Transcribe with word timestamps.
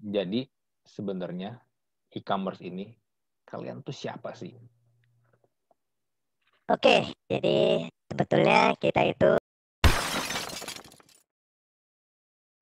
Jadi 0.00 0.48
sebenarnya 0.80 1.60
e-commerce 2.16 2.64
ini 2.64 2.88
kalian 3.44 3.84
tuh 3.84 3.92
siapa 3.92 4.32
sih? 4.32 4.48
Oke, 6.72 7.12
jadi 7.28 7.84
sebetulnya 8.08 8.72
kita 8.80 9.12
itu 9.12 9.30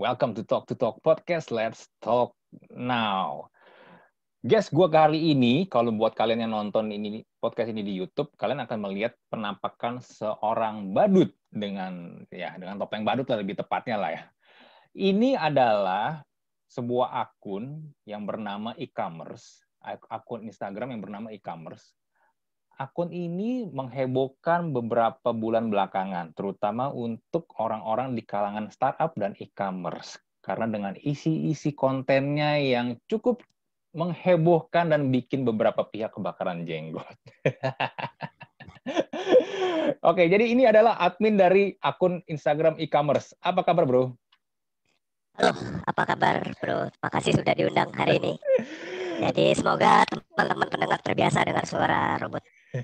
Welcome 0.03 0.35
to 0.35 0.43
Talk 0.43 0.67
to 0.67 0.75
Talk 0.75 0.99
Podcast. 1.07 1.55
Let's 1.55 1.87
talk 2.03 2.35
now. 2.75 3.55
Guys, 4.43 4.67
gue 4.67 4.89
kali 4.91 5.31
ini, 5.31 5.71
kalau 5.71 5.95
buat 5.95 6.19
kalian 6.19 6.43
yang 6.43 6.55
nonton 6.59 6.91
ini 6.91 7.23
podcast 7.39 7.71
ini 7.71 7.87
di 7.87 7.95
YouTube, 7.95 8.35
kalian 8.35 8.67
akan 8.67 8.79
melihat 8.91 9.15
penampakan 9.31 10.03
seorang 10.03 10.91
badut 10.91 11.31
dengan 11.55 12.19
ya 12.35 12.59
dengan 12.59 12.83
topeng 12.83 13.07
badut 13.07 13.31
lah 13.31 13.39
lebih 13.47 13.63
tepatnya 13.63 13.95
lah 13.95 14.11
ya. 14.11 14.23
Ini 14.99 15.39
adalah 15.39 16.27
sebuah 16.69 17.17
akun 17.17 17.81
yang 18.05 18.29
bernama 18.29 18.77
e-commerce, 18.77 19.65
akun 20.13 20.45
Instagram 20.45 20.93
yang 20.93 21.03
bernama 21.03 21.29
e-commerce. 21.33 21.97
Akun 22.79 23.11
ini 23.11 23.67
menghebohkan 23.67 24.71
beberapa 24.71 25.35
bulan 25.35 25.67
belakangan, 25.67 26.31
terutama 26.39 26.95
untuk 26.95 27.51
orang-orang 27.59 28.15
di 28.15 28.23
kalangan 28.23 28.71
startup 28.71 29.17
dan 29.19 29.35
e-commerce. 29.43 30.21
Karena 30.39 30.71
dengan 30.71 30.95
isi-isi 30.95 31.75
kontennya 31.75 32.55
yang 32.63 32.95
cukup 33.11 33.43
menghebohkan 33.99 34.95
dan 34.95 35.11
bikin 35.11 35.43
beberapa 35.43 35.83
pihak 35.91 36.15
kebakaran 36.15 36.63
jenggot. 36.69 37.03
Oke, 40.09 40.31
jadi 40.31 40.45
ini 40.47 40.69
adalah 40.69 41.01
admin 41.03 41.35
dari 41.35 41.75
akun 41.83 42.23
Instagram 42.31 42.79
e-commerce. 42.79 43.35
Apa 43.43 43.67
kabar, 43.67 43.89
Bro? 43.89 44.15
Halo, 45.39 45.55
apa 45.87 46.03
kabar, 46.03 46.43
Bro? 46.59 46.91
Terima 46.91 47.11
kasih 47.15 47.33
sudah 47.39 47.55
diundang 47.55 47.95
hari 47.95 48.19
ini. 48.19 48.35
Jadi 49.23 49.55
semoga 49.55 50.03
teman-teman 50.35 50.67
pendengar 50.67 50.99
terbiasa 50.99 51.47
dengar 51.47 51.63
suara 51.63 52.19
robot. 52.19 52.43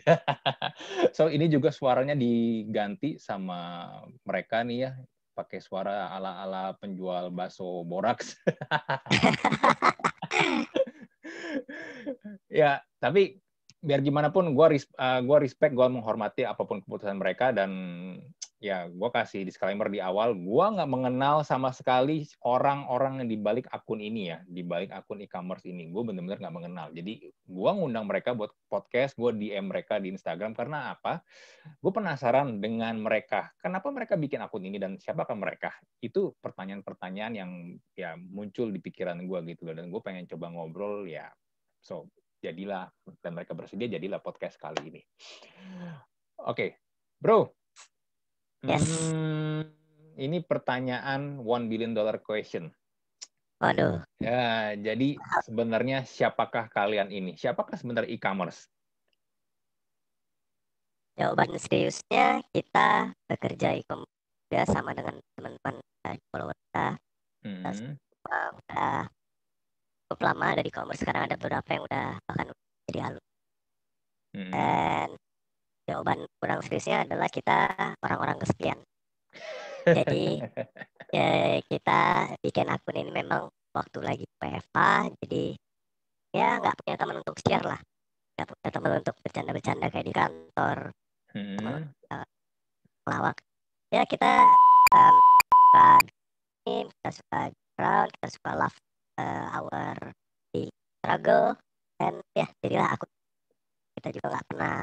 so 1.19 1.27
ini 1.27 1.51
juga 1.51 1.75
suaranya 1.75 2.15
diganti 2.15 3.19
sama 3.19 3.91
mereka 4.23 4.63
nih 4.63 4.87
ya, 4.87 4.95
pakai 5.35 5.59
suara 5.59 6.15
ala-ala 6.15 6.79
penjual 6.79 7.35
bakso 7.35 7.83
boraks. 7.83 8.39
ya, 12.63 12.79
tapi 13.03 13.43
biar 13.83 13.99
gimana 13.99 14.31
pun 14.31 14.55
gue 14.55 14.67
uh, 14.79 15.39
respect, 15.43 15.75
gue 15.75 15.87
menghormati 15.91 16.47
apa 16.47 16.63
pun 16.63 16.79
keputusan 16.87 17.19
mereka 17.19 17.51
dan 17.51 17.75
ya 18.65 18.89
gue 18.89 19.11
kasih 19.13 19.45
disclaimer 19.45 19.93
di 19.93 20.01
awal, 20.01 20.33
gue 20.33 20.67
nggak 20.73 20.89
mengenal 20.89 21.45
sama 21.45 21.69
sekali 21.69 22.25
orang-orang 22.49 23.21
yang 23.21 23.29
dibalik 23.29 23.69
akun 23.69 24.01
ini 24.01 24.33
ya, 24.33 24.41
dibalik 24.49 24.89
akun 24.89 25.21
e-commerce 25.21 25.69
ini, 25.69 25.93
gue 25.93 26.01
benar-benar 26.01 26.41
nggak 26.41 26.57
mengenal. 26.57 26.89
Jadi 26.97 27.29
gue 27.29 27.71
ngundang 27.77 28.09
mereka 28.09 28.33
buat 28.33 28.57
podcast, 28.73 29.21
gue 29.21 29.37
DM 29.37 29.69
mereka 29.69 30.01
di 30.01 30.17
Instagram 30.17 30.57
karena 30.57 30.97
apa? 30.97 31.21
Gue 31.77 31.93
penasaran 31.93 32.57
dengan 32.57 32.97
mereka, 33.05 33.53
kenapa 33.61 33.93
mereka 33.93 34.17
bikin 34.17 34.41
akun 34.41 34.65
ini 34.65 34.81
dan 34.81 34.97
siapakah 34.97 35.37
mereka? 35.37 35.69
Itu 36.01 36.33
pertanyaan-pertanyaan 36.41 37.35
yang 37.37 37.51
ya 37.93 38.17
muncul 38.17 38.73
di 38.73 38.81
pikiran 38.81 39.21
gue 39.29 39.39
gitu 39.53 39.69
loh, 39.69 39.77
dan 39.77 39.93
gue 39.93 40.01
pengen 40.01 40.25
coba 40.25 40.49
ngobrol 40.49 41.05
ya. 41.05 41.29
So 41.85 42.09
jadilah 42.41 42.89
dan 43.21 43.37
mereka 43.37 43.53
bersedia 43.53 43.93
jadilah 43.93 44.25
podcast 44.25 44.57
kali 44.57 44.89
ini. 44.89 45.03
Oke, 46.41 46.49
okay. 46.49 46.71
bro, 47.21 47.53
Yes. 48.65 49.13
Hmm, 49.13 49.69
ini 50.17 50.41
pertanyaan 50.41 51.45
one 51.45 51.69
billion 51.69 51.93
dollar 51.93 52.17
question. 52.25 52.73
Waduh. 53.61 54.01
Ya, 54.21 54.73
jadi 54.77 55.21
sebenarnya 55.45 56.05
siapakah 56.09 56.73
kalian 56.73 57.13
ini? 57.13 57.37
Siapakah 57.37 57.77
sebenarnya 57.77 58.11
e-commerce? 58.13 58.69
Jawaban 61.15 61.55
seriusnya 61.61 62.43
kita 62.51 63.15
bekerja 63.31 63.79
e-commerce 63.79 64.11
ya 64.51 64.67
sama 64.67 64.97
dengan 64.97 65.21
teman-teman 65.39 65.79
uh, 66.09 66.17
follower 66.33 66.57
kita. 66.57 66.89
Hmm. 67.45 67.63
Kita 67.69 68.39
udah 68.59 68.97
cukup 70.09 70.21
lama 70.25 70.47
dari 70.59 70.69
e-commerce 70.73 71.01
sekarang 71.05 71.29
ada 71.31 71.37
beberapa 71.39 71.69
yang 71.69 71.83
udah 71.87 72.07
bahkan 72.27 72.47
jadi 72.91 73.01
alumni. 73.13 73.33
Hmm. 74.35 74.51
Dan 74.51 75.09
jawaban 75.85 76.25
kurang 76.41 76.61
seriusnya 76.65 77.05
adalah 77.05 77.29
kita 77.29 77.73
orang-orang 78.01 78.37
kesekian. 78.41 78.79
Jadi 79.85 80.41
ya, 81.17 81.61
kita 81.69 82.01
bikin 82.41 82.73
akun 82.73 82.97
ini 82.97 83.13
memang 83.13 83.53
waktu 83.77 83.99
lagi 84.01 84.25
PFA, 84.41 85.13
jadi 85.21 85.55
ya 86.33 86.59
nggak 86.59 86.77
punya 86.83 86.95
teman 86.97 87.17
untuk 87.21 87.37
share 87.45 87.67
lah, 87.67 87.81
nggak 88.39 88.49
punya 88.49 88.69
teman 88.73 88.93
untuk 89.03 89.15
bercanda-bercanda 89.21 89.87
kayak 89.93 90.07
di 90.09 90.15
kantor, 90.15 90.79
hmm. 91.37 91.57
teman 91.61 91.75
uh, 92.11 92.27
melawak. 93.05 93.37
Ya 93.93 94.03
kita 94.09 94.49
um, 94.95 95.17
suka 95.53 95.91
game, 96.65 96.89
kita 96.89 97.11
suka 97.13 97.41
ground, 97.77 98.09
kita 98.19 98.29
suka 98.33 98.51
love 98.57 98.79
uh, 99.21 99.47
our 99.61 99.95
struggle, 101.05 101.53
dan 102.01 102.25
ya 102.33 102.49
jadilah 102.65 102.97
akun 102.97 103.11
kita 104.01 104.09
juga 104.21 104.27
nggak 104.35 104.47
pernah 104.49 104.77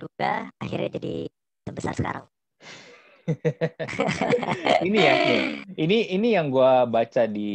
kedua 0.00 0.50
akhirnya 0.58 0.90
jadi 0.98 1.14
sebesar 1.64 1.94
sekarang. 1.96 2.26
ini 4.86 4.98
ya, 5.00 5.14
ini 5.80 5.98
ini 6.12 6.28
yang 6.36 6.52
gue 6.52 6.72
baca 6.92 7.24
di 7.24 7.52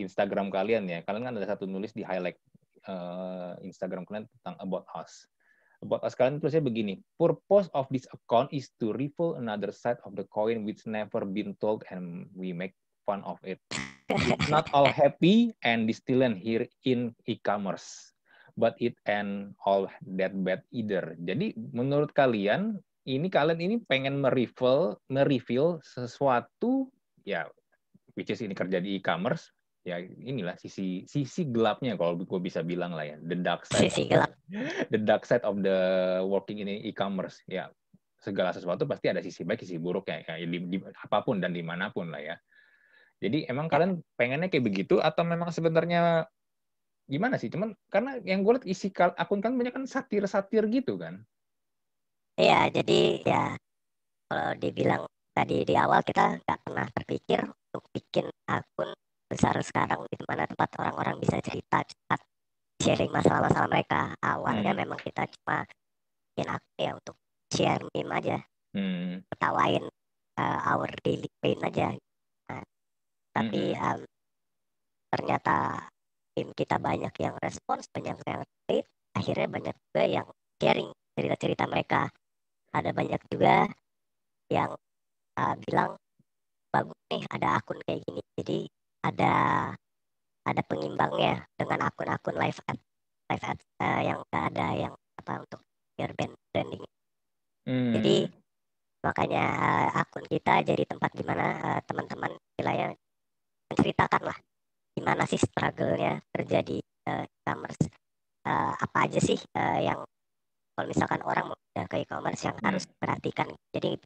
Instagram 0.00 0.48
kalian 0.48 0.88
ya. 0.88 1.04
Kalian 1.04 1.28
kan 1.28 1.34
ada 1.36 1.44
satu 1.44 1.68
nulis 1.68 1.92
di 1.92 2.00
highlight 2.00 2.40
uh, 2.88 3.52
Instagram 3.60 4.08
kalian 4.08 4.24
tentang 4.40 4.56
about 4.64 4.88
us. 4.96 5.28
About 5.80 6.04
us 6.04 6.16
kalian 6.16 6.40
tulisnya 6.40 6.64
begini, 6.64 7.00
purpose 7.16 7.68
of 7.72 7.88
this 7.92 8.08
account 8.12 8.52
is 8.52 8.72
to 8.80 8.92
reveal 8.96 9.36
another 9.40 9.72
side 9.72 10.00
of 10.04 10.12
the 10.16 10.24
coin 10.28 10.64
which 10.64 10.84
never 10.88 11.24
been 11.24 11.56
told 11.60 11.84
and 11.92 12.28
we 12.36 12.52
make 12.52 12.76
fun 13.04 13.24
of 13.24 13.40
it. 13.44 13.60
It's 14.08 14.52
not 14.52 14.68
all 14.76 14.88
happy 14.88 15.56
and 15.64 15.88
distilling 15.88 16.36
here 16.36 16.68
in 16.84 17.16
e-commerce 17.24 18.10
but 18.56 18.74
it 18.78 18.96
and 19.06 19.54
all 19.66 19.86
that 20.16 20.32
bad 20.46 20.62
either. 20.74 21.14
Jadi 21.20 21.54
menurut 21.74 22.10
kalian 22.14 22.78
ini 23.08 23.28
kalian 23.32 23.60
ini 23.60 23.76
pengen 23.84 24.20
mereveal 24.20 25.00
mereveal 25.08 25.80
sesuatu 25.82 26.92
ya 27.24 27.48
which 28.14 28.28
is 28.28 28.42
ini 28.44 28.52
kerja 28.52 28.78
di 28.82 29.00
e-commerce 29.00 29.50
ya 29.80 29.96
inilah 30.00 30.60
sisi 30.60 31.08
sisi 31.08 31.48
gelapnya 31.48 31.96
kalau 31.96 32.20
gue 32.20 32.40
bisa 32.40 32.60
bilang 32.60 32.92
lah 32.92 33.08
ya 33.08 33.16
the 33.24 33.38
dark 33.40 33.64
side 33.64 33.88
sisi 33.88 34.12
gelap. 34.12 34.36
the 34.92 35.00
dark 35.00 35.24
side 35.24 35.44
of 35.48 35.64
the 35.64 35.78
working 36.28 36.60
in 36.60 36.68
e-commerce 36.68 37.40
ya. 37.48 37.72
Segala 38.20 38.52
sesuatu 38.52 38.84
pasti 38.84 39.08
ada 39.08 39.24
sisi 39.24 39.48
baik 39.48 39.64
sisi 39.64 39.80
buruk 39.80 40.04
ya, 40.12 40.20
ya 40.20 40.44
di, 40.44 40.60
di, 40.68 40.76
apa 40.76 41.24
pun 41.24 41.40
dan 41.40 41.56
di 41.56 41.64
mana 41.64 41.88
pun 41.88 42.12
lah 42.12 42.20
ya. 42.20 42.36
Jadi 43.16 43.48
emang 43.48 43.64
kalian 43.68 43.96
pengennya 44.12 44.52
kayak 44.52 44.64
begitu 44.68 45.00
atau 45.00 45.24
memang 45.24 45.48
sebenarnya 45.48 46.28
gimana 47.10 47.36
sih? 47.36 47.50
Cuman 47.50 47.74
karena 47.90 48.22
yang 48.22 48.46
gue 48.46 48.56
lihat 48.56 48.66
isi 48.70 48.94
akun 48.94 49.42
kan 49.42 49.58
banyak 49.58 49.74
kan 49.74 49.84
satir-satir 49.84 50.70
gitu 50.70 50.94
kan. 50.96 51.26
Iya, 52.38 52.70
jadi 52.70 53.00
ya 53.26 53.44
kalau 54.30 54.54
dibilang 54.56 55.02
tadi 55.34 55.66
di 55.66 55.74
awal 55.74 56.00
kita 56.06 56.38
nggak 56.40 56.60
pernah 56.62 56.86
terpikir 56.94 57.42
untuk 57.44 57.84
bikin 57.90 58.30
akun 58.46 58.94
besar 59.26 59.58
sekarang 59.62 60.06
di 60.06 60.18
mana 60.26 60.46
tempat 60.46 60.70
orang-orang 60.78 61.18
bisa 61.18 61.42
cerita 61.42 61.82
cepat 61.82 62.20
sharing 62.80 63.12
masalah-masalah 63.12 63.68
mereka. 63.68 64.14
Awalnya 64.22 64.72
hmm. 64.72 64.80
memang 64.86 65.00
kita 65.02 65.26
cuma 65.26 65.66
bikin 66.32 66.48
akun 66.48 66.76
ya 66.78 66.90
untuk 66.96 67.16
share 67.50 67.82
meme 67.92 68.14
aja, 68.14 68.38
hmm. 68.72 69.26
ketawain 69.34 69.84
uh, 70.38 70.58
our 70.70 70.90
daily 71.02 71.28
pain 71.42 71.60
aja. 71.60 71.92
Nah, 72.48 72.62
tapi 73.34 73.74
hmm. 73.74 73.82
um, 73.84 74.00
ternyata 75.10 75.56
tim 76.34 76.48
kita 76.54 76.76
banyak 76.78 77.14
yang 77.20 77.34
respons, 77.42 77.90
banyak 77.90 78.16
yang 78.26 78.40
tweet, 78.66 78.86
akhirnya 79.14 79.48
banyak 79.50 79.76
juga 79.90 80.02
yang 80.06 80.26
sharing 80.60 80.90
cerita-cerita 81.18 81.64
mereka. 81.66 82.08
Ada 82.70 82.94
banyak 82.94 83.22
juga 83.26 83.66
yang 84.50 84.70
uh, 85.38 85.54
bilang 85.66 85.98
bagus 86.70 86.98
nih 87.10 87.22
ada 87.34 87.58
akun 87.58 87.78
kayak 87.82 88.00
gini. 88.06 88.22
Jadi 88.38 88.58
ada 89.02 89.32
ada 90.46 90.62
pengimbangnya 90.64 91.44
dengan 91.58 91.90
akun-akun 91.90 92.36
live 92.38 92.60
ad 92.70 92.78
live 93.30 93.44
ad 93.44 93.58
uh, 93.82 94.00
yang 94.00 94.18
gak 94.30 94.44
ada 94.54 94.66
yang 94.88 94.94
apa 95.18 95.32
untuk 95.42 95.60
biar 95.98 96.10
band 96.14 96.34
branding. 96.54 96.84
Hmm. 97.66 97.92
Jadi 97.98 98.16
makanya 99.00 99.44
uh, 99.56 100.00
akun 100.00 100.24
kita 100.28 100.62
jadi 100.62 100.84
tempat 100.86 101.10
di 101.16 101.24
mana 101.26 101.46
uh, 101.58 101.80
teman-teman 101.84 102.32
wilayah 102.60 102.92
menceritakan 103.70 104.22
lah 104.30 104.38
gimana 104.96 105.24
sih 105.26 105.40
struggle-nya 105.40 106.20
kerja 106.34 106.58
di 106.60 106.78
uh, 107.08 107.24
e-commerce 107.24 107.82
uh, 108.46 108.72
apa 108.76 108.98
aja 109.06 109.20
sih 109.22 109.38
uh, 109.56 109.78
yang 109.80 110.00
kalau 110.74 110.86
misalkan 110.88 111.20
orang 111.24 111.52
mau 111.52 111.58
ke 111.74 111.96
e-commerce 112.04 112.42
yang 112.46 112.56
hmm. 112.56 112.66
harus 112.66 112.84
perhatikan 112.98 113.48
jadi 113.72 113.96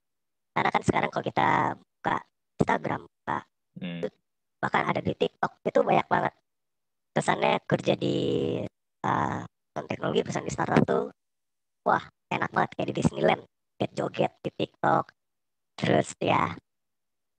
karena 0.54 0.70
kan 0.70 0.82
sekarang 0.86 1.10
kalau 1.10 1.24
kita 1.26 1.48
buka 1.78 2.16
Instagram 2.60 3.00
buka 3.06 3.38
hmm. 3.80 4.00
bahkan 4.62 4.82
ada 4.86 5.00
di 5.02 5.12
TikTok 5.14 5.52
itu 5.66 5.80
banyak 5.82 6.06
banget 6.06 6.34
kesannya 7.14 7.62
kerja 7.66 7.94
di 7.94 8.16
uh, 9.06 9.42
teknologi 9.86 10.22
perusahaan 10.22 10.46
di 10.46 10.54
startup 10.54 10.82
tuh 10.86 11.04
wah 11.86 12.02
enak 12.30 12.50
banget 12.50 12.70
kayak 12.74 12.88
di 12.90 12.94
Disneyland 13.02 13.42
joget-joget 13.78 14.32
di 14.42 14.50
TikTok 14.54 15.04
terus 15.74 16.14
ya 16.22 16.54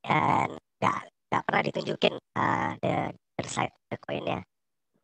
dan 0.04 0.50
nggak 0.80 1.00
nggak 1.32 1.44
pernah 1.44 1.62
ditunjukin 1.66 2.14
uh, 2.38 2.72
the 2.84 3.16
side 3.44 3.76
the 3.92 3.98
coin 4.00 4.24
ya 4.24 4.40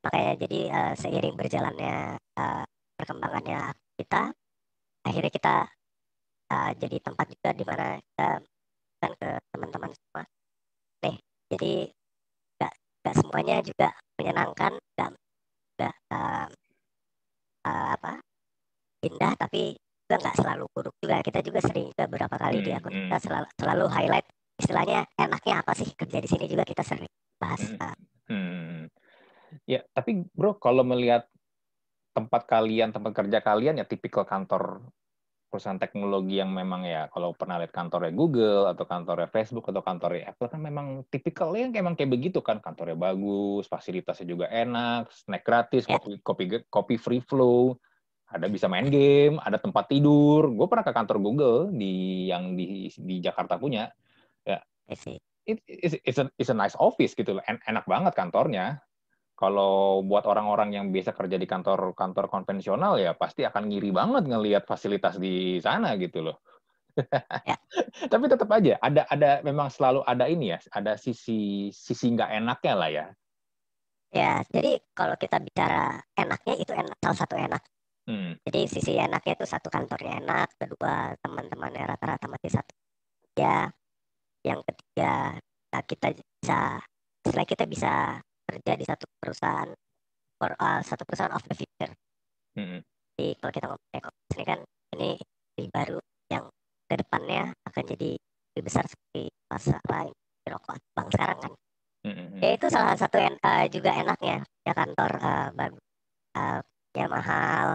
makanya 0.01 0.33
jadi 0.39 0.59
uh, 0.71 0.93
seiring 0.95 1.35
berjalannya 1.35 2.17
uh, 2.39 2.63
perkembangannya 2.95 3.75
kita 3.99 4.31
akhirnya 5.05 5.31
kita 5.33 5.55
uh, 6.49 6.71
jadi 6.79 6.97
tempat 7.03 7.25
juga 7.29 7.49
di 7.53 7.63
mana 7.67 7.85
kita 7.99 8.27
kan 9.01 9.11
ke 9.17 9.29
teman-teman 9.49 9.91
semua 9.93 10.23
nih 11.05 11.17
jadi 11.51 11.73
nggak 12.57 12.73
nggak 13.01 13.15
semuanya 13.17 13.55
juga 13.65 13.87
menyenangkan 14.17 14.73
nggak 14.77 15.09
nggak 15.77 15.95
uh, 16.13 16.47
uh, 17.65 17.87
apa 17.97 18.13
indah 19.01 19.33
tapi 19.37 19.73
juga 20.05 20.15
nggak 20.27 20.37
selalu 20.37 20.65
buruk 20.75 20.95
juga 21.01 21.15
kita 21.25 21.39
juga 21.41 21.59
sering 21.63 21.87
juga 21.89 22.03
beberapa 22.05 22.35
kali 22.37 22.57
hmm, 22.61 22.65
di 22.65 22.71
akun 22.75 22.93
hmm. 22.93 23.01
kita 23.09 23.17
selalu 23.25 23.47
selalu 23.57 23.85
highlight 23.89 24.27
istilahnya 24.61 24.99
enaknya 25.17 25.55
apa 25.65 25.71
sih 25.73 25.89
kerja 25.97 26.17
di 26.21 26.29
sini 26.29 26.45
juga 26.45 26.63
kita 26.67 26.83
sering 26.85 27.09
bahas 27.41 27.63
hmm. 27.63 27.95
Hmm. 28.31 28.87
ya 29.67 29.83
tapi 29.91 30.23
bro 30.31 30.55
kalau 30.55 30.87
melihat 30.87 31.27
tempat 32.15 32.47
kalian 32.47 32.95
tempat 32.95 33.11
kerja 33.11 33.43
kalian 33.43 33.79
ya 33.79 33.85
tipikal 33.87 34.23
kantor 34.23 34.87
perusahaan 35.51 35.75
teknologi 35.75 36.39
yang 36.39 36.55
memang 36.55 36.87
ya 36.87 37.11
kalau 37.11 37.35
pernah 37.35 37.59
lihat 37.59 37.75
kantornya 37.75 38.15
Google 38.15 38.71
atau 38.71 38.87
kantornya 38.87 39.27
Facebook 39.27 39.67
atau 39.67 39.83
kantornya 39.83 40.31
Apple 40.31 40.47
kan 40.47 40.63
memang 40.63 41.03
tipikalnya 41.11 41.67
yang 41.67 41.73
emang 41.83 41.99
kayak 41.99 42.15
begitu 42.15 42.39
kan. 42.39 42.63
Kantornya 42.63 42.95
bagus 42.95 43.67
fasilitasnya 43.67 44.31
juga 44.31 44.47
enak 44.47 45.11
snack 45.11 45.43
gratis 45.43 45.83
ya. 45.83 45.99
kopi 45.99 46.23
kopi 46.23 46.43
kopi 46.71 46.95
free 46.95 47.19
flow. 47.19 47.75
Ada 48.31 48.47
bisa 48.47 48.71
main 48.71 48.87
game 48.87 49.43
ada 49.43 49.59
tempat 49.59 49.91
tidur. 49.91 50.47
Gue 50.55 50.71
pernah 50.71 50.87
ke 50.87 50.95
kantor 50.95 51.19
Google 51.19 51.59
di 51.75 52.31
yang 52.31 52.55
di 52.55 52.87
di 52.87 53.19
Jakarta 53.19 53.59
punya. 53.59 53.91
Ya 54.47 54.63
it, 55.51 55.59
it's, 55.68 55.95
it's, 56.07 56.19
a, 56.19 56.25
it's 56.39 56.51
a 56.51 56.57
nice 56.57 56.75
office 56.80 57.13
gitu 57.13 57.38
loh 57.38 57.44
enak 57.48 57.86
banget 57.86 58.13
kantornya 58.15 58.80
kalau 59.42 60.06
buat 60.06 60.30
orang-orang 60.30 60.77
yang 60.77 60.86
biasa 60.94 61.18
kerja 61.18 61.42
di 61.42 61.50
kantor-kantor 61.50 62.30
konvensional 62.30 63.01
ya 63.01 63.18
pasti 63.18 63.42
akan 63.42 63.74
ngiri 63.74 63.89
banget 63.89 64.30
ngelihat 64.30 64.69
fasilitas 64.69 65.18
di 65.18 65.57
sana 65.57 65.98
gitu 65.98 66.30
loh. 66.30 66.38
ya. 67.50 67.57
Tapi 68.13 68.30
tetap 68.30 68.45
aja 68.53 68.77
ada 68.77 69.09
ada 69.09 69.42
memang 69.42 69.74
selalu 69.74 70.06
ada 70.06 70.30
ini 70.30 70.53
ya, 70.53 70.62
ada 70.77 70.94
sisi 70.94 71.74
sisi 71.74 72.13
nggak 72.13 72.38
enaknya 72.38 72.74
lah 72.77 72.89
ya. 72.94 73.07
Ya, 74.12 74.44
jadi 74.51 74.77
kalau 74.94 75.18
kita 75.18 75.42
bicara 75.42 75.98
enaknya 76.13 76.53
itu 76.62 76.77
enak 76.77 77.00
salah 77.01 77.18
satu 77.18 77.36
enak. 77.39 77.63
Hmm. 78.06 78.38
Jadi 78.45 78.62
sisi 78.69 78.94
enaknya 79.00 79.42
itu 79.42 79.45
satu 79.50 79.74
kantornya 79.74 80.21
enak, 80.21 80.53
kedua 80.53 81.18
teman-temannya 81.18 81.95
rata-rata 81.95 82.30
masih 82.30 82.62
satu. 82.62 82.74
Ya, 83.39 83.74
yang 84.41 84.59
ketiga 84.65 85.38
nah 85.71 85.83
kita 85.88 86.11
bisa, 86.11 86.83
setelah 87.23 87.47
kita 87.47 87.63
bisa 87.63 88.19
kerja 88.43 88.71
di 88.75 88.83
satu 88.83 89.07
perusahaan 89.15 89.71
or, 90.43 90.51
uh, 90.59 90.81
satu 90.83 91.07
perusahaan 91.07 91.31
of 91.31 91.43
the 91.47 91.55
future. 91.55 91.93
Mm-hmm. 92.59 92.79
Jadi 93.15 93.27
kalau 93.39 93.51
kita 93.55 93.65
ngomong 93.71 93.91
e-commerce 93.95 94.35
ini 94.35 94.43
kan 94.43 94.59
ini 94.97 95.11
lebih 95.55 95.67
baru 95.71 95.99
yang 96.27 96.45
ke 96.91 96.95
depannya 96.99 97.43
akan 97.71 97.83
jadi 97.88 98.11
lebih 98.19 98.63
besar 98.67 98.83
seperti 98.83 99.31
masa 99.47 99.79
lain 99.88 100.15
rokok 100.43 100.75
bang 100.91 101.07
sekarang 101.07 101.39
kan. 101.39 101.53
Mm-hmm. 102.01 102.39
Ya 102.43 102.49
itu 102.57 102.67
salah 102.67 102.95
satu 102.97 103.17
yang 103.21 103.35
uh, 103.39 103.65
juga 103.71 103.91
enaknya 103.95 104.43
ya 104.67 104.73
kantor 104.75 105.11
uh, 105.21 105.47
bagus, 105.55 105.85
uh, 106.35 106.59
ya 106.91 107.05
mahal. 107.07 107.67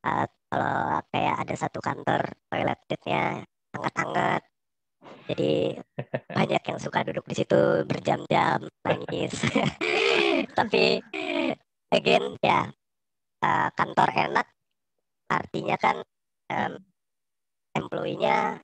Uh, 0.00 0.24
kalau 0.48 1.04
kayak 1.12 1.34
ada 1.44 1.54
satu 1.58 1.78
kantor 1.84 2.22
toiletnya 2.48 3.44
hangat-hangat 3.76 4.40
jadi 5.28 5.76
banyak 6.32 6.62
yang 6.64 6.78
suka 6.80 7.04
duduk 7.04 7.24
di 7.28 7.34
situ 7.36 7.84
berjam-jam 7.84 8.64
nangis 8.84 9.34
tapi 10.58 10.98
again 11.92 12.34
ya 12.40 12.68
uh, 13.44 13.68
kantor 13.76 14.08
enak 14.12 14.46
artinya 15.28 15.76
kan 15.76 15.96
um, 16.48 16.72
employee-nya 17.76 18.58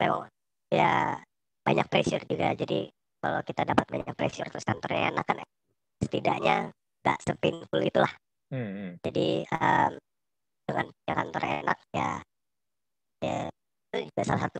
memang 0.00 0.26
ya 0.72 1.20
banyak 1.62 1.86
pressure 1.92 2.24
juga 2.24 2.56
jadi 2.56 2.88
kalau 3.18 3.40
kita 3.44 3.62
dapat 3.68 3.86
banyak 3.88 4.14
pressure 4.16 4.48
terus 4.48 4.64
kantornya 4.64 5.12
enak 5.12 5.24
kan 5.28 5.38
setidaknya 6.00 6.56
nggak 7.04 7.18
sepinful 7.20 7.80
itulah 7.84 8.12
hmm. 8.48 8.70
hmm. 8.72 8.90
jadi 9.04 9.28
um, 9.52 9.92
dengan 10.68 10.86
kantor 11.04 11.42
enak 11.44 11.78
ya 11.92 12.10
ya 13.18 13.38
itu 13.92 13.96
juga 14.12 14.22
salah 14.22 14.42
satu 14.46 14.58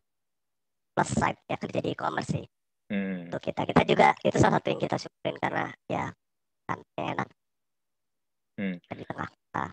plus 0.99 1.15
side 1.15 1.39
ya 1.47 1.55
kerja 1.55 1.79
di 1.79 1.95
e-commerce 1.95 2.35
sih 2.35 2.43
hmm. 2.91 3.31
untuk 3.31 3.39
kita 3.39 3.62
kita 3.62 3.87
juga 3.87 4.19
itu 4.19 4.35
salah 4.35 4.59
satu 4.59 4.67
yang 4.75 4.83
kita 4.83 4.99
syukurin 4.99 5.39
karena 5.39 5.71
ya 5.87 6.11
kan 6.67 6.83
enak 6.99 7.29
hmm. 8.59 8.77
di 8.83 9.05
tengah 9.06 9.31
kota. 9.31 9.65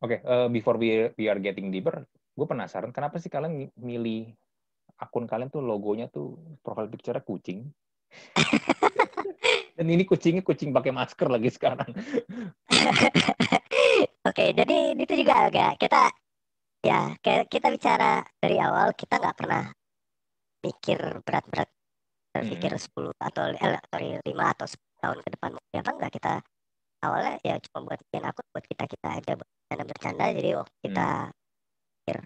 Oke, 0.00 0.16
okay, 0.16 0.18
uh, 0.24 0.46
eh, 0.46 0.48
before 0.48 0.80
we 0.80 1.12
we 1.20 1.28
are 1.28 1.36
getting 1.36 1.68
deeper, 1.68 2.08
gue 2.08 2.46
penasaran 2.48 2.88
kenapa 2.88 3.20
sih 3.20 3.28
kalian 3.28 3.68
milih 3.76 4.32
akun 4.96 5.28
kalian 5.28 5.52
tuh 5.52 5.60
logonya 5.60 6.08
tuh 6.08 6.40
profile 6.64 6.88
picture 6.88 7.20
kucing. 7.20 7.68
Dan 9.76 9.92
ini 9.92 10.08
kucingnya 10.08 10.40
kucing 10.40 10.72
pakai 10.72 10.90
masker 10.90 11.28
lagi 11.28 11.52
sekarang. 11.52 11.86
Oke, 14.26 14.34
okay, 14.34 14.48
jadi 14.50 14.98
itu 14.98 15.14
juga 15.22 15.46
agak 15.46 15.78
kita 15.78 16.10
ya 16.82 17.14
kita 17.46 17.70
bicara 17.70 18.22
dari 18.38 18.58
awal 18.58 18.90
kita 18.94 19.18
nggak 19.22 19.38
pernah 19.38 19.70
pikir 20.62 20.98
berat-berat 21.22 21.68
berpikir 22.34 22.72
hmm. 22.74 23.14
10 23.14 23.26
atau 23.28 23.44
eh, 23.50 23.80
sorry 23.88 24.08
5 24.22 24.54
atau 24.54 24.66
10 24.66 25.02
tahun 25.02 25.18
ke 25.22 25.28
depan 25.38 25.50
ya 25.72 25.80
apa 25.80 25.90
enggak 25.94 26.12
kita 26.12 26.32
awalnya 27.02 27.34
ya 27.46 27.54
cuma 27.62 27.78
buat 27.86 27.98
bikin 28.10 28.24
akun 28.26 28.46
buat 28.50 28.66
kita 28.66 28.84
kita 28.90 29.08
aja 29.22 29.32
buat 29.38 29.48
bercanda 29.48 29.84
bercanda 29.86 30.24
jadi 30.34 30.50
waktu 30.58 30.74
oh, 30.74 30.80
kita 30.82 31.06
hmm. 31.08 31.32
pikir 32.02 32.16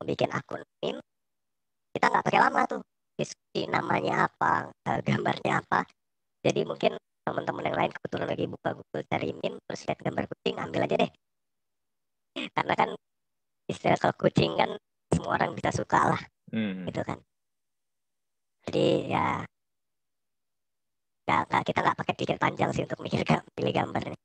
bikin 0.00 0.30
akun 0.32 0.62
ini 0.80 1.02
kita 1.90 2.06
nggak 2.08 2.24
pakai 2.24 2.40
lama 2.40 2.60
tuh 2.70 2.80
diskusi 3.18 3.66
namanya 3.68 4.30
apa 4.30 4.70
eh, 4.88 5.00
gambarnya 5.04 5.60
apa 5.60 5.84
jadi 6.40 6.64
mungkin 6.64 6.96
teman-teman 7.20 7.64
yang 7.68 7.76
lain 7.76 7.92
kebetulan 7.92 8.28
lagi 8.32 8.44
buka 8.48 8.68
Google 8.72 9.04
cari 9.06 9.28
meme 9.36 9.58
terus 9.68 9.82
lihat 9.86 9.98
gambar 10.00 10.24
kucing 10.30 10.56
ambil 10.56 10.82
aja 10.88 10.96
deh 10.96 11.10
karena 12.56 12.74
kan 12.78 12.90
istilah 13.68 13.98
kalau 14.00 14.14
kucing 14.16 14.56
kan 14.56 14.70
semua 15.12 15.36
orang 15.36 15.52
bisa 15.52 15.70
suka 15.74 16.16
lah 16.16 16.22
hmm. 16.54 16.88
gitu 16.88 17.02
kan 17.04 17.18
jadi 18.68 18.86
ya 19.08 19.26
nggak, 21.30 21.46
nggak 21.46 21.62
kita 21.62 21.78
nggak 21.86 21.98
pakai 22.02 22.14
pikir 22.18 22.36
panjang 22.36 22.70
sih 22.74 22.82
untuk 22.84 23.00
mikir 23.00 23.22
pilih 23.54 23.72
gambar 23.72 24.02
nih 24.10 24.20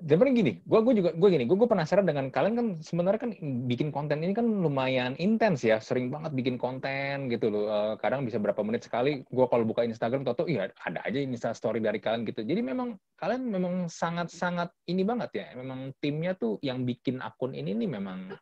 Sebenarnya 0.00 0.32
gini, 0.32 0.52
gue 0.64 0.80
gue 0.80 0.94
juga 0.96 1.10
gue 1.12 1.28
gini, 1.28 1.44
gue 1.44 1.68
penasaran 1.68 2.08
dengan 2.08 2.32
kalian 2.32 2.54
kan 2.56 2.66
sebenarnya 2.80 3.20
kan 3.20 3.36
bikin 3.68 3.92
konten 3.92 4.24
ini 4.24 4.32
kan 4.32 4.48
lumayan 4.48 5.12
intens 5.20 5.60
ya, 5.60 5.76
sering 5.76 6.08
banget 6.08 6.32
bikin 6.32 6.56
konten 6.56 7.28
gitu 7.28 7.52
loh. 7.52 7.68
Uh, 7.68 7.94
kadang 8.00 8.24
bisa 8.24 8.40
berapa 8.40 8.64
menit 8.64 8.88
sekali. 8.88 9.28
Gue 9.28 9.44
kalau 9.50 9.68
buka 9.68 9.84
Instagram, 9.84 10.24
toto 10.24 10.48
iya 10.48 10.72
ada 10.88 11.04
aja 11.04 11.20
Insta 11.20 11.52
Story 11.52 11.84
dari 11.84 12.00
kalian 12.00 12.24
gitu. 12.24 12.40
Jadi 12.40 12.64
memang 12.64 12.96
kalian 13.20 13.44
memang 13.44 13.92
sangat 13.92 14.32
sangat 14.32 14.72
ini 14.88 15.04
banget 15.04 15.36
ya. 15.36 15.46
Memang 15.60 15.92
timnya 16.00 16.32
tuh 16.32 16.56
yang 16.64 16.88
bikin 16.88 17.20
akun 17.20 17.52
ini 17.52 17.76
nih 17.76 18.00
memang 18.00 18.32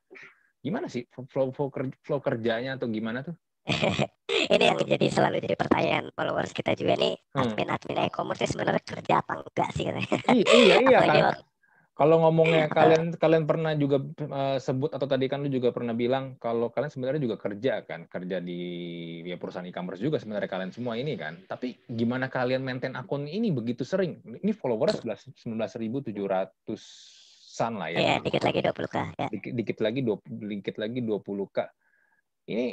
gimana 0.68 0.92
sih 0.92 1.08
flow 1.08 1.48
flow 1.56 1.72
flow 2.04 2.20
kerjanya 2.20 2.76
atau 2.76 2.92
gimana 2.92 3.25
tuh? 3.25 3.32
ini 4.54 4.64
yang 4.64 4.80
jadi 4.80 5.06
selalu 5.12 5.44
jadi 5.44 5.56
pertanyaan 5.56 6.08
followers 6.12 6.52
kita 6.52 6.76
juga 6.76 6.96
nih. 6.96 7.16
Hmm. 7.32 7.52
Admin 7.52 7.68
admin 7.72 7.98
e-commerce 8.08 8.48
sebenarnya 8.48 8.82
kerja 8.84 9.14
apa 9.25 9.32
enggak 9.40 9.68
sih 9.76 9.84
iya 9.88 10.76
iya 10.84 11.00
kan. 11.08 11.37
kalau 11.98 12.22
ngomongnya 12.22 12.70
kalian 12.70 13.10
kalian 13.18 13.44
pernah 13.44 13.75
juga 13.75 13.98
uh, 14.30 14.56
sebut 14.62 14.94
atau 14.94 15.10
tadi 15.10 15.26
kan 15.26 15.42
lu 15.42 15.50
juga 15.50 15.75
pernah 15.75 15.98
bilang 15.98 16.38
kalau 16.38 16.70
kalian 16.70 16.94
sebenarnya 16.94 17.26
juga 17.26 17.37
kerja 17.42 17.82
kan 17.82 18.06
kerja 18.06 18.38
di 18.38 18.60
ya, 19.26 19.34
perusahaan 19.34 19.66
e-commerce 19.66 19.98
juga 19.98 20.22
sebenarnya 20.22 20.48
kalian 20.48 20.72
semua 20.72 20.94
ini 20.94 21.18
kan. 21.18 21.42
Tapi 21.44 21.75
gimana 21.90 22.30
kalian 22.30 22.62
maintain 22.62 22.94
akun 22.94 23.26
ini 23.26 23.50
begitu 23.50 23.82
sering? 23.82 24.22
Ini 24.25 24.54
followers 24.54 25.02
19.700 25.02 27.27
ratusan 27.58 27.72
lah 27.74 27.88
ya. 27.90 27.98
Iya, 27.98 28.14
dikit 28.22 28.42
lagi 28.46 28.60
20K. 28.62 28.96
Ya. 29.18 29.28
Dikit, 29.34 29.52
dikit 29.58 29.78
lagi 29.82 30.00
20 30.06 30.54
dikit 30.54 30.76
lagi 30.78 30.98
20K. 31.02 31.58
Ini 32.48 32.66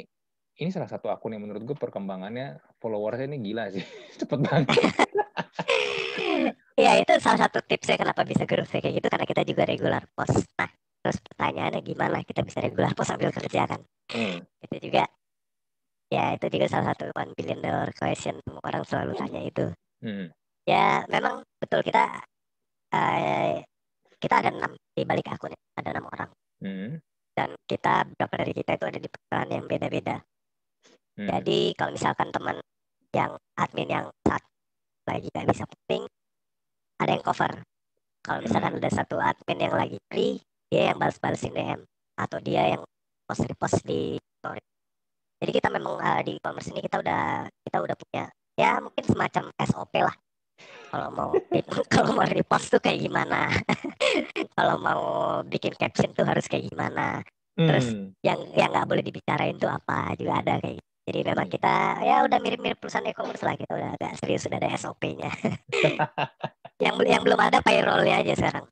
ini 0.56 0.68
salah 0.72 0.88
satu 0.88 1.10
akun 1.10 1.34
yang 1.34 1.42
menurut 1.42 1.62
gue 1.66 1.76
perkembangannya 1.76 2.62
followersnya 2.78 3.26
ini 3.34 3.38
gila 3.50 3.64
sih. 3.74 3.82
Cepet 4.22 4.38
banget. 4.46 4.70
Iya, 6.78 7.02
itu 7.02 7.12
salah 7.18 7.48
satu 7.48 7.58
tipsnya 7.66 7.98
kenapa 7.98 8.22
bisa 8.22 8.46
growth 8.46 8.70
kayak 8.70 9.02
gitu 9.02 9.08
karena 9.10 9.26
kita 9.26 9.42
juga 9.42 9.62
regular 9.66 10.04
post. 10.14 10.46
Nah, 10.60 10.70
terus 11.02 11.18
pertanyaannya 11.24 11.80
gimana 11.82 12.22
kita 12.22 12.44
bisa 12.46 12.62
regular 12.62 12.92
post 12.94 13.10
sambil 13.10 13.34
kerja 13.34 13.66
kan? 13.66 13.80
Hmm. 14.12 14.44
Itu 14.62 14.76
juga 14.80 15.04
ya 16.06 16.38
itu 16.38 16.46
juga 16.46 16.70
salah 16.70 16.94
satu 16.94 17.10
one 17.18 17.34
billion 17.34 17.58
dollar 17.58 17.90
question 17.90 18.38
orang 18.62 18.86
selalu 18.86 19.12
tanya 19.18 19.40
itu. 19.42 19.66
Hmm. 20.04 20.30
Ya, 20.68 21.02
memang 21.08 21.42
betul 21.58 21.80
kita 21.80 22.20
eh, 22.92 23.64
kita 24.20 24.34
ada 24.40 24.50
enam 24.52 24.72
di 24.96 25.02
balik 25.04 25.28
akun 25.28 25.52
ada 25.76 25.88
enam 25.92 26.06
orang. 26.08 26.30
Hmm. 26.56 26.96
dan 27.36 27.52
kita 27.68 28.08
beberapa 28.08 28.40
dari 28.40 28.52
kita 28.56 28.80
itu 28.80 28.84
ada 28.88 28.96
di 28.96 29.08
perusahaan 29.12 29.50
yang 29.52 29.68
beda-beda. 29.68 30.16
Hmm. 31.16 31.28
jadi 31.28 31.58
kalau 31.76 31.92
misalkan 31.92 32.28
teman 32.32 32.56
yang 33.12 33.36
admin 33.60 33.88
yang 33.88 34.06
saat 34.24 34.40
lagi 35.04 35.28
nggak 35.32 35.48
bisa 35.52 35.64
posting 35.68 36.04
ada 36.96 37.10
yang 37.12 37.24
cover. 37.24 37.52
Kalau 38.24 38.40
misalkan 38.42 38.72
ada 38.80 38.90
satu 38.90 39.16
admin 39.20 39.58
yang 39.68 39.76
lagi 39.76 39.98
free 40.08 40.40
dia 40.72 40.90
yang 40.90 40.98
balas-balasin 40.98 41.54
DM 41.54 41.80
atau 42.18 42.38
dia 42.42 42.74
yang 42.74 42.82
post 43.28 43.44
repost 43.46 43.78
di 43.86 44.16
story. 44.40 44.64
Jadi 45.44 45.50
kita 45.52 45.68
memang 45.68 46.00
eh, 46.00 46.20
di 46.24 46.32
e-commerce 46.40 46.72
ini 46.72 46.80
kita 46.80 47.04
udah 47.04 47.46
kita 47.68 47.78
udah 47.84 47.96
punya 48.00 48.24
ya 48.56 48.80
mungkin 48.80 49.04
semacam 49.04 49.52
SOP 49.60 49.94
lah 50.00 50.16
kalau 50.90 51.08
mau 51.12 51.30
kalau 51.94 52.10
mau 52.14 52.26
repost 52.26 52.72
tuh 52.72 52.80
kayak 52.80 53.04
gimana 53.04 53.50
kalau 54.56 54.76
mau 54.80 55.02
bikin 55.44 55.74
caption 55.76 56.12
tuh 56.12 56.24
harus 56.24 56.46
kayak 56.46 56.70
gimana 56.70 57.20
terus 57.56 57.88
Hmm. 57.88 58.12
yang 58.20 58.36
yang 58.52 58.68
nggak 58.68 58.84
boleh 58.84 59.00
dibicarain 59.00 59.56
tuh 59.56 59.72
apa 59.72 60.12
juga 60.20 60.44
ada 60.44 60.60
kayak 60.60 60.76
gitu. 60.76 60.88
jadi 61.08 61.20
memang 61.32 61.48
kita 61.48 61.74
ya 62.04 62.16
udah 62.28 62.36
mirip-mirip 62.36 62.76
perusahaan 62.76 63.08
e-commerce 63.08 63.40
lah 63.40 63.56
kita 63.56 63.72
udah 63.72 63.90
agak 63.96 64.12
serius 64.20 64.44
sudah 64.44 64.60
ada 64.60 64.76
SOP-nya 64.76 65.32
yang 66.84 67.00
yang 67.08 67.22
belum 67.24 67.40
ada 67.40 67.64
payroll-nya 67.64 68.20
aja 68.20 68.36
sekarang 68.36 68.68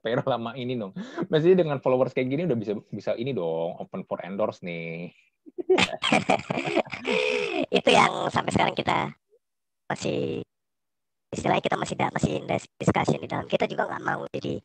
Pero 0.00 0.24
lama 0.24 0.56
ini 0.56 0.72
dong. 0.72 0.96
Maksudnya 1.28 1.68
dengan 1.68 1.76
followers 1.76 2.16
kayak 2.16 2.32
gini 2.32 2.48
udah 2.48 2.56
bisa 2.56 2.72
bisa 2.88 3.12
ini 3.12 3.36
dong 3.36 3.76
open 3.76 4.08
for 4.08 4.24
endorse 4.24 4.64
nih. 4.64 5.12
itu 7.68 7.90
yang 7.92 8.32
sampai 8.32 8.52
sekarang 8.56 8.72
kita 8.72 9.12
masih 9.84 10.40
istilahnya 11.32 11.64
kita 11.64 11.76
masih 11.80 11.96
masih 11.98 12.30
in 12.38 12.44
dis- 12.46 12.70
discussion 12.76 13.18
di 13.18 13.28
dalam. 13.28 13.48
Kita 13.48 13.64
juga 13.66 13.88
nggak 13.88 14.04
mau 14.04 14.22
jadi 14.28 14.60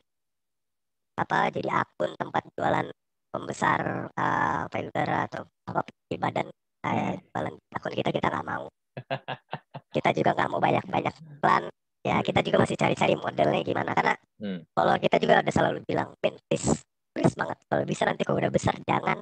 apa 1.18 1.50
jadi 1.50 1.68
akun 1.72 2.14
tempat 2.14 2.42
jualan 2.54 2.86
pembesar 3.34 3.80
uh, 4.14 4.64
payudara 4.70 5.26
atau 5.26 5.42
apa 5.66 5.82
di 6.06 6.16
badan 6.16 6.46
uh, 6.86 7.12
jualan 7.34 7.54
akun 7.74 7.92
kita 7.96 8.10
kita 8.12 8.28
nggak 8.30 8.46
mau. 8.46 8.68
Kita 9.88 10.12
juga 10.12 10.36
nggak 10.36 10.50
mau 10.52 10.60
banyak 10.60 10.84
banyak 10.84 11.14
iklan. 11.40 11.64
Ya 12.04 12.20
kita 12.20 12.44
juga 12.44 12.60
masih 12.60 12.76
cari-cari 12.76 13.16
modelnya 13.16 13.64
gimana. 13.64 13.96
Karena 13.96 14.14
Hmm. 14.38 14.62
follower 14.70 15.02
kita 15.02 15.18
juga 15.18 15.42
udah 15.42 15.50
selalu 15.50 15.82
bilang 15.82 16.14
"Ben, 16.22 16.36
please 16.46 16.84
please 17.10 17.34
banget. 17.34 17.58
Kalau 17.66 17.82
bisa 17.82 18.06
nanti 18.06 18.22
kalau 18.22 18.38
udah 18.38 18.52
besar 18.52 18.76
jangan 18.86 19.18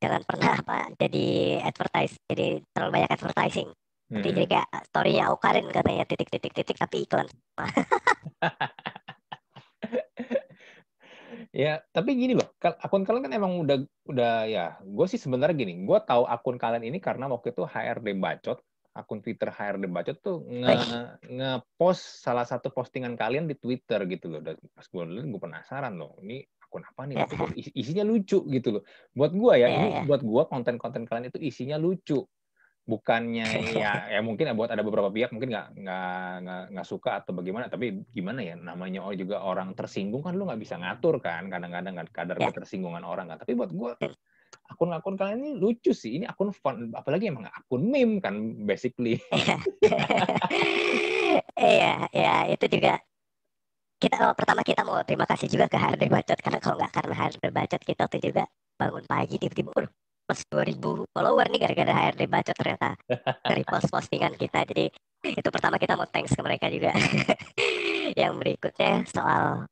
jangan 0.00 0.22
pernah 0.28 0.52
apa 0.60 0.92
jadi 1.00 1.26
advertise 1.64 2.14
jadi 2.28 2.60
terlalu 2.72 2.90
banyak 3.00 3.10
advertising 3.16 3.68
Hmm. 4.06 4.22
jadi 4.22 4.46
kayak 4.46 4.68
story-nya 4.86 5.34
Aukarin 5.34 5.66
katanya 5.66 6.06
titik 6.06 6.30
titik 6.30 6.54
titik 6.54 6.78
tapi 6.78 7.02
iklan 7.02 7.26
Ya, 11.56 11.80
tapi 11.88 12.12
gini 12.20 12.36
loh, 12.36 12.52
akun 12.60 13.08
kalian 13.08 13.24
kan 13.24 13.32
emang 13.32 13.64
udah 13.64 13.80
udah 14.04 14.44
ya, 14.44 14.76
gue 14.84 15.06
sih 15.08 15.16
sebenarnya 15.16 15.56
gini, 15.56 15.88
gue 15.88 15.98
tahu 16.04 16.28
akun 16.28 16.60
kalian 16.60 16.84
ini 16.84 17.00
karena 17.00 17.32
waktu 17.32 17.56
itu 17.56 17.64
HRD 17.64 18.12
Bacot, 18.20 18.60
akun 18.92 19.24
Twitter 19.24 19.48
HRD 19.48 19.88
Bacot 19.88 20.20
tuh 20.20 20.44
nge 20.44 20.76
nge-post 21.32 22.20
salah 22.20 22.44
satu 22.44 22.68
postingan 22.68 23.16
kalian 23.16 23.48
di 23.48 23.56
Twitter 23.56 24.04
gitu 24.04 24.36
loh. 24.36 24.44
Dan 24.44 24.60
pas 24.76 24.84
gue 24.84 25.02
lihat 25.16 25.26
gue 25.32 25.40
penasaran 25.40 25.96
loh, 25.96 26.20
ini 26.20 26.44
akun 26.60 26.84
apa 26.84 27.02
nih? 27.08 27.16
Tapi 27.24 27.34
isinya 27.80 28.04
lucu 28.04 28.44
gitu 28.52 28.68
loh. 28.76 28.82
Buat 29.16 29.32
gue 29.32 29.52
ya, 29.56 29.68
Iya, 29.68 29.76
ini 29.80 29.88
iya. 29.96 30.02
buat 30.04 30.20
gue 30.20 30.42
konten-konten 30.52 31.08
kalian 31.08 31.32
itu 31.32 31.40
isinya 31.40 31.80
lucu. 31.80 32.20
Bukannya 32.86 33.46
ya, 33.82 34.06
ya 34.08 34.20
mungkin 34.22 34.46
ya 34.46 34.54
buat 34.54 34.70
ada 34.70 34.86
beberapa 34.86 35.10
pihak 35.10 35.34
mungkin 35.34 35.50
nggak 35.50 35.66
nggak 36.70 36.86
suka 36.86 37.20
atau 37.22 37.34
bagaimana. 37.34 37.66
Tapi 37.66 38.06
gimana 38.14 38.40
ya, 38.40 38.54
namanya 38.54 39.02
oh 39.02 39.12
juga 39.12 39.42
orang 39.42 39.74
tersinggung 39.74 40.22
kan 40.22 40.38
lu 40.38 40.46
nggak 40.46 40.62
bisa 40.62 40.78
ngatur 40.78 41.18
kan. 41.18 41.50
Kadang-kadang 41.50 41.94
kan 41.98 42.06
kadar 42.14 42.36
Ya. 42.38 42.54
ketersinggungan 42.54 43.02
orang 43.02 43.26
kan. 43.34 43.42
Tapi 43.42 43.58
buat 43.58 43.74
gue 43.74 43.90
akun-akun 44.70 45.18
kalian 45.18 45.42
ini 45.42 45.52
lucu 45.58 45.90
sih. 45.90 46.22
Ini 46.22 46.30
akun 46.30 46.54
fun, 46.54 46.94
apalagi 46.94 47.28
emang 47.28 47.50
akun 47.50 47.90
meme 47.90 48.22
kan 48.22 48.34
basically. 48.64 49.18
Iya, 51.56 52.08
ya 52.12 52.34
itu 52.52 52.64
juga 52.68 53.00
kita 53.96 54.28
oh, 54.28 54.34
pertama 54.36 54.60
kita 54.60 54.84
mau 54.84 55.00
terima 55.08 55.24
kasih 55.24 55.48
juga 55.48 55.72
ke 55.72 55.76
HRD 55.80 56.12
Bacot 56.12 56.38
karena 56.44 56.60
kalau 56.60 56.76
nggak 56.76 56.92
karena 56.92 57.14
HRD 57.16 57.44
Bacot 57.48 57.82
kita 57.82 58.02
tuh 58.12 58.20
juga 58.20 58.44
bangun 58.76 59.04
pagi 59.08 59.40
tiba-tiba 59.40 59.72
"Waduh, 59.72 59.88
plus 60.26 60.42
2000 60.50 60.82
follower 61.14 61.46
nih 61.48 61.60
gara-gara 61.62 61.92
HRD 61.94 62.22
Bacot 62.26 62.56
ternyata. 62.58 62.90
Dari 63.46 63.62
post 63.62 63.88
postingan 63.88 64.34
kita. 64.34 64.66
Jadi 64.66 64.90
itu 65.22 65.48
pertama 65.54 65.78
kita 65.78 65.94
mau 65.94 66.06
thanks 66.10 66.34
ke 66.34 66.42
mereka 66.42 66.66
juga. 66.66 66.90
Yang 68.20 68.32
berikutnya 68.42 69.06
soal 69.06 69.64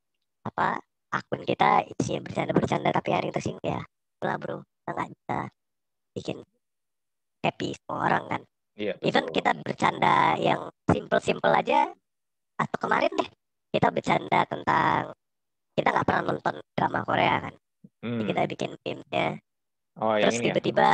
apa 0.46 0.78
akun 1.10 1.42
kita 1.42 1.82
isinya 1.98 2.20
bercanda-bercanda 2.26 2.90
tapi 2.90 3.10
ada 3.14 3.24
yang 3.26 3.34
tersinggung 3.34 3.64
ya. 3.64 3.82
Lah 4.22 4.36
bro 4.38 4.60
kita 4.62 4.90
nggak 4.92 5.08
bisa 5.14 5.36
bikin 6.14 6.38
happy 7.42 7.68
semua 7.74 7.98
orang 8.10 8.24
kan. 8.30 8.42
Iya. 8.74 8.98
even 9.06 9.30
kita 9.30 9.54
bercanda 9.62 10.34
yang 10.34 10.66
simple-simple 10.90 11.54
aja 11.54 11.86
atau 12.58 12.76
kemarin 12.82 13.14
deh 13.14 13.30
kita 13.70 13.86
bercanda 13.94 14.42
tentang 14.50 15.14
kita 15.78 15.94
nggak 15.94 16.06
pernah 16.06 16.22
nonton 16.34 16.58
drama 16.74 17.06
Korea 17.06 17.38
kan. 17.38 17.54
Jadi 18.02 18.10
Hmm. 18.20 18.26
kita 18.28 18.42
bikin 18.50 18.70
meme-nya 18.82 19.38
Oh, 20.02 20.18
yang 20.18 20.30
terus 20.30 20.42
ini 20.42 20.50
ya. 20.50 20.54
tiba-tiba 20.58 20.88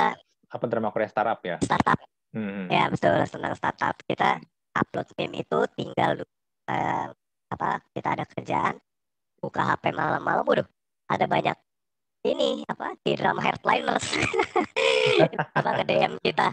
Apa 0.50 0.64
drama 0.66 0.90
Korea 0.90 1.09
startup 1.09 1.40
ya? 1.47 1.57
startup. 1.62 1.99
Hmm. 2.30 2.66
ya 2.71 2.87
betul 2.90 3.16
tentang 3.26 3.54
startup. 3.57 3.97
Kita 4.04 4.38
upload 4.76 5.09
meme 5.19 5.42
itu 5.42 5.59
tinggal 5.78 6.21
eh, 6.69 7.07
apa 7.50 7.83
kita 7.90 8.09
ada 8.19 8.25
kerjaan 8.26 8.78
buka 9.40 9.66
HP 9.66 9.90
malam-malam 9.90 10.47
waduh 10.47 10.69
ada 11.11 11.26
banyak 11.26 11.57
ini 12.23 12.62
apa 12.69 12.95
di 13.00 13.16
drama 13.16 13.40
headliners. 13.40 14.04
Apa 15.57 15.69
nge 15.73 15.85
DM 15.88 16.14
kita. 16.21 16.52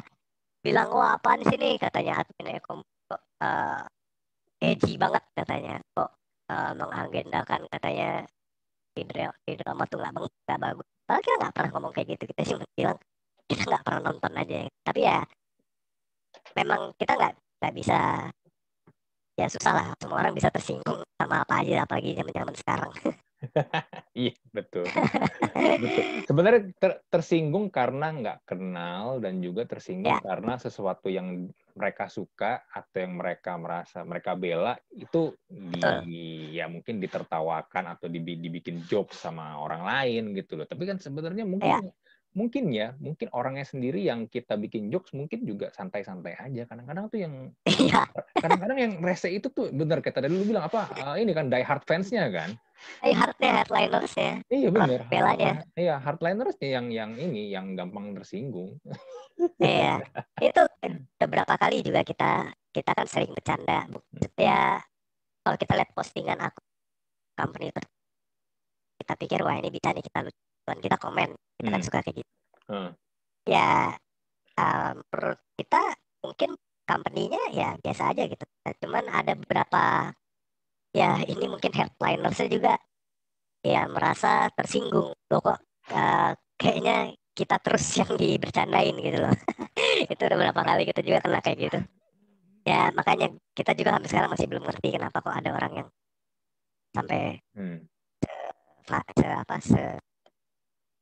Bilang 0.63 0.87
wah 0.95 1.19
apaan 1.19 1.43
sih 1.43 1.59
nih? 1.59 1.75
Katanya 1.75 2.23
admin 2.23 2.55
Ekom 2.55 2.79
kok 3.11 3.21
eh, 3.43 3.83
edgy 4.63 4.95
banget 4.95 5.27
katanya. 5.35 5.75
Kok 5.91 6.09
eh, 6.47 6.71
mengagendakan 6.79 7.61
katanya. 7.67 8.23
Di 8.95 9.03
drama, 9.05 9.35
di 9.43 9.53
drama 9.59 9.83
tuh 9.91 9.99
nggak 9.99 10.15
bagus 10.63 10.87
padahal 11.07 11.23
kita 11.23 11.35
nggak 11.39 11.53
pernah 11.55 11.71
ngomong 11.71 11.91
kayak 11.95 12.07
gitu 12.13 12.23
kita 12.35 12.41
cuma 12.53 12.63
bilang 12.75 12.97
kita 13.49 13.63
nggak 13.63 13.83
pernah 13.87 14.01
nonton 14.11 14.31
aja 14.35 14.59
tapi 14.83 14.99
ya 15.07 15.19
memang 16.53 16.81
kita 16.99 17.11
nggak 17.15 17.33
nggak 17.57 17.73
bisa 17.73 17.97
ya 19.37 19.45
susah 19.45 19.73
lah. 19.73 19.87
Semua 20.01 20.17
orang 20.25 20.33
bisa 20.33 20.49
tersinggung 20.49 21.05
sama 21.13 21.45
apa 21.45 21.61
aja 21.61 21.85
apalagi 21.85 22.17
zaman 22.17 22.33
zaman 22.33 22.55
sekarang 22.57 22.91
Iya, 24.17 24.33
betul. 24.49 24.89
betul. 25.77 26.03
Sebenarnya 26.25 26.61
ter- 26.81 27.01
tersinggung 27.05 27.69
karena 27.69 28.09
nggak 28.09 28.39
kenal 28.49 29.21
dan 29.21 29.39
juga 29.45 29.69
tersinggung 29.69 30.17
Ya. 30.17 30.25
karena 30.25 30.57
sesuatu 30.57 31.05
yang 31.07 31.53
mereka 31.77 32.09
suka 32.09 32.65
atau 32.73 32.97
yang 32.97 33.13
mereka 33.13 33.53
merasa 33.61 34.01
mereka 34.01 34.33
bela 34.33 34.73
itu 34.89 35.37
di 35.45 36.57
ya 36.57 36.65
mungkin 36.65 36.97
ditertawakan 36.97 37.93
atau 37.93 38.09
dibi- 38.09 38.41
dibikin 38.41 38.81
joke 38.89 39.13
sama 39.13 39.61
orang 39.61 39.85
lain 39.85 40.33
gitu 40.33 40.57
loh. 40.57 40.65
Tapi 40.65 40.89
kan 40.89 40.97
sebenarnya 40.97 41.45
mungkin 41.45 41.93
mungkin 42.37 42.69
ya, 42.69 42.93
mungkin 43.01 43.33
orangnya 43.33 43.65
sendiri 43.65 44.05
yang 44.05 44.29
kita 44.29 44.57
bikin 44.57 44.93
jokes 44.93 45.13
mungkin 45.13 45.45
juga 45.45 45.73
santai-santai 45.73 46.37
aja. 46.37 46.65
Kadang-kadang 46.69 47.09
tuh 47.09 47.19
yang 47.21 47.33
iya 47.65 48.05
kadang-kadang 48.41 48.77
yang 48.77 48.93
rese 49.01 49.29
itu 49.29 49.49
tuh 49.49 49.69
bener 49.73 50.01
kayak 50.01 50.21
tadi 50.21 50.29
lu 50.29 50.45
bilang 50.45 50.69
apa? 50.69 50.85
ah, 51.01 51.15
ini 51.17 51.33
kan 51.33 51.49
die 51.49 51.65
hard 51.65 51.85
fans-nya 51.85 52.29
kan. 52.33 52.57
Eh 53.01 53.13
hardnya 53.13 53.61
headliners 53.61 54.13
ya 54.13 54.39
Iya 54.47 54.69
benar. 54.71 54.99
belanya. 55.07 55.53
Iya, 55.73 55.95
hardlinersnya 55.99 56.69
yang 56.69 56.87
yang 56.93 57.11
ini 57.15 57.51
yang 57.51 57.75
gampang 57.75 58.15
tersinggung. 58.15 58.79
Iya, 59.59 60.01
itu 60.47 60.61
beberapa 61.17 61.53
kali 61.57 61.83
juga 61.83 62.01
kita 62.01 62.51
kita 62.71 62.91
kan 62.93 63.05
sering 63.09 63.33
bercanda. 63.33 63.85
Ya, 64.37 64.81
kalau 65.41 65.57
kita 65.57 65.73
lihat 65.77 65.91
postingan 65.93 66.39
aku 66.39 66.61
company 67.33 67.69
itu, 67.69 67.81
kita 69.01 69.13
pikir 69.17 69.39
wah 69.41 69.57
ini 69.57 69.69
bisa 69.69 69.93
nih 69.93 70.03
kita 70.05 70.19
lucuan, 70.25 70.77
kita 70.81 70.97
komen, 70.97 71.29
kita 71.57 71.69
kan 71.69 71.79
Hmm. 71.81 71.87
suka 71.87 71.99
kayak 72.01 72.15
gitu. 72.21 72.31
Hmm. 72.67 72.89
Ya, 73.47 73.95
um, 74.57 74.95
menurut 75.09 75.39
kita 75.55 75.81
mungkin 76.21 76.49
company-nya 76.83 77.43
ya 77.51 77.69
biasa 77.79 78.11
aja 78.11 78.23
gitu. 78.25 78.43
Cuman 78.83 79.05
ada 79.07 79.33
beberapa 79.35 80.11
ya 80.97 81.21
ini 81.29 81.45
mungkin 81.45 81.69
headlinersnya 81.69 82.47
juga 82.49 82.73
ya 83.61 83.85
merasa 83.85 84.49
tersinggung 84.57 85.13
loh 85.13 85.41
kok 85.41 85.59
eh, 85.93 86.31
kayaknya 86.57 87.13
kita 87.37 87.61
terus 87.61 87.85
yang 88.01 88.17
dibercandain 88.17 88.97
gitu 88.97 89.17
loh 89.21 89.33
itu 90.11 90.21
udah 90.25 90.37
berapa 90.41 90.61
kali 90.65 90.83
kita 90.89 91.05
juga 91.05 91.21
kena 91.21 91.39
kayak 91.45 91.57
gitu 91.69 91.79
ya 92.65 92.89
makanya 92.91 93.29
kita 93.53 93.77
juga 93.77 93.95
sampai 93.95 94.09
sekarang 94.09 94.29
masih 94.33 94.47
belum 94.49 94.63
ngerti 94.65 94.87
kenapa 94.91 95.17
kok 95.21 95.35
ada 95.37 95.49
orang 95.53 95.71
yang 95.85 95.87
sampai 96.91 97.37
Hmm. 97.53 97.85
fa- 98.85 99.05
se, 99.13 99.25
apa 99.27 99.55
se, 99.59 99.83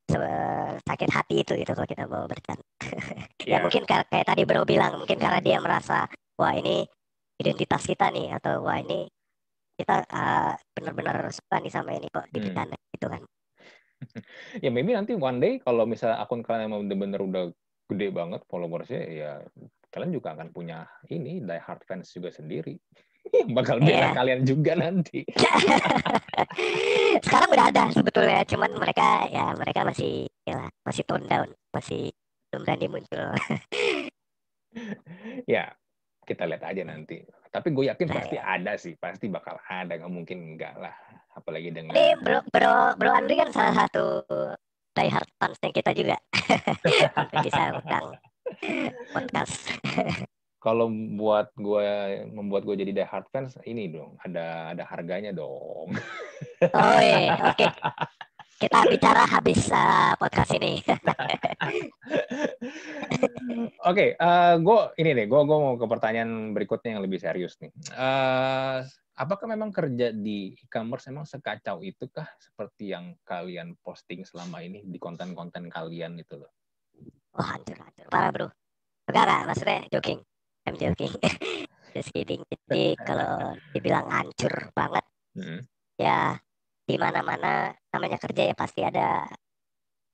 se- 0.07 0.77
sakit 0.83 1.09
hati 1.11 1.35
itu 1.43 1.53
gitu 1.55 1.71
kalau 1.71 1.87
kita 1.87 2.03
bawa 2.05 2.25
bercanda 2.27 2.63
ya 3.49 3.57
Ya. 3.57 3.57
mungkin 3.61 3.83
kayak, 3.85 4.09
kayak 4.09 4.25
tadi 4.27 4.41
bro 4.43 4.65
bilang 4.65 4.97
mungkin 4.97 5.17
karena 5.21 5.39
dia 5.39 5.57
merasa 5.61 6.09
wah 6.35 6.53
ini 6.55 6.83
identitas 7.37 7.83
kita 7.85 8.09
nih 8.09 8.33
atau 8.39 8.63
wah 8.65 8.79
ini 8.79 9.05
kita 9.75 10.07
uh, 10.07 10.53
benar-benar 10.71 11.27
suka 11.31 11.59
nih 11.59 11.71
sama 11.71 11.95
ini 11.95 12.07
kok 12.07 12.25
di 12.31 12.39
Hmm. 12.39 12.71
gitu 12.95 13.07
kan 13.11 13.21
Ya 14.63 14.69
maybe 14.71 14.91
nanti 14.91 15.15
one 15.15 15.39
day 15.39 15.59
kalau 15.59 15.83
misalnya 15.87 16.19
akun 16.19 16.43
kalian 16.43 16.67
emang 16.71 16.87
bener-bener 16.87 17.21
udah 17.21 17.43
gede 17.85 18.07
banget 18.11 18.41
followersnya, 18.49 19.01
ya 19.07 19.31
kalian 19.93 20.11
juga 20.11 20.33
akan 20.35 20.49
punya 20.51 20.83
ini 21.07 21.39
die 21.39 21.61
hard 21.61 21.85
fans 21.85 22.09
juga 22.11 22.27
sendiri. 22.33 22.75
Bakal 23.55 23.79
bela 23.79 24.09
Iya. 24.11 24.17
kalian 24.17 24.41
juga 24.43 24.73
nanti. 24.75 25.21
sekarang 27.25 27.49
udah 27.51 27.65
ada 27.71 27.83
sebetulnya 27.91 28.43
cuman 28.45 28.71
mereka 28.75 29.25
ya 29.31 29.55
mereka 29.55 29.81
masih 29.87 30.27
ya, 30.43 30.67
masih 30.83 31.03
tone 31.07 31.25
down 31.25 31.49
masih 31.71 32.11
belum 32.51 32.61
berani 32.67 32.87
muncul 32.91 33.27
Ya, 35.47 35.71
kita 36.27 36.43
lihat 36.43 36.63
aja 36.67 36.83
nanti. 36.83 37.23
Tapi 37.55 37.71
gue 37.71 37.85
yakin 37.87 38.07
Nah, 38.11 38.15
pasti 38.19 38.35
ada 38.35 38.73
sih, 38.75 38.93
pasti 38.99 39.25
bakal 39.31 39.55
ada, 39.71 39.95
nggak 39.95 40.11
mungkin 40.11 40.55
enggak 40.55 40.75
lah. 40.75 40.91
Apalagi 41.35 41.71
dengan 41.71 41.95
ini 41.95 42.15
bro 42.19 42.43
bro 42.51 42.95
bro 42.99 43.11
Andri 43.15 43.39
kan 43.39 43.51
salah 43.51 43.87
satu 43.87 44.23
die 44.95 45.11
hard 45.11 45.31
fansnya 45.39 45.71
kita 45.71 45.95
juga. 45.95 46.19
Bisa 47.47 47.79
undang 47.79 48.19
podcast. 49.15 49.71
Kalau 50.59 50.89
buat 50.89 51.53
gue 51.55 51.87
membuat 52.33 52.67
gue 52.67 52.75
jadi 52.75 52.91
die 52.91 53.07
hard 53.07 53.27
fans 53.31 53.55
ini 53.63 53.87
dong, 53.87 54.19
ada 54.19 54.75
ada 54.75 54.83
harganya 54.83 55.31
dong. 55.31 55.95
oh 56.75 56.99
iya. 56.99 57.55
Oke 57.55 57.67
kita 58.55 58.87
bicara 58.87 59.27
habis 59.27 59.67
uh, 59.71 60.15
podcast 60.15 60.55
ini. 60.55 60.79
Oke, 63.89 64.15
gue 64.61 64.79
ini 64.99 65.09
deh, 65.11 65.27
gue 65.27 65.41
gue 65.43 65.57
mau 65.59 65.75
ke 65.75 65.85
pertanyaan 65.85 66.55
berikutnya 66.55 66.97
yang 66.97 67.03
lebih 67.03 67.19
serius 67.19 67.59
nih. 67.59 67.71
Eh, 67.91 68.79
apakah 69.19 69.47
memang 69.47 69.75
kerja 69.75 70.15
di 70.15 70.55
e-commerce 70.55 71.11
memang 71.11 71.27
sekacau 71.27 71.83
itu 71.83 72.07
kah 72.11 72.27
seperti 72.39 72.95
yang 72.95 73.15
kalian 73.27 73.75
posting 73.83 74.23
selama 74.23 74.63
ini 74.63 74.87
di 74.87 74.97
konten-konten 74.99 75.67
kalian 75.67 76.19
itu 76.19 76.39
loh? 76.39 76.51
wah 77.35 77.51
hancur 77.51 77.75
hancur. 77.75 78.07
Parah 78.07 78.31
bro. 78.31 78.47
Enggak 79.11 79.23
enggak. 79.27 79.41
Maksudnya 79.51 79.79
joking. 79.91 80.19
I'm 80.65 80.75
joking. 80.79 81.11
Just 81.95 82.11
kidding. 82.15 82.41
Jadi 82.47 82.95
kalau 83.07 83.59
dibilang 83.75 84.07
hancur 84.07 84.71
banget 84.71 85.03
Hmm. 85.35 85.67
ya 85.99 86.39
di 86.85 86.95
mana 87.01 87.19
mana 87.25 87.73
namanya 87.89 88.17
kerja 88.21 88.53
ya 88.53 88.55
pasti 88.55 88.85
ada 88.85 89.25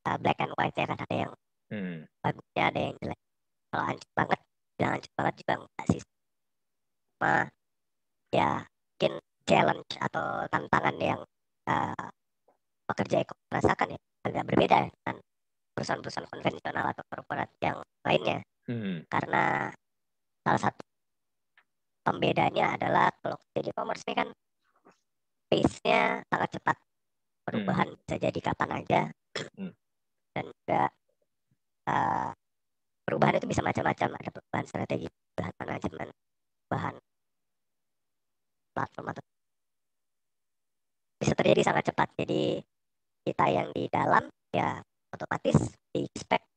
uh, 0.07 0.17
black 0.19 0.39
and 0.39 0.53
white 0.55 0.75
ya 0.75 0.85
kan 0.87 0.99
ada 0.99 1.15
yang 1.27 1.33
Hmm. 1.71 2.03
bagusnya 2.19 2.67
ada 2.67 2.79
yang 2.83 2.95
jelek 2.99 3.19
kalau 3.71 3.83
hancur 3.87 4.11
banget 4.11 4.39
bilang 4.75 4.91
hancur 4.99 5.13
banget 5.15 5.33
juga 5.39 5.53
enggak 5.55 5.85
sih 5.87 6.01
cuma 7.15 7.33
ya 8.35 8.49
mungkin 8.67 9.13
challenge 9.47 9.91
atau 10.03 10.25
tantangan 10.51 10.95
yang 10.99 11.21
uh, 11.71 12.07
pekerja 12.91 13.23
ekonomi 13.23 13.51
rasakan 13.55 13.87
ya 13.95 13.99
agak 14.27 14.43
berbeda 14.51 14.77
dengan 14.83 15.15
perusahaan-perusahaan 15.71 16.27
konvensional 16.27 16.85
atau 16.91 17.03
korporat 17.07 17.49
yang 17.63 17.79
lainnya 18.03 18.43
Hmm. 18.67 19.07
karena 19.07 19.71
salah 20.43 20.61
satu 20.61 20.83
pembedanya 22.03 22.75
adalah 22.75 23.09
kalau 23.23 23.39
di 23.55 23.63
e-commerce 23.63 24.03
ini 24.05 24.13
kan 24.21 24.29
pace-nya 25.51 26.23
sangat 26.31 26.49
cepat. 26.55 26.77
Perubahan 27.43 27.91
bisa 27.91 28.15
jadi 28.15 28.39
kapan 28.39 28.69
aja. 28.79 29.01
Hmm. 29.31 29.71
dan 30.31 30.47
juga 30.47 30.83
uh, 31.87 32.31
perubahan 33.03 33.35
itu 33.35 33.47
bisa 33.51 33.59
macam-macam. 33.59 34.15
Ada 34.15 34.31
perubahan 34.31 34.65
strategi 34.67 35.07
perubahan 35.11 35.55
manajemen 35.59 36.07
perubahan 36.67 36.95
platform 38.71 39.07
atau 39.11 39.23
bisa 41.19 41.33
terjadi 41.35 41.61
sangat 41.67 41.83
cepat. 41.91 42.07
Jadi 42.15 42.63
kita 43.27 43.45
yang 43.51 43.67
di 43.75 43.91
dalam 43.91 44.23
ya 44.55 44.79
otomatis 45.11 45.75
di 45.91 46.07
expect 46.07 46.47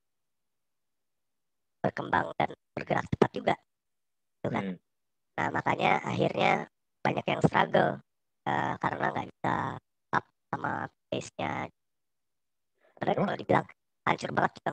berkembang 1.83 2.31
dan 2.39 2.55
bergerak 2.79 3.07
cepat 3.11 3.31
juga. 3.35 3.55
Gitu 4.39 4.49
kan. 4.55 4.65
Hmm. 4.71 4.79
Nah, 5.35 5.49
makanya 5.51 5.99
akhirnya 6.07 6.71
banyak 7.03 7.27
yang 7.27 7.43
struggle 7.43 8.04
eh, 8.49 8.75
karena 8.81 9.07
nggak 9.13 9.27
bisa 9.29 9.55
up 10.15 10.25
sama 10.53 10.73
pace-nya. 11.11 11.69
Sebenarnya 12.95 13.17
kalau 13.25 13.39
dibilang 13.39 13.67
hancur 14.05 14.31
banget 14.31 14.53
juga 14.61 14.73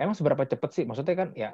Emang 0.00 0.14
seberapa 0.16 0.42
cepat 0.48 0.70
sih? 0.72 0.84
Maksudnya 0.88 1.16
kan 1.18 1.28
ya 1.36 1.50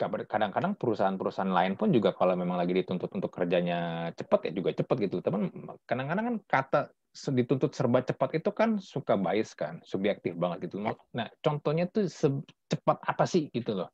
kadang-kadang 0.00 0.74
perusahaan-perusahaan 0.80 1.52
lain 1.52 1.76
pun 1.76 1.92
juga 1.92 2.16
kalau 2.16 2.32
memang 2.32 2.56
lagi 2.56 2.72
dituntut 2.72 3.12
untuk 3.12 3.28
kerjanya 3.28 4.08
cepat 4.16 4.48
ya 4.48 4.52
juga 4.56 4.72
cepat 4.72 4.96
gitu. 5.06 5.20
Teman 5.20 5.52
kadang-kadang 5.84 6.24
kan 6.24 6.36
kata 6.48 6.80
dituntut 7.10 7.70
serba 7.76 8.00
cepat 8.00 8.40
itu 8.40 8.50
kan 8.50 8.80
suka 8.80 9.14
bias 9.20 9.52
kan, 9.52 9.78
subjektif 9.84 10.34
banget 10.34 10.70
gitu. 10.70 10.80
Nah, 11.14 11.28
contohnya 11.44 11.84
tuh 11.86 12.08
secepat 12.08 12.98
apa 13.04 13.24
sih 13.28 13.52
gitu 13.52 13.76
loh? 13.76 13.90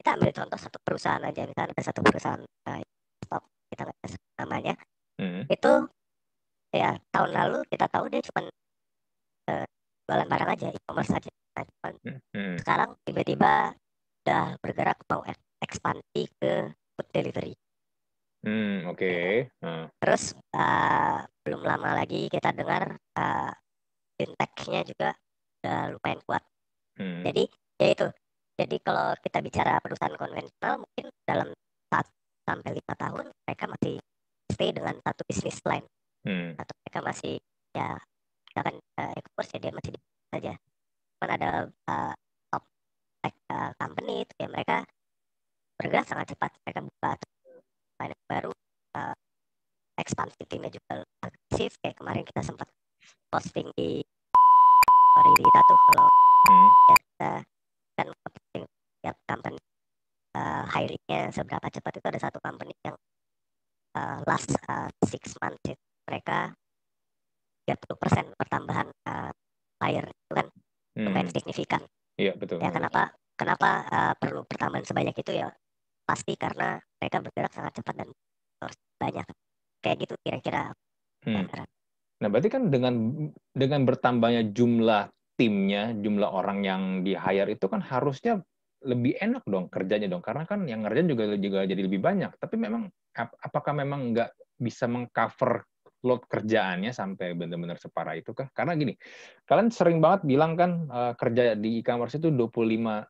kita 0.00 0.16
ambil 0.16 0.32
contoh 0.32 0.56
satu 0.56 0.78
perusahaan 0.80 1.20
aja 1.20 1.44
misalnya 1.44 1.76
ada 1.76 1.84
satu 1.84 2.00
perusahaan 2.00 2.40
eh, 2.72 2.82
kita 3.70 3.82
namanya 4.42 4.74
Hmm. 5.20 5.44
itu 5.52 5.72
ya 6.72 6.96
tahun 7.12 7.30
lalu 7.34 7.58
kita 7.68 7.86
tahu 7.92 8.08
dia 8.08 8.24
cuma 8.24 8.48
eh, 9.50 9.66
jualan 10.08 10.28
barang 10.28 10.50
aja 10.56 10.66
e-commerce 10.72 11.12
aja 11.12 11.30
nah, 11.54 11.64
cuman 11.66 11.94
Hmm. 12.30 12.56
sekarang 12.62 12.90
tiba-tiba 13.04 13.74
udah 14.24 14.44
bergerak 14.64 14.98
mau 15.10 15.20
ek- 15.28 15.48
ekspansi 15.60 16.22
ke 16.40 16.52
food 16.96 17.08
delivery 17.12 17.54
Hmm, 18.40 18.88
oke. 18.88 19.12
Nah, 19.60 19.92
Terus 20.00 20.32
eh, 20.32 21.18
belum 21.44 21.60
lama 21.60 21.92
lagi 21.92 22.32
kita 22.32 22.56
dengar 22.56 22.96
eh, 22.96 23.52
fintech-nya 24.16 24.80
juga 24.88 25.12
udah 25.60 25.92
lumayan 25.92 26.20
kuat. 26.24 26.40
hmm. 26.96 27.20
Jadi 27.28 27.44
ya 27.76 27.88
itu. 27.92 28.08
Jadi 28.56 28.76
kalau 28.80 29.12
kita 29.20 29.44
bicara 29.44 29.76
perusahaan 29.84 30.16
konvensional 30.16 30.80
mungkin 30.80 31.12
dalam 31.28 31.52
4 31.92 32.06
sampai 32.44 32.70
lima 32.76 32.94
tahun 32.96 33.26
mereka 33.46 33.64
masih 33.70 33.94
stay 34.50 34.70
dengan 34.74 34.94
satu 35.00 35.22
bisnis 35.28 35.58
line 35.66 35.86
Hmm. 36.20 36.52
atau 36.52 36.74
mereka 36.84 37.00
masih 37.00 37.40
ya 37.72 37.96
misalkan 38.44 38.76
eh, 38.76 39.12
e-commerce 39.16 39.50
ya 39.56 39.58
dia 39.64 39.72
masih 39.72 39.90
di 39.96 40.00
saja. 40.28 40.52
Cuman 41.16 41.30
ada 41.32 41.50
eh, 41.64 42.14
top 42.52 42.64
tech 43.24 43.34
eh, 43.48 43.70
company 43.80 44.14
itu 44.28 44.34
ya 44.36 44.48
mereka 44.52 44.76
bergerak 45.80 46.04
sangat 46.04 46.36
cepat. 46.36 46.50
Mereka 46.60 46.80
buka 46.84 47.10
finance 47.96 48.24
baru 48.28 48.52
eh, 49.00 49.14
ekspansi 49.96 50.44
timnya 50.44 50.68
juga 50.68 51.00
agresif 51.24 51.80
kayak 51.80 51.96
kemarin 51.96 52.24
kita 52.28 52.40
sempat 52.44 52.68
posting 53.32 53.68
di 53.80 54.04
story 55.16 55.32
kita 55.40 55.60
tuh 55.64 55.78
kalau 55.88 56.06
Hmm. 56.40 56.68
ya, 56.88 56.96
kita 56.96 57.30
kan 58.00 58.08
posting 58.24 58.64
tiap 59.04 59.16
company 59.28 59.60
uh, 60.36 60.64
hiringnya 60.70 61.30
seberapa 61.34 61.66
cepat 61.70 61.92
itu 61.98 62.06
ada 62.06 62.20
satu 62.20 62.38
company 62.42 62.74
yang 62.84 62.96
uh, 63.96 64.18
last 64.26 64.50
uh, 64.68 64.90
six 65.06 65.34
months 65.38 65.62
itu 65.66 65.80
mereka 66.06 66.52
30% 67.66 68.34
pertambahan 68.34 68.88
uh, 69.06 69.30
hire 69.82 70.10
itu 70.10 70.34
kan 70.34 70.48
Hmm. 70.90 71.06
lumayan 71.06 71.30
signifikan 71.30 71.86
Iya, 72.18 72.34
betul. 72.34 72.58
ya 72.58 72.74
kenapa 72.74 73.14
kenapa 73.38 73.86
uh, 73.94 74.12
perlu 74.18 74.42
pertambahan 74.42 74.82
sebanyak 74.82 75.14
itu 75.22 75.38
ya 75.38 75.46
pasti 76.02 76.34
karena 76.34 76.82
mereka 76.98 77.22
bergerak 77.22 77.52
sangat 77.54 77.78
cepat 77.78 77.94
dan 77.94 78.08
harus 78.58 78.78
banyak 78.98 79.26
kayak 79.78 79.96
gitu 80.02 80.14
kira-kira 80.26 80.74
Hmm. 81.20 81.44
Nah, 82.20 82.28
berarti 82.32 82.48
kan 82.48 82.72
dengan 82.72 82.96
dengan 83.52 83.84
bertambahnya 83.84 84.56
jumlah 84.56 85.12
timnya, 85.36 85.92
jumlah 85.92 86.32
orang 86.32 86.64
yang 86.64 86.82
di 87.04 87.12
hire 87.12 87.52
itu 87.52 87.68
kan 87.68 87.84
harusnya 87.84 88.40
lebih 88.80 89.16
enak 89.20 89.44
dong 89.44 89.68
kerjanya 89.68 90.08
dong, 90.08 90.24
karena 90.24 90.44
kan 90.48 90.64
yang 90.64 90.84
ngerjain 90.84 91.08
juga 91.08 91.24
juga 91.36 91.60
jadi 91.68 91.82
lebih 91.84 92.00
banyak. 92.00 92.32
Tapi 92.40 92.56
memang 92.56 92.88
ap- 93.16 93.36
apakah 93.40 93.76
memang 93.76 94.16
nggak 94.16 94.30
bisa 94.56 94.88
mengcover 94.88 95.64
load 96.00 96.24
kerjaannya 96.24 96.96
sampai 96.96 97.36
benar-benar 97.36 97.76
separah 97.76 98.16
itu 98.16 98.32
kah? 98.32 98.48
Karena 98.56 98.72
gini, 98.76 98.96
kalian 99.44 99.68
sering 99.68 100.00
banget 100.00 100.24
bilang 100.24 100.56
kan 100.56 100.88
eh, 100.88 101.12
kerja 101.16 101.54
di 101.56 101.84
e-commerce 101.84 102.16
itu 102.16 102.32
25 102.32 103.04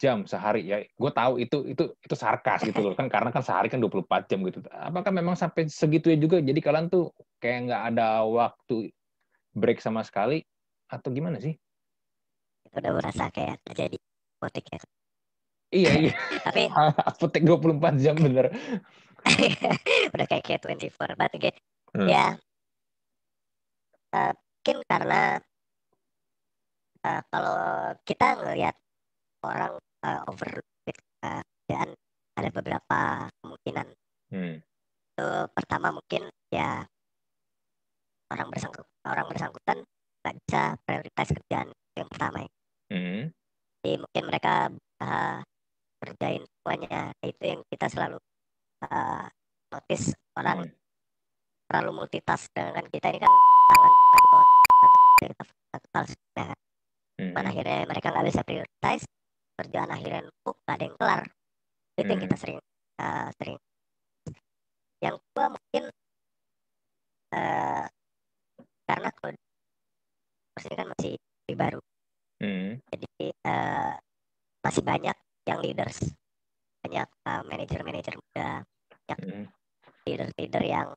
jam 0.00 0.26
sehari 0.26 0.66
ya. 0.66 0.82
Gue 0.98 1.12
tahu 1.14 1.38
itu 1.38 1.70
itu 1.70 1.94
itu 1.94 2.14
sarkas 2.18 2.66
gitu 2.66 2.82
loh 2.82 2.94
kan 2.98 3.06
karena 3.06 3.30
kan 3.30 3.46
sehari 3.46 3.70
kan 3.70 3.78
24 3.78 4.26
jam 4.26 4.42
gitu. 4.42 4.58
Apakah 4.74 5.14
memang 5.14 5.38
sampai 5.38 5.70
segitu 5.70 6.10
ya 6.10 6.18
juga? 6.18 6.42
Jadi 6.42 6.58
kalian 6.58 6.90
tuh 6.90 7.14
kayak 7.38 7.70
nggak 7.70 7.82
ada 7.94 8.26
waktu 8.26 8.90
break 9.54 9.78
sama 9.78 10.02
sekali 10.02 10.42
atau 10.90 11.08
gimana 11.14 11.38
sih? 11.38 11.54
udah 12.72 12.92
berasa 12.96 13.28
kayak 13.28 13.60
terjadi 13.68 14.00
potik 14.40 14.64
ya 14.72 14.80
Iya, 15.72 15.90
iya. 15.96 16.12
tapi 16.44 16.68
Apotek 17.08 17.42
24 17.48 17.96
jam 17.96 18.14
bener. 18.20 18.52
udah 20.14 20.26
kayak 20.28 20.44
kayak 20.44 20.60
24 20.60 21.16
but 21.16 21.32
okay. 21.32 21.54
Hmm. 21.92 22.08
ya 22.08 22.34
eh, 24.12 24.32
mungkin 24.34 24.76
karena 24.88 25.38
uh, 27.06 27.22
kalau 27.30 27.58
kita 28.02 28.26
ngelihat 28.40 28.76
orang 29.42 29.74
uh, 30.06 30.20
overload 30.26 30.66
uh, 31.26 31.44
dan 31.66 31.88
ada 32.38 32.48
beberapa 32.50 33.28
kemungkinan. 33.42 33.86
Hmm. 34.32 34.56
Itu 35.12 35.26
pertama 35.52 35.92
mungkin 35.92 36.32
ya 36.48 36.82
orang 38.32 38.48
bersangkut 38.48 38.86
orang 39.04 39.26
bersangkutan 39.28 39.78
nggak 40.22 40.34
bisa 40.46 40.62
prioritas 40.86 41.28
kerjaan 41.30 41.68
yang 41.98 42.08
pertama 42.08 42.38
ya. 42.46 42.52
Hmm. 42.92 43.22
Jadi 43.82 43.92
mungkin 43.98 44.24
mereka 44.30 44.54
uh, 45.02 45.38
kerjain 46.02 46.42
semuanya 46.42 47.14
itu 47.22 47.42
yang 47.46 47.60
kita 47.70 47.86
selalu 47.86 48.18
uh, 48.82 49.26
notice 49.70 50.10
orang 50.34 50.66
hmm. 50.66 50.74
terlalu 51.70 51.90
multitask 52.02 52.50
dengan 52.50 52.84
kita 52.90 53.14
ini 53.14 53.20
kan 53.22 53.32
tangan 55.92 56.06
kan. 56.34 56.56
Hmm. 57.22 57.38
akhirnya 57.38 57.86
mereka 57.86 58.10
nggak 58.10 58.26
bisa 58.26 58.42
prioritize 58.42 59.06
kerjaan 59.54 59.90
akhirnya 59.94 60.26
numpuk 60.26 60.56
nggak 60.66 60.74
ada 60.74 60.84
yang 60.84 60.96
kelar 60.98 61.22
itu 61.22 62.02
hmm. 62.02 62.10
yang 62.10 62.20
kita 62.26 62.36
sering 62.40 62.58
uh, 62.98 63.28
sering 63.38 63.56
yang 65.02 65.14
kedua 65.18 65.46
mungkin 65.54 65.84
uh, 67.36 67.84
karena 68.88 69.08
kalau 69.14 69.30
ini 70.62 70.74
kan 70.74 70.88
masih 70.98 71.12
baru 71.52 71.80
hmm. 72.42 72.70
jadi 72.90 73.10
uh, 73.46 73.94
masih 74.66 74.82
banyak 74.82 75.16
yang 75.46 75.58
leaders 75.62 75.98
banyak 76.82 77.08
uh, 77.26 77.42
manajer-manajer 77.46 78.14
muda 78.18 78.66
banyak 78.90 79.18
hmm. 79.22 79.46
leader-leader 80.06 80.62
yang 80.66 80.88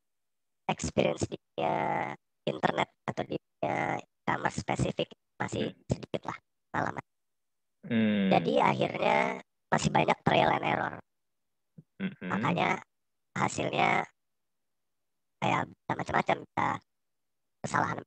experience 0.65 1.29
di 1.29 1.37
dunia 1.37 1.75
internet 2.45 2.89
atau 3.05 3.23
di 3.25 3.37
dunia 3.37 4.01
e-commerce 4.01 4.61
spesifik 4.65 5.09
masih 5.37 5.69
hmm. 5.69 5.85
sedikit 5.89 6.21
lah 6.25 6.37
pengalaman 6.73 7.05
hmm. 7.85 8.29
jadi 8.33 8.53
akhirnya 8.73 9.17
masih 9.69 9.89
banyak 9.93 10.17
trial 10.25 10.49
and 10.53 10.65
error 10.65 10.95
hmm. 12.01 12.25
makanya 12.25 12.69
hasilnya 13.35 14.05
kayak 15.41 15.69
macam-macam 15.85 16.37
bisa 16.41 16.67
kesalahan 17.61 17.99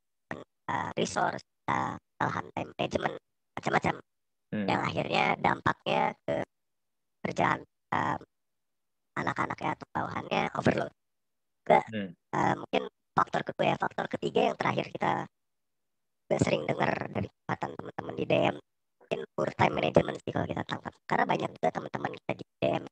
uh, 0.71 0.91
resource 0.99 1.45
uh, 1.71 1.95
kesalahan 2.19 2.47
time 2.55 2.71
management 2.75 3.17
macam-macam 3.55 3.95
hmm. 4.53 4.67
yang 4.69 4.81
akhirnya 4.85 5.25
dampaknya 5.39 6.15
ke 6.25 6.37
kerjaan 7.25 7.61
um, 7.93 8.21
anak-anaknya 9.19 9.71
atau 9.75 9.87
bawahannya 9.91 10.43
overload 10.55 10.93
juga 11.65 11.81
hmm. 11.93 12.11
uh, 12.33 12.55
mungkin 12.65 12.83
faktor 13.13 13.43
kedua 13.45 13.65
ya 13.75 13.77
faktor 13.77 14.07
ketiga 14.09 14.41
yang 14.53 14.57
terakhir 14.57 14.87
kita 14.95 15.13
sering 16.39 16.69
dengar 16.69 16.93
dari 17.09 17.29
kesempatan 17.29 17.71
teman-teman 17.77 18.15
di 18.15 18.25
DM 18.29 18.57
mungkin 19.01 19.21
poor 19.33 19.49
time 19.57 19.75
management 19.81 20.17
sih 20.21 20.33
kalau 20.33 20.47
kita 20.47 20.63
tangkap 20.69 20.93
karena 21.09 21.25
banyak 21.25 21.51
juga 21.57 21.69
teman-teman 21.73 22.13
kita 22.21 22.33
di 22.37 22.45
DM 22.61 22.85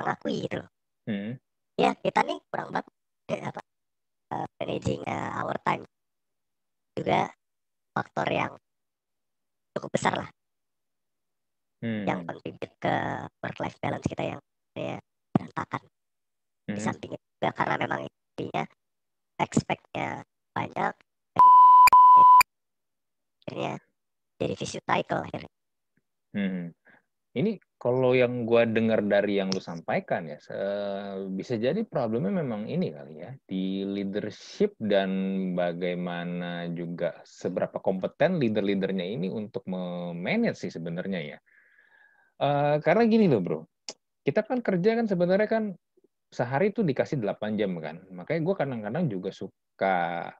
mengakui 0.00 0.34
gitu 0.48 0.56
loh 0.64 0.70
hmm. 1.06 1.32
ya 1.76 1.90
kita 2.00 2.20
nih 2.24 2.38
kurang 2.48 2.68
bagus 2.72 2.94
apa 3.28 3.60
uh, 4.32 4.46
managing 4.60 5.00
uh, 5.04 5.30
our 5.44 5.56
time 5.62 5.84
juga 6.96 7.28
faktor 7.92 8.28
yang 8.32 8.52
cukup 9.76 9.90
besar 9.94 10.14
lah 10.16 10.28
hmm. 11.82 12.04
yang 12.06 12.20
kontribut 12.26 12.70
ke 12.78 12.94
work 13.42 13.58
life 13.62 13.78
balance 13.82 14.06
kita 14.06 14.36
yang 14.36 14.40
ya, 14.74 14.98
berantakan 15.34 15.82
hmm. 16.68 16.74
di 16.76 16.80
samping 16.80 17.12
juga 17.14 17.50
karena 17.54 17.74
memang 17.78 18.00
intinya 18.06 18.64
expectnya 19.38 20.22
banyak 20.54 20.94
akhirnya 23.46 23.74
jadi 24.38 24.54
vicious 24.54 24.84
cycle 24.84 25.22
akhirnya 25.24 25.52
hmm. 26.36 26.64
ini 27.38 27.52
kalau 27.78 28.10
yang 28.10 28.42
gue 28.42 28.62
dengar 28.74 29.06
dari 29.06 29.38
yang 29.38 29.54
lu 29.54 29.62
sampaikan 29.62 30.26
ya, 30.26 30.38
bisa 31.30 31.54
jadi 31.54 31.86
problemnya 31.86 32.34
memang 32.34 32.66
ini 32.66 32.90
kali 32.90 33.22
ya 33.22 33.30
di 33.46 33.86
leadership 33.86 34.74
dan 34.82 35.10
bagaimana 35.54 36.66
juga 36.74 37.22
seberapa 37.22 37.78
kompeten 37.78 38.42
leader-leadernya 38.42 39.06
ini 39.06 39.30
untuk 39.30 39.62
memanage 39.70 40.66
sih 40.66 40.74
sebenarnya 40.74 41.22
ya. 41.22 41.38
Uh, 42.38 42.78
karena 42.82 43.02
gini 43.10 43.26
loh 43.26 43.42
bro, 43.42 43.60
kita 44.22 44.46
kan 44.46 44.62
kerja 44.62 44.94
kan 44.94 45.06
sebenarnya 45.10 45.48
kan 45.50 45.64
sehari 46.28 46.70
itu 46.70 46.84
dikasih 46.84 47.18
8 47.18 47.58
jam 47.58 47.74
kan. 47.82 48.04
Makanya 48.14 48.40
gue 48.44 48.54
kadang-kadang 48.54 49.04
juga 49.10 49.30
suka 49.34 50.30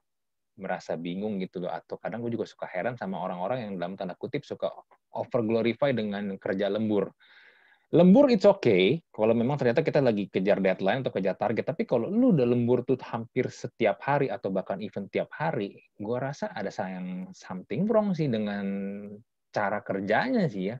merasa 0.59 0.99
bingung 0.99 1.39
gitu 1.39 1.63
loh 1.63 1.71
atau 1.71 1.95
kadang 1.95 2.19
gue 2.19 2.35
juga 2.35 2.43
suka 2.43 2.67
heran 2.67 2.99
sama 2.99 3.23
orang-orang 3.23 3.63
yang 3.63 3.71
dalam 3.79 3.95
tanda 3.95 4.13
kutip 4.19 4.43
suka 4.43 4.67
over 5.15 5.41
glorify 5.41 5.95
dengan 5.95 6.35
kerja 6.35 6.67
lembur. 6.67 7.09
Lembur 7.89 8.29
it's 8.29 8.45
okay 8.45 9.01
kalau 9.09 9.33
memang 9.33 9.57
ternyata 9.57 9.81
kita 9.81 9.97
lagi 9.97 10.29
kejar 10.29 10.61
deadline 10.61 11.01
atau 11.01 11.09
kejar 11.09 11.33
target. 11.33 11.73
Tapi 11.73 11.89
kalau 11.89 12.05
lu 12.05 12.37
udah 12.37 12.45
lembur 12.45 12.85
tuh 12.85 13.01
hampir 13.01 13.49
setiap 13.49 13.97
hari 14.05 14.29
atau 14.29 14.53
bahkan 14.53 14.77
even 14.77 15.09
tiap 15.09 15.33
hari, 15.33 15.73
gue 15.97 16.17
rasa 16.21 16.53
ada 16.53 16.69
sayang 16.69 17.33
something 17.33 17.89
wrong 17.89 18.13
sih 18.13 18.29
dengan 18.29 18.61
cara 19.49 19.81
kerjanya 19.81 20.45
sih 20.45 20.69
ya. 20.69 20.77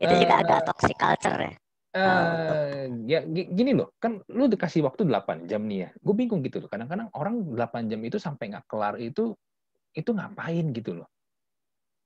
Itu 0.00 0.14
juga 0.16 0.34
uh, 0.34 0.42
agak 0.42 0.60
toxic 0.72 0.96
culture 0.96 1.40
ya. 1.40 1.54
Uh, 1.90 2.86
ya 3.04 3.20
gini 3.26 3.74
loh, 3.74 3.90
kan 3.98 4.22
lu 4.30 4.46
dikasih 4.46 4.86
waktu 4.86 5.04
8 5.04 5.50
jam 5.50 5.66
nih 5.68 5.78
ya. 5.84 5.88
Gue 6.00 6.14
bingung 6.16 6.40
gitu 6.40 6.62
loh. 6.62 6.70
Kadang-kadang 6.72 7.12
orang 7.12 7.44
8 7.52 7.90
jam 7.90 8.00
itu 8.00 8.16
sampai 8.16 8.50
nggak 8.56 8.66
kelar 8.70 8.96
itu 8.96 9.36
itu 9.92 10.10
ngapain 10.14 10.70
gitu 10.72 11.02
loh. 11.02 11.08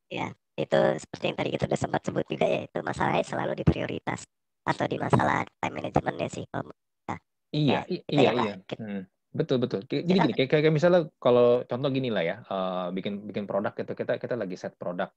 Ya, 0.09 0.33
itu 0.55 0.79
seperti 1.03 1.25
yang 1.31 1.39
tadi 1.39 1.51
kita 1.51 1.65
sudah 1.67 1.81
sempat 1.81 2.01
sebut 2.07 2.25
juga 2.31 2.47
ya 2.47 2.61
itu 2.63 2.79
masalahnya 2.87 3.27
selalu 3.27 3.53
di 3.59 3.65
prioritas 3.67 4.23
atau 4.63 4.87
di 4.87 4.97
masalah 4.97 5.43
time 5.59 5.75
management 5.83 6.17
ya 6.17 6.29
sih 6.31 6.45
kalau 6.47 6.71
kita, 6.71 7.15
iya 7.51 7.81
ya, 7.91 8.01
iya 8.07 8.31
iya 8.33 8.55
hmm. 8.79 9.03
betul 9.35 9.59
betul 9.59 9.83
jadi 9.91 10.07
gini 10.07 10.33
kayak, 10.33 10.51
kayak 10.55 10.73
misalnya 10.73 11.11
kalau 11.19 11.67
contoh 11.67 11.91
gini 11.91 12.09
lah 12.09 12.23
ya 12.23 12.37
uh, 12.47 12.89
bikin 12.95 13.27
bikin 13.27 13.45
produk 13.51 13.75
gitu 13.75 13.93
kita 13.99 14.17
kita 14.23 14.35
lagi 14.39 14.55
set 14.55 14.79
produk 14.79 15.11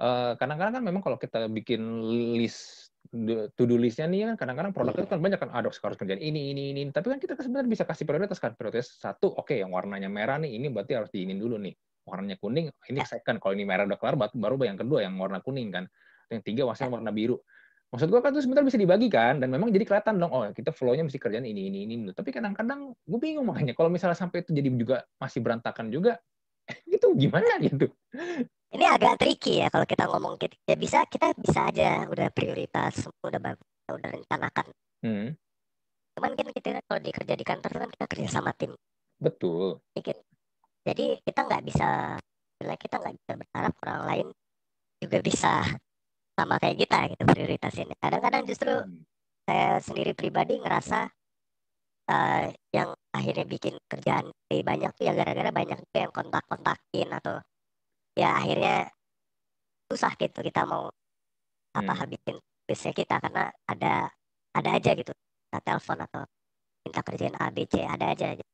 uh, 0.00 0.32
kadang-kadang 0.38 0.80
kan 0.80 0.84
memang 0.84 1.02
kalau 1.04 1.18
kita 1.20 1.46
bikin 1.50 1.80
list 2.34 2.90
to 3.54 3.62
do 3.68 3.76
listnya 3.76 4.08
nih 4.08 4.32
kan 4.32 4.36
kadang-kadang 4.40 4.72
produk 4.74 4.94
itu 4.96 5.06
kan 5.06 5.20
banyak 5.20 5.38
kan 5.38 5.50
ada 5.52 5.68
harus 5.70 5.78
kerjaan 5.78 6.18
ini 6.18 6.50
ini 6.56 6.72
ini. 6.74 6.80
Tapi 6.90 7.14
kan 7.14 7.18
kita 7.20 7.38
sebenarnya 7.38 7.70
bisa 7.70 7.84
kasih 7.86 8.04
prioritas 8.08 8.38
kan 8.40 8.56
prioritas 8.56 8.96
satu 8.98 9.30
oke 9.30 9.52
okay, 9.52 9.62
yang 9.62 9.70
warnanya 9.70 10.10
merah 10.10 10.40
nih 10.40 10.56
ini 10.56 10.72
berarti 10.72 10.98
harus 10.98 11.10
diinin 11.12 11.38
dulu 11.38 11.60
nih. 11.60 11.74
Warnanya 12.04 12.36
kuning 12.40 12.68
ini 12.90 13.00
ya. 13.00 13.06
second 13.06 13.38
kalau 13.40 13.54
ini 13.56 13.64
merah 13.64 13.88
udah 13.88 13.98
kelar 14.00 14.16
baru 14.18 14.56
yang 14.64 14.78
kedua 14.80 15.04
yang 15.04 15.14
warna 15.20 15.38
kuning 15.44 15.70
kan. 15.70 15.84
Yang 16.32 16.42
tiga 16.48 16.62
wasnya 16.66 16.90
warna 16.90 17.12
biru. 17.14 17.38
Maksud 17.92 18.10
gua 18.10 18.26
kan 18.26 18.34
itu 18.34 18.42
sebenarnya 18.42 18.66
bisa 18.74 18.80
dibagikan 18.80 19.38
dan 19.38 19.54
memang 19.54 19.70
jadi 19.70 19.86
kelihatan 19.86 20.18
dong 20.18 20.32
oh 20.34 20.42
kita 20.50 20.74
flow-nya 20.74 21.06
mesti 21.06 21.20
kerjaan 21.20 21.46
ini 21.46 21.70
ini 21.70 21.86
ini. 21.86 21.94
Tapi 22.10 22.34
kadang-kadang 22.34 22.90
gue 22.90 23.18
bingung 23.22 23.46
makanya 23.46 23.76
kalau 23.78 23.86
misalnya 23.86 24.18
sampai 24.18 24.42
itu 24.42 24.50
jadi 24.50 24.66
juga 24.74 25.06
masih 25.22 25.38
berantakan 25.38 25.94
juga 25.94 26.18
itu 26.96 27.06
gimana 27.14 27.60
gitu 27.62 27.92
ini 28.74 28.84
agak 28.84 29.22
tricky 29.22 29.62
ya 29.62 29.70
kalau 29.70 29.86
kita 29.86 30.04
ngomong 30.10 30.34
gitu 30.42 30.54
ya 30.66 30.74
bisa 30.74 31.06
kita 31.06 31.30
bisa 31.38 31.70
aja 31.70 32.04
udah 32.10 32.28
prioritas 32.34 33.06
udah 33.22 33.40
bagus 33.40 33.68
udah 33.88 34.10
rencanakan. 34.10 34.66
Hmm. 35.04 35.28
cuman 36.14 36.30
kan 36.38 36.46
kita 36.54 36.78
kalau 36.86 37.00
dikerja 37.02 37.34
di 37.34 37.44
kantor 37.44 37.70
kan 37.74 37.90
kita 37.90 38.04
kerja 38.06 38.28
sama 38.30 38.54
tim. 38.54 38.72
Betul. 39.18 39.82
Dikit 39.94 40.18
jadi 40.84 41.18
kita 41.24 41.40
nggak 41.48 41.62
bisa 41.64 41.88
kita 42.64 42.96
nggak 43.00 43.14
bisa 43.18 43.32
berharap 43.40 43.72
orang 43.84 44.02
lain 44.08 44.26
juga 45.00 45.18
bisa 45.20 45.52
sama 46.34 46.58
kayak 46.58 46.76
kita 46.84 46.98
gitu 47.14 47.22
prioritasin. 47.24 47.88
Kadang-kadang 47.98 48.42
justru 48.44 48.72
hmm. 48.72 49.00
saya 49.46 49.78
sendiri 49.80 50.12
pribadi 50.12 50.58
ngerasa 50.58 51.06
uh, 52.10 52.46
yang 52.74 52.90
akhirnya 53.14 53.46
bikin 53.46 53.74
kerjaan 53.86 54.28
lebih 54.50 54.64
banyak 54.66 54.90
tuh 54.98 55.04
ya 55.08 55.12
gara-gara 55.14 55.50
banyak 55.54 55.78
tuh 55.78 55.98
yang 55.98 56.12
kontak-kontakin 56.12 57.08
atau 57.14 57.38
ya 58.14 58.38
akhirnya 58.38 58.88
susah 59.90 60.14
gitu 60.18 60.40
kita 60.42 60.62
mau 60.66 60.90
apa 61.74 61.92
hmm. 61.92 62.00
habisin 62.00 62.36
bisnya 62.64 62.92
kita 62.96 63.20
karena 63.20 63.52
ada 63.68 64.08
ada 64.54 64.70
aja 64.74 64.90
gitu. 64.96 65.12
Kita 65.12 65.58
telepon 65.60 65.98
atau 66.06 66.22
minta 66.86 67.00
kerjain 67.02 67.34
A 67.36 67.50
B 67.50 67.66
C 67.68 67.82
ada 67.84 68.14
aja 68.14 68.34
itu 68.34 68.44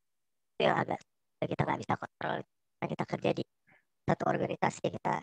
yang 0.61 0.77
agak 0.77 0.99
kita 1.40 1.62
nggak 1.64 1.81
bisa 1.81 1.94
kontrol. 1.96 2.37
Karena 2.77 2.87
kita 2.88 3.05
kerja 3.05 3.31
di 3.37 3.44
satu 4.09 4.25
organisasi 4.27 4.85
kita 4.90 5.14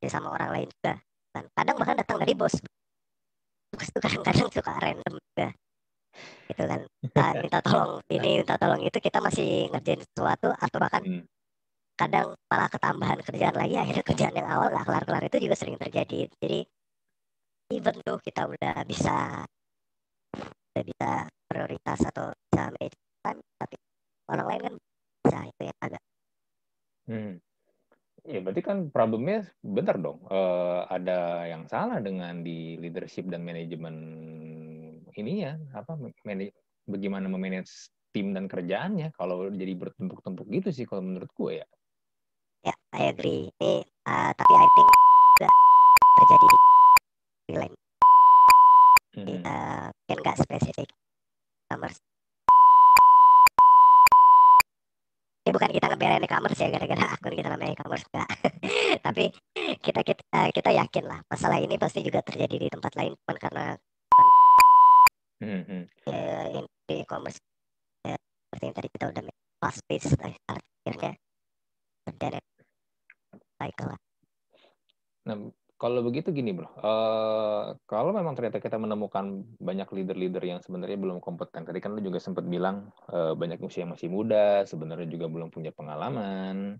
ya 0.00 0.08
sama 0.08 0.32
orang 0.32 0.50
lain 0.54 0.68
juga. 0.70 0.94
Dan 1.34 1.44
kadang 1.52 1.76
bahkan 1.76 1.96
datang 1.98 2.18
dari 2.22 2.34
bos. 2.38 2.54
Bos 3.74 3.88
itu 3.90 3.98
kadang-kadang 3.98 4.48
suka 4.54 4.72
random 4.78 5.14
juga. 5.18 5.48
Gitu 6.46 6.62
kan. 6.62 6.80
Kita 6.86 7.24
minta 7.42 7.58
tolong 7.60 7.92
ini 8.08 8.30
minta 8.40 8.54
tolong 8.54 8.80
itu 8.86 8.98
kita 9.02 9.18
masih 9.18 9.68
ngerjain 9.74 10.00
sesuatu 10.02 10.54
atau 10.54 10.78
bahkan 10.78 11.02
hmm. 11.02 11.33
Kadang 11.94 12.34
malah 12.50 12.68
ketambahan 12.70 13.22
kerjaan 13.22 13.54
lagi 13.54 13.74
akhirnya 13.78 14.04
kerjaan 14.04 14.34
yang 14.34 14.48
awal 14.50 14.68
nggak 14.70 14.86
kelar-kelar 14.86 15.22
itu 15.30 15.38
juga 15.46 15.54
sering 15.54 15.78
terjadi 15.78 16.26
jadi 16.38 16.58
even 17.70 17.96
tuh 18.02 18.18
kita 18.18 18.50
udah 18.50 18.76
bisa 18.82 19.46
udah 20.74 20.84
bisa 20.84 21.10
prioritas 21.46 21.98
atau 22.10 22.34
bisa 22.34 22.62
manage 22.74 22.98
time 23.22 23.40
tapi 23.56 23.76
orang 24.26 24.46
lain 24.50 24.60
kan 24.66 24.74
bisa 25.22 25.38
itu 25.46 25.62
yang 25.70 25.78
agak 25.80 26.02
hmm. 27.06 27.34
Ya 28.24 28.40
berarti 28.40 28.64
kan 28.64 28.88
problemnya 28.88 29.44
benar 29.60 30.00
dong. 30.00 30.24
Uh, 30.32 30.88
ada 30.88 31.44
yang 31.44 31.68
salah 31.68 32.00
dengan 32.00 32.40
di 32.40 32.80
leadership 32.80 33.28
dan 33.28 33.44
manajemen 33.44 33.96
ini 35.12 35.44
ya 35.44 35.60
apa 35.76 35.92
manage, 36.24 36.56
bagaimana 36.88 37.28
memanage 37.28 37.92
tim 38.16 38.32
dan 38.32 38.48
kerjaannya 38.48 39.12
kalau 39.12 39.52
jadi 39.52 39.76
bertumpuk-tumpuk 39.76 40.48
gitu 40.56 40.72
sih 40.72 40.88
kalau 40.88 41.04
menurut 41.04 41.28
gue 41.36 41.60
ya. 41.60 41.68
Ya, 42.64 42.74
I 42.96 43.12
agree. 43.12 43.52
Ini 43.60 43.72
uh, 44.08 44.30
tapi 44.32 44.52
I 44.56 44.66
think 44.72 44.88
juga 45.36 45.48
terjadi 46.16 46.46
di 47.44 47.54
lain. 47.60 47.74
Hmm. 49.14 49.38
Uh, 49.46 49.86
kan 50.10 50.16
nggak 50.18 50.36
spesifik 50.42 50.88
commerce 51.70 52.02
ya 55.44 55.52
bukan 55.52 55.70
kita 55.76 55.86
ngebelain 55.92 56.24
e-commerce 56.24 56.56
ya 56.56 56.68
gara-gara 56.72 57.04
akun 57.12 57.36
kita 57.36 57.48
namanya 57.52 57.76
e-commerce 57.76 58.04
enggak 58.08 58.28
tapi 59.06 59.24
kita 59.84 60.00
kita 60.00 60.40
kita 60.56 60.70
yakin 60.72 61.04
lah 61.04 61.20
masalah 61.28 61.60
ini 61.60 61.76
pasti 61.76 62.00
juga 62.00 62.24
terjadi 62.24 62.56
di 62.64 62.68
tempat 62.72 62.92
lain 62.96 63.12
cuman 63.12 63.36
karena 63.36 63.64
mm-hmm. 65.44 65.82
ya, 66.08 66.64
di 66.64 66.94
e-commerce 67.04 67.38
ya, 68.08 68.16
seperti 68.16 68.64
yang 68.64 68.76
tadi 68.80 68.88
kita 68.88 69.04
udah 69.12 69.22
fast 69.60 69.80
pace 69.84 70.08
akhirnya 70.48 71.12
dan 72.08 72.40
cycle 73.64 73.96
nah 75.24 75.36
kalau 75.74 76.00
begitu 76.06 76.30
gini 76.30 76.54
bro, 76.54 76.70
uh, 76.80 77.76
kalau 77.84 78.14
memang 78.14 78.38
ternyata 78.38 78.62
kita 78.62 78.78
menemukan 78.78 79.42
banyak 79.58 79.84
leader-leader 79.90 80.40
yang 80.40 80.62
sebenarnya 80.62 80.96
belum 80.96 81.18
kompeten, 81.18 81.66
tadi 81.66 81.82
kan 81.82 81.92
lu 81.92 82.00
juga 82.00 82.22
sempat 82.22 82.46
bilang 82.46 82.94
uh, 83.10 83.34
banyak 83.34 83.58
usia 83.58 83.82
yang 83.82 83.92
masih 83.92 84.06
muda, 84.08 84.62
sebenarnya 84.64 85.04
juga 85.10 85.26
belum 85.26 85.50
punya 85.50 85.74
pengalaman, 85.74 86.78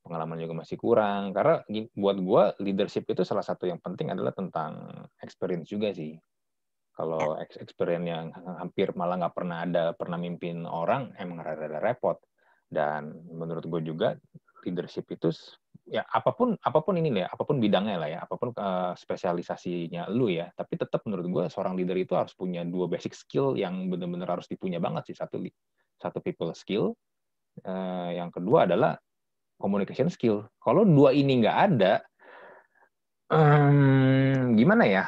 pengalaman 0.00 0.42
juga 0.42 0.54
masih 0.64 0.74
kurang. 0.80 1.36
Karena 1.36 1.60
buat 1.92 2.16
gua 2.18 2.44
leadership 2.56 3.04
itu 3.06 3.20
salah 3.22 3.44
satu 3.44 3.68
yang 3.68 3.78
penting 3.84 4.10
adalah 4.10 4.32
tentang 4.32 5.06
experience 5.20 5.68
juga 5.68 5.92
sih. 5.92 6.16
Kalau 6.96 7.36
ya. 7.36 7.46
experience 7.60 8.08
yang 8.08 8.26
hampir 8.56 8.96
malah 8.96 9.20
nggak 9.20 9.36
pernah 9.36 9.62
ada, 9.62 9.84
pernah 9.92 10.16
mimpin 10.16 10.64
orang, 10.64 11.12
emang 11.20 11.44
rada-rada 11.44 11.78
repot. 11.78 12.16
Dan 12.66 13.12
menurut 13.28 13.62
gue 13.68 13.92
juga 13.92 14.16
leadership 14.64 15.06
itu 15.12 15.30
ya 15.86 16.02
apa 16.02 16.34
pun 16.34 16.58
apa 16.58 16.82
pun 16.82 16.98
ini 16.98 17.22
ya 17.22 17.30
apa 17.30 17.46
pun 17.46 17.62
bidangnya 17.62 17.96
lah 17.96 18.10
ya 18.10 18.18
apa 18.26 18.34
pun 18.34 18.50
uh, 18.58 18.92
spesialisasinya 18.98 20.10
lu 20.10 20.26
ya 20.26 20.50
tapi 20.58 20.74
tetap 20.74 21.06
menurut 21.06 21.26
gue 21.30 21.44
seorang 21.46 21.78
leader 21.78 21.94
itu 21.94 22.18
harus 22.18 22.34
punya 22.34 22.66
dua 22.66 22.90
basic 22.90 23.14
skill 23.14 23.54
yang 23.54 23.86
benar-benar 23.86 24.34
harus 24.34 24.50
dipunya 24.50 24.82
banget 24.82 25.14
sih 25.14 25.16
satu 25.16 25.38
satu 26.02 26.18
people 26.20 26.52
skill. 26.52 26.92
Uh, 27.64 28.12
yang 28.12 28.28
kedua 28.28 28.68
adalah 28.68 29.00
communication 29.56 30.12
skill. 30.12 30.44
Kalau 30.60 30.84
dua 30.84 31.16
ini 31.16 31.40
nggak 31.40 31.58
ada 31.72 32.04
um, 33.32 34.52
gimana 34.58 34.84
ya? 34.84 35.04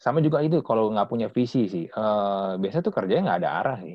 Sama 0.00 0.18
juga 0.18 0.42
itu 0.42 0.62
kalau 0.66 0.90
nggak 0.90 1.06
punya 1.10 1.28
visi 1.30 1.70
sih 1.70 1.86
uh, 1.86 2.58
biasanya 2.58 2.82
tuh 2.90 2.94
kerjanya 2.94 3.22
nggak 3.22 3.40
ada 3.42 3.50
arah 3.62 3.78
sih 3.86 3.94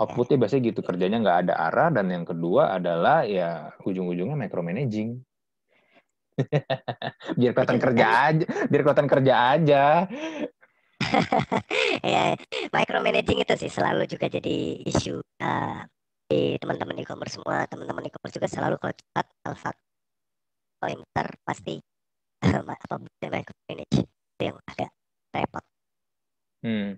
outputnya 0.00 0.40
biasanya 0.40 0.62
gitu 0.72 0.80
kerjanya 0.80 1.20
nggak 1.20 1.38
ada 1.46 1.54
arah 1.68 1.88
dan 1.92 2.08
yang 2.08 2.24
kedua 2.24 2.72
adalah 2.80 3.28
ya 3.28 3.68
ujung-ujungnya 3.84 4.32
micromanaging. 4.32 5.20
Biar 7.38 7.52
kelihatan 7.52 7.76
kerja 7.76 8.06
aja 8.32 8.44
biar 8.72 8.80
kelihatan 8.80 9.08
kerja 9.12 9.34
aja. 9.52 9.82
Ya 12.00 12.36
micromanaging 12.72 13.44
itu 13.44 13.54
sih 13.56 13.68
selalu 13.72 14.08
juga 14.08 14.28
jadi 14.28 14.80
isu 14.88 15.20
uh, 15.20 15.80
di 16.28 16.56
teman-teman 16.56 16.96
e-commerce 17.00 17.36
semua 17.36 17.68
teman-teman 17.68 18.08
e-commerce 18.08 18.36
juga 18.36 18.48
selalu 18.48 18.76
kalau 18.80 18.94
cepat 18.96 19.26
yang 20.88 21.00
besar 21.04 21.26
pasti 21.44 21.74
apa 22.40 22.96
micromanage 23.28 24.00
itu 24.00 24.42
yang 24.44 24.56
agak 24.64 24.90
repot. 25.32 25.64
Hmm. 26.64 26.96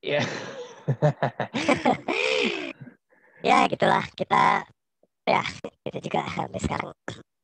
Ya. 0.00 0.24
yeah 0.24 0.26
ya 3.48 3.68
gitulah 3.68 4.04
kita 4.16 4.64
ya 5.28 5.44
kita 5.84 5.98
juga 6.00 6.24
sampai 6.32 6.60
sekarang 6.60 6.88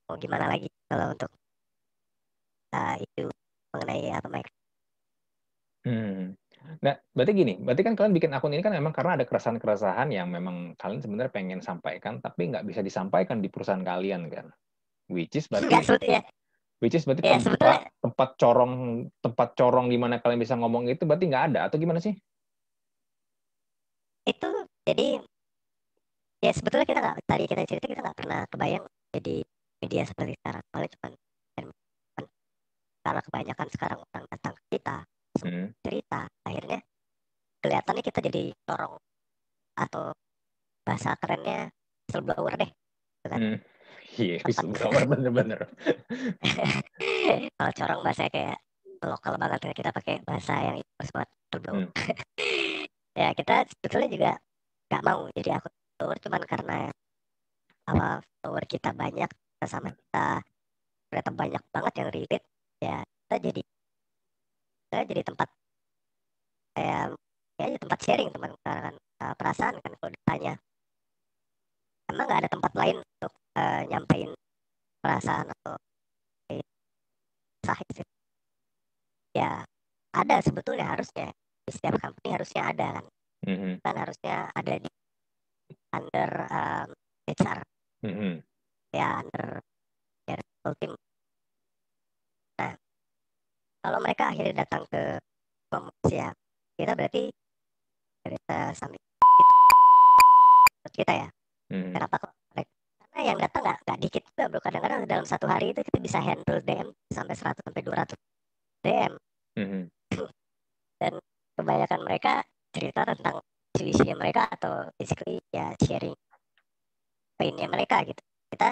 mau 0.09 0.17
gimana 0.17 0.49
lagi 0.49 0.69
kalau 0.89 1.13
untuk 1.13 1.29
uh, 2.75 2.95
itu 3.01 3.31
mengenai 3.73 4.13
apa 4.13 4.29
Mike. 4.29 4.53
Hmm. 5.85 6.33
Nah, 6.81 6.97
berarti 7.13 7.33
gini, 7.37 7.61
berarti 7.61 7.83
kan 7.85 7.93
kalian 7.93 8.17
bikin 8.17 8.33
akun 8.33 8.57
ini 8.57 8.65
kan 8.65 8.73
memang 8.73 8.97
karena 8.97 9.21
ada 9.21 9.29
keresahan-keresahan 9.29 10.09
yang 10.09 10.33
memang 10.33 10.73
kalian 10.81 11.05
sebenarnya 11.05 11.29
pengen 11.29 11.61
sampaikan, 11.61 12.25
tapi 12.25 12.49
nggak 12.49 12.65
bisa 12.65 12.81
disampaikan 12.81 13.45
di 13.45 13.53
perusahaan 13.53 13.85
kalian 13.85 14.33
kan? 14.33 14.49
Which 15.13 15.37
is 15.37 15.45
berarti, 15.53 15.69
ya. 16.09 16.25
which 16.81 16.97
is 16.97 17.05
berarti 17.05 17.21
ya, 17.21 17.37
tempat, 17.37 17.93
tempat 18.01 18.31
corong 18.41 18.75
tempat 19.21 19.49
corong 19.61 19.93
di 19.93 20.01
mana 20.01 20.25
kalian 20.25 20.41
bisa 20.41 20.57
ngomong 20.57 20.89
itu 20.89 21.05
berarti 21.05 21.29
nggak 21.29 21.45
ada 21.53 21.69
atau 21.69 21.77
gimana 21.77 22.01
sih? 22.01 22.17
Itu 24.25 24.51
jadi 24.85 25.09
ya 26.41 26.53
sebetulnya 26.53 26.87
kita 26.89 27.01
nggak 27.01 27.19
tadi 27.29 27.45
kita 27.49 27.63
cerita 27.69 27.87
kita 27.89 28.01
nggak 28.05 28.19
pernah 28.19 28.41
kebayang 28.49 28.85
jadi 29.13 29.37
media 29.85 30.03
seperti 30.09 30.33
sekarang 30.41 30.65
paling 30.73 30.91
cuma 30.97 31.09
karena 33.05 33.21
kebanyakan 33.21 33.69
sekarang 33.69 33.99
orang 34.01 34.25
datang 34.33 34.55
ke 34.57 34.63
kita 34.81 34.97
hmm. 35.45 35.67
cerita 35.85 36.21
akhirnya 36.41 36.81
kelihatannya 37.61 38.03
kita 38.03 38.19
jadi 38.25 38.43
corong 38.65 38.97
atau 39.77 40.17
bahasa 40.89 41.13
kerennya 41.21 41.69
whistleblower 42.09 42.53
deh 42.57 42.71
gitu 43.21 43.29
kan 43.29 43.41
hmm. 43.41 43.59
Iya, 44.15 44.37
whistleblower 44.47 45.11
bener-bener. 45.11 45.65
Kalau 47.57 47.73
corong 47.73 48.01
bahasa 48.05 48.29
kayak 48.31 48.61
lokal 49.01 49.41
banget 49.41 49.75
kita 49.75 49.91
pakai 49.91 50.23
bahasa 50.23 50.55
yang 50.61 50.77
itu 50.79 50.91
buat 51.11 51.27
whistleblower. 51.27 51.89
Hmm. 51.89 51.91
ya 53.15 53.31
kita 53.39 53.55
sebetulnya 53.71 54.09
juga 54.11 54.31
nggak 54.91 55.03
mau. 55.07 55.21
Jadi 55.33 55.49
akun 55.55 55.73
follower 55.97 56.19
cuman 56.21 56.43
karena 56.45 56.79
awal 57.91 58.15
follower 58.43 58.65
kita 58.67 58.91
banyak 58.93 59.31
sama 59.65 59.91
kita 59.95 60.27
ternyata 61.09 61.31
banyak 61.33 61.63
banget 61.75 61.93
yang 62.01 62.09
relate. 62.13 62.47
Ya 62.83 62.97
kita 63.07 63.37
jadi 63.51 63.63
kita 64.85 64.99
jadi 65.11 65.23
tempat 65.25 65.49
kayak 66.75 67.05
ya 67.55 67.67
tempat 67.79 67.99
sharing 68.03 68.29
teman 68.35 68.53
kan 68.67 68.95
perasaan 69.39 69.75
kan 69.81 69.93
kalau 69.99 70.11
ditanya. 70.13 70.55
Emang 72.11 72.27
nggak 72.29 72.41
ada 72.45 72.51
tempat 72.53 72.73
lain 72.77 72.97
untuk 73.01 73.33
uh, 73.57 73.83
nyampein 73.89 74.31
perasaan 75.01 75.49
atau 75.49 75.75
sahih 77.65 78.05
ya 79.35 79.65
ada 80.15 80.37
sebetulnya 80.45 80.87
harusnya 80.87 81.33
di 81.65 81.71
setiap 81.73 81.97
company 81.97 82.29
harusnya 82.37 82.63
ada 82.69 82.87
kan 83.01 83.07
mm-hmm. 83.49 83.73
kan 83.81 83.95
harusnya 83.97 84.37
ada 84.53 84.75
di 84.77 84.91
under 85.97 86.31
um, 86.53 86.89
HR 87.25 87.59
mm-hmm. 88.05 88.35
ya 88.93 89.09
under 89.25 89.47
ya, 90.29 90.37
team 90.81 90.93
nah 92.61 92.73
kalau 93.81 93.99
mereka 94.05 94.23
akhirnya 94.33 94.55
datang 94.65 94.85
ke 94.93 95.17
promosi 95.73 96.15
ya 96.15 96.31
kita 96.77 96.93
berarti 96.93 97.33
kita 98.25 98.59
sambil 98.77 99.01
kita 100.93 101.13
ya 101.27 101.29
mm-hmm. 101.73 101.93
kenapa 101.97 102.17
kok 102.21 102.33
karena 103.15 103.31
yang 103.31 103.39
datang 103.39 103.63
nggak 103.63 103.79
nggak 103.87 103.99
dikit 104.03 104.23
juga 104.27 104.45
bro 104.51 104.61
kadang-kadang 104.61 105.01
dalam 105.07 105.27
satu 105.27 105.47
hari 105.47 105.71
itu 105.71 105.81
kita 105.87 105.99
bisa 106.03 106.19
handle 106.19 106.59
DM 106.67 106.91
sampai 107.15 107.35
100 107.39 107.63
sampai 107.63 107.83
200 107.87 108.15
DM 108.83 109.13
mm-hmm. 109.55 109.83
dan 110.99 111.15
kebanyakan 111.55 112.01
mereka 112.03 112.33
cerita 112.75 113.07
tentang 113.07 113.43
isu-isunya 113.75 114.15
mereka 114.15 114.47
atau 114.51 114.91
basically 114.99 115.43
ya 115.51 115.75
sharing 115.83 116.15
painnya 117.39 117.67
mereka 117.67 118.03
gitu. 118.07 118.23
Kita 118.51 118.69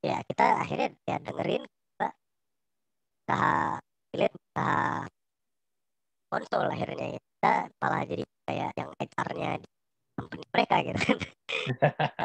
ya 0.00 0.16
kita 0.24 0.46
akhirnya 0.64 0.88
ya 1.04 1.16
dengerin 1.20 1.62
kita 3.20 3.40
lihat 4.16 4.32
usaha 4.32 5.06
konsol 6.30 6.66
akhirnya 6.72 7.06
ya. 7.14 7.20
kita 7.20 7.52
malah 7.80 8.02
jadi 8.04 8.24
kayak 8.48 8.70
yang 8.76 8.90
HR-nya 9.00 9.50
di 9.60 9.68
company 10.16 10.44
mereka 10.52 10.76
gitu 10.84 10.98
kan. 11.00 11.18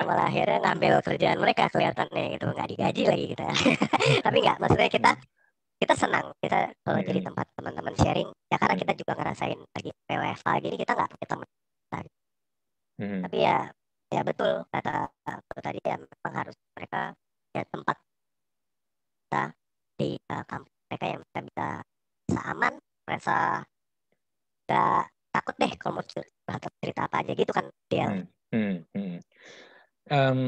Malah 0.07 0.25
akhirnya 0.27 0.57
ngambil 0.63 0.93
kerjaan 1.03 1.39
mereka 1.39 1.63
kelihatannya 1.71 2.23
gitu 2.35 2.45
nggak 2.51 2.69
digaji 2.71 3.03
lagi 3.07 3.25
kita. 3.35 3.47
Tapi 4.25 4.37
nggak 4.43 4.57
maksudnya 4.59 4.89
kita 4.91 5.11
kita 5.75 5.93
senang 5.93 6.31
kita 6.39 6.71
kalau 6.81 6.99
hmm. 6.99 7.07
jadi 7.07 7.19
tempat 7.25 7.45
teman-teman 7.59 7.95
sharing 7.99 8.29
ya 8.47 8.55
karena 8.55 8.75
kita 8.79 8.93
juga 8.95 9.13
ngerasain 9.19 9.59
lagi 9.59 9.91
PWFA 10.07 10.51
gini 10.63 10.75
kita 10.79 10.91
nggak 10.95 11.09
punya 11.11 11.27
teman 11.27 11.47
hmm. 12.99 13.21
tapi 13.27 13.37
ya 13.43 13.57
ya 14.13 14.21
betul 14.23 14.53
kata 14.71 15.11
betul 15.27 15.61
tadi 15.61 15.79
ya 15.83 15.95
memang 15.99 16.33
harus 16.33 16.55
mereka 16.77 17.01
ya 17.51 17.63
tempat 17.67 17.97
kita 19.25 19.43
di 19.99 20.09
uh, 20.31 20.43
kampus 20.47 20.73
mereka 20.87 21.05
yang 21.11 21.21
bisa 21.23 21.39
bisa, 21.43 21.67
bisa 22.27 22.41
aman 22.51 22.73
merasa 23.03 23.35
nggak 24.65 25.03
takut 25.35 25.55
deh 25.59 25.71
kalau 25.77 25.99
mau 25.99 26.05
cerita, 26.07 26.53
cerita 26.79 27.01
apa 27.05 27.15
aja 27.21 27.31
gitu 27.35 27.51
kan 27.51 27.65
dia 27.91 28.07
hmm. 28.07 28.25
Hmm. 28.55 28.77
Hmm. 28.95 29.17
Um, 30.05 30.39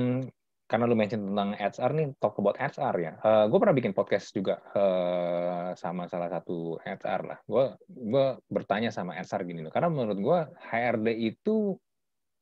karena 0.68 0.84
lu 0.84 1.00
mention 1.00 1.24
tentang 1.32 1.56
HR 1.56 1.92
nih, 1.96 2.08
talk 2.20 2.36
about 2.44 2.60
HR 2.60 2.96
ya. 3.00 3.14
Uh, 3.24 3.48
gue 3.48 3.58
pernah 3.58 3.76
bikin 3.76 3.96
podcast 3.96 4.36
juga 4.36 4.60
uh, 4.76 5.72
sama 5.80 6.12
salah 6.12 6.28
satu 6.28 6.76
HR 6.84 7.22
lah. 7.24 7.40
Gue 7.48 8.26
bertanya 8.52 8.92
sama 8.92 9.16
HR 9.16 9.48
gini 9.48 9.64
loh, 9.64 9.72
karena 9.72 9.88
menurut 9.88 10.20
gue 10.20 10.40
HRD 10.68 11.08
itu 11.16 11.80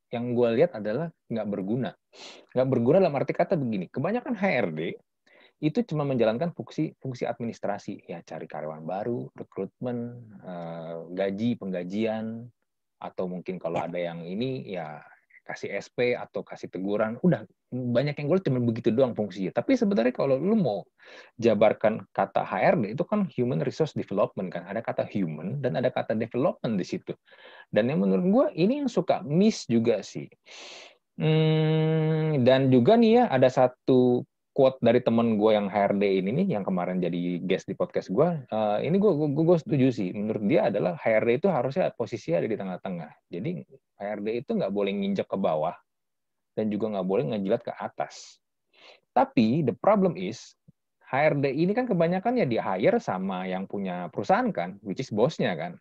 yang 0.10 0.34
gue 0.34 0.50
lihat 0.58 0.74
adalah 0.74 1.14
nggak 1.30 1.48
berguna. 1.48 1.94
Nggak 2.58 2.68
berguna 2.74 2.98
dalam 2.98 3.14
arti 3.14 3.34
kata 3.38 3.54
begini, 3.54 3.94
kebanyakan 3.94 4.34
HRD 4.34 4.98
itu 5.64 5.80
cuma 5.88 6.04
menjalankan 6.04 6.52
fungsi 6.52 6.92
fungsi 7.00 7.24
administrasi, 7.24 8.10
ya 8.10 8.20
cari 8.26 8.44
karyawan 8.50 8.84
baru, 8.84 9.30
rekrutmen, 9.38 9.98
uh, 10.44 11.08
gaji, 11.14 11.56
penggajian, 11.56 12.44
atau 13.00 13.30
mungkin 13.30 13.62
kalau 13.62 13.80
ada 13.80 13.96
yang 13.96 14.26
ini 14.26 14.66
ya 14.66 15.00
kasih 15.45 15.69
SP 15.77 16.17
atau 16.17 16.41
kasih 16.41 16.73
teguran, 16.73 17.21
udah 17.21 17.45
banyak 17.69 18.17
yang 18.17 18.27
gue 18.27 18.39
cuma 18.41 18.60
begitu 18.60 18.89
doang 18.89 19.13
fungsinya. 19.13 19.53
Tapi 19.53 19.77
sebenarnya 19.77 20.12
kalau 20.12 20.41
lu 20.41 20.58
mau 20.58 20.81
jabarkan 21.38 22.01
kata 22.10 22.41
HRD 22.41 22.97
itu 22.97 23.03
kan 23.05 23.29
human 23.29 23.62
resource 23.62 23.93
development 23.93 24.49
kan, 24.49 24.65
ada 24.65 24.81
kata 24.81 25.05
human 25.05 25.62
dan 25.62 25.77
ada 25.77 25.93
kata 25.93 26.17
development 26.17 26.81
di 26.81 26.86
situ. 26.86 27.13
Dan 27.69 27.93
yang 27.93 28.01
menurut 28.01 28.25
gue 28.25 28.45
ini 28.58 28.81
yang 28.81 28.89
suka 28.89 29.21
miss 29.21 29.69
juga 29.69 30.01
sih. 30.01 30.25
Hmm, 31.15 32.43
dan 32.43 32.67
juga 32.73 32.99
nih 32.99 33.23
ya 33.23 33.23
ada 33.31 33.47
satu 33.47 34.27
quote 34.56 34.80
dari 34.80 35.04
temen 35.04 35.36
gue 35.36 35.52
yang 35.52 35.68
HRD 35.68 36.24
ini 36.24 36.32
nih 36.32 36.48
yang 36.56 36.63
kemarin 36.63 37.04
jadi 37.04 37.44
guest 37.44 37.68
di 37.68 37.76
podcast 37.76 38.08
gue 38.08 38.48
uh, 38.56 38.80
ini 38.80 38.96
gue 38.96 39.12
gue 39.12 39.44
gue 39.44 39.58
setuju 39.60 39.91
sih. 39.91 40.15
Menurut 40.15 40.48
dia 40.48 40.72
adalah 40.72 40.96
HRD 40.96 41.44
itu 41.44 41.52
harusnya 41.52 41.91
posisi 41.91 42.32
ada 42.32 42.48
di 42.48 42.56
tengah-tengah. 42.56 43.12
Jadi 43.28 43.68
HRD 44.00 44.28
itu 44.48 44.56
nggak 44.56 44.72
boleh 44.72 44.96
nginjek 44.96 45.28
ke 45.28 45.36
bawah 45.36 45.76
dan 46.56 46.72
juga 46.72 46.96
nggak 46.96 47.04
boleh 47.04 47.24
ngejilat 47.36 47.62
ke 47.68 47.76
atas. 47.76 48.39
Tapi 49.12 49.68
the 49.68 49.76
problem 49.76 50.15
is 50.15 50.56
HRD 51.12 51.52
ini 51.52 51.76
kan 51.76 51.84
kebanyakan 51.84 52.39
ya 52.39 52.48
di 52.48 52.56
hire 52.56 53.04
sama 53.04 53.44
yang 53.52 53.68
punya 53.68 54.08
perusahaan 54.08 54.56
kan 54.56 54.80
which 54.88 55.04
is 55.04 55.12
bosnya 55.12 55.52
kan. 55.60 55.76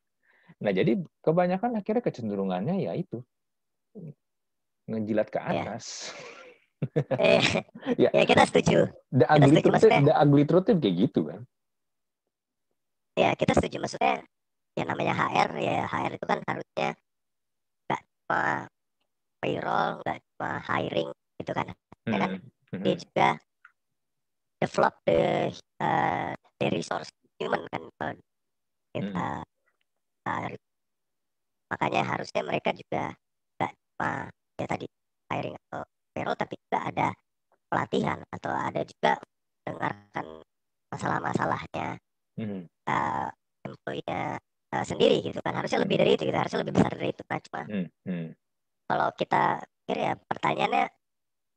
Nah 0.59 0.75
jadi 0.75 0.99
kebanyakan 1.23 1.79
akhirnya 1.79 2.03
kecenderungannya 2.03 2.83
ya 2.83 2.99
itu 2.99 3.23
ngejilat 4.91 5.31
ke 5.31 5.39
iya. 5.39 5.79
atas. 5.79 6.11
yeah 6.11 6.34
eh, 7.19 7.41
ya. 8.03 8.11
ya 8.13 8.25
kita 8.25 8.45
setuju. 8.49 8.89
The 9.11 9.27
ugly, 9.29 9.61
setuju, 9.61 9.63
truth, 9.63 9.75
maksudnya, 9.75 10.01
the 10.05 10.15
ugly 10.17 10.45
truth 10.45 10.67
kayak 10.69 10.95
gitu 10.97 11.21
kan. 11.29 11.41
Ya 13.15 13.31
kita 13.39 13.53
setuju 13.55 13.77
maksudnya 13.79 14.27
yang 14.75 14.89
namanya 14.91 15.15
HR 15.15 15.51
ya 15.63 15.87
HR 15.87 16.13
itu 16.19 16.27
kan 16.27 16.39
harusnya 16.51 16.89
nggak 17.87 18.03
cuma 18.03 18.43
payroll, 19.39 19.91
nggak 20.03 20.19
cuma 20.35 20.51
hiring 20.67 21.11
gitu 21.39 21.53
kan. 21.55 21.67
Hmm. 21.71 22.13
Ya 22.13 22.19
kan? 22.19 22.31
Hmm. 22.75 22.83
Dia 22.83 22.95
juga 22.99 23.29
develop 24.59 24.95
the 25.07 25.53
uh, 25.79 26.33
the 26.59 26.67
resource 26.75 27.11
human 27.39 27.63
kan. 27.71 27.83
Kita, 28.95 29.03
hmm. 29.11 29.43
uh, 30.27 30.55
makanya 31.71 32.03
harusnya 32.07 32.43
mereka 32.47 32.71
juga 32.71 33.15
nggak 33.59 33.73
cuma 33.75 34.11
ya 34.55 34.67
tadi 34.71 34.87
hiring 35.31 35.55
atau 35.67 35.83
payroll 36.15 36.39
tapi 36.39 36.55
juga 36.63 36.79
ada 36.87 37.09
pelatihan 37.67 38.19
atau 38.31 38.51
ada 38.55 38.81
juga 38.87 39.19
dengarkan 39.67 40.27
masalah-masalahnya 40.95 41.99
hmm. 42.39 42.63
uh, 42.87 43.29
employee-nya 43.67 44.39
uh, 44.71 44.85
sendiri 44.87 45.19
gitu 45.27 45.43
kan 45.43 45.59
harusnya 45.59 45.83
lebih 45.83 45.99
dari 45.99 46.15
itu 46.15 46.23
gitu 46.31 46.39
harusnya 46.39 46.63
lebih 46.63 46.75
besar 46.79 46.93
dari 46.95 47.11
itu 47.11 47.23
nah 47.27 47.41
cuma 47.51 47.63
hmm. 47.67 47.87
Hmm. 48.07 48.29
kalau 48.87 49.09
kita 49.19 49.43
pikir 49.85 49.97
ya 49.99 50.13
pertanyaannya 50.15 50.87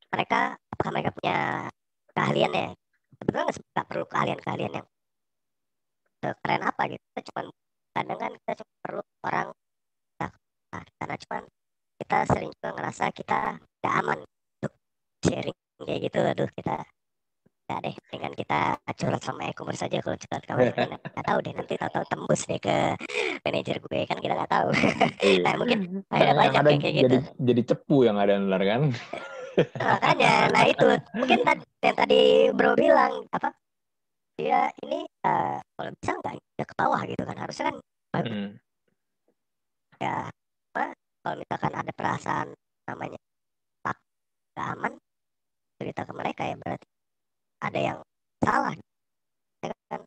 mereka 0.08 0.40
apakah 0.74 0.92
mereka 0.92 1.10
punya 1.14 1.38
keahlian 2.18 2.52
ya 2.56 2.68
sebetulnya 3.22 3.46
nggak 3.54 3.88
perlu 3.88 4.06
keahlian-keahlian 4.10 4.74
yang 4.82 4.88
keren 6.42 6.64
apa 6.66 6.82
gitu 6.90 7.04
kita 7.14 7.22
cuma 7.30 7.42
kadang 7.94 8.20
kan 8.20 8.32
kita 8.42 8.54
cuma 8.64 8.74
perlu 8.82 9.04
orang 9.26 9.48
nah, 10.18 10.32
karena 10.98 11.16
cuma 11.22 11.38
kita 11.98 12.18
sering 12.30 12.52
juga 12.58 12.70
ngerasa 12.78 13.04
kita 13.14 13.40
tidak 13.58 13.94
aman 14.02 14.20
sharing 15.26 15.58
kayak 15.78 16.00
gitu 16.10 16.20
aduh 16.22 16.50
kita 16.58 16.76
ya 17.68 17.84
deh 17.84 17.96
dengan 18.08 18.32
kita 18.32 18.60
curhat 18.96 19.20
sama 19.20 19.52
e-commerce 19.52 19.84
saja 19.84 20.00
kalau 20.00 20.16
curhat 20.16 20.44
kamu 20.48 20.72
nggak 21.12 21.26
tahu 21.28 21.38
deh 21.44 21.52
nanti 21.52 21.74
tahu-tahu 21.76 22.06
tembus 22.08 22.42
deh 22.48 22.60
ke 22.64 22.96
manajer 23.44 23.78
gue 23.84 24.00
kan 24.08 24.18
kita 24.24 24.34
nggak 24.40 24.52
tahu. 24.52 24.70
Iya. 25.20 25.44
nah 25.46 25.54
mungkin 25.60 25.80
ada 26.16 26.32
banyak 26.32 26.62
ada 26.64 26.70
kayak 26.80 26.96
gitu. 26.96 27.04
jadi, 27.04 27.18
jadi 27.44 27.62
cepu 27.68 27.98
yang 28.08 28.18
ada 28.18 28.40
ntar 28.40 28.64
kan? 28.64 28.82
Makanya 29.84 30.34
nah 30.56 30.64
itu. 30.64 30.88
Mungkin 31.18 31.40
tadi 31.44 31.64
yang 31.84 31.98
tadi 31.98 32.22
bro 32.56 32.72
bilang 32.80 33.14
apa? 33.36 33.50
Dia 34.40 34.72
ini 34.88 35.04
uh, 35.28 35.60
kalau 35.76 35.92
bisa 36.00 36.12
nggak 36.16 36.68
ke 36.72 36.76
bawah 36.80 37.02
gitu 37.04 37.24
kan? 37.28 37.36
Harusnya 37.36 37.66
kan 37.68 37.76
hmm. 38.24 38.50
ya 40.00 40.32
apa, 40.72 40.96
kalau 41.20 41.36
misalkan 41.36 41.74
ada 41.76 41.92
perasaan 41.92 42.48
namanya 42.88 43.20
tak 43.84 43.98
aman 44.74 44.94
cerita 45.78 46.02
ke 46.04 46.14
mereka 46.14 46.42
ya 46.50 46.56
berarti 46.58 46.88
ada 47.62 47.80
yang 47.80 48.00
salah. 48.42 48.74
Ya 49.62 49.74
kan? 49.90 50.02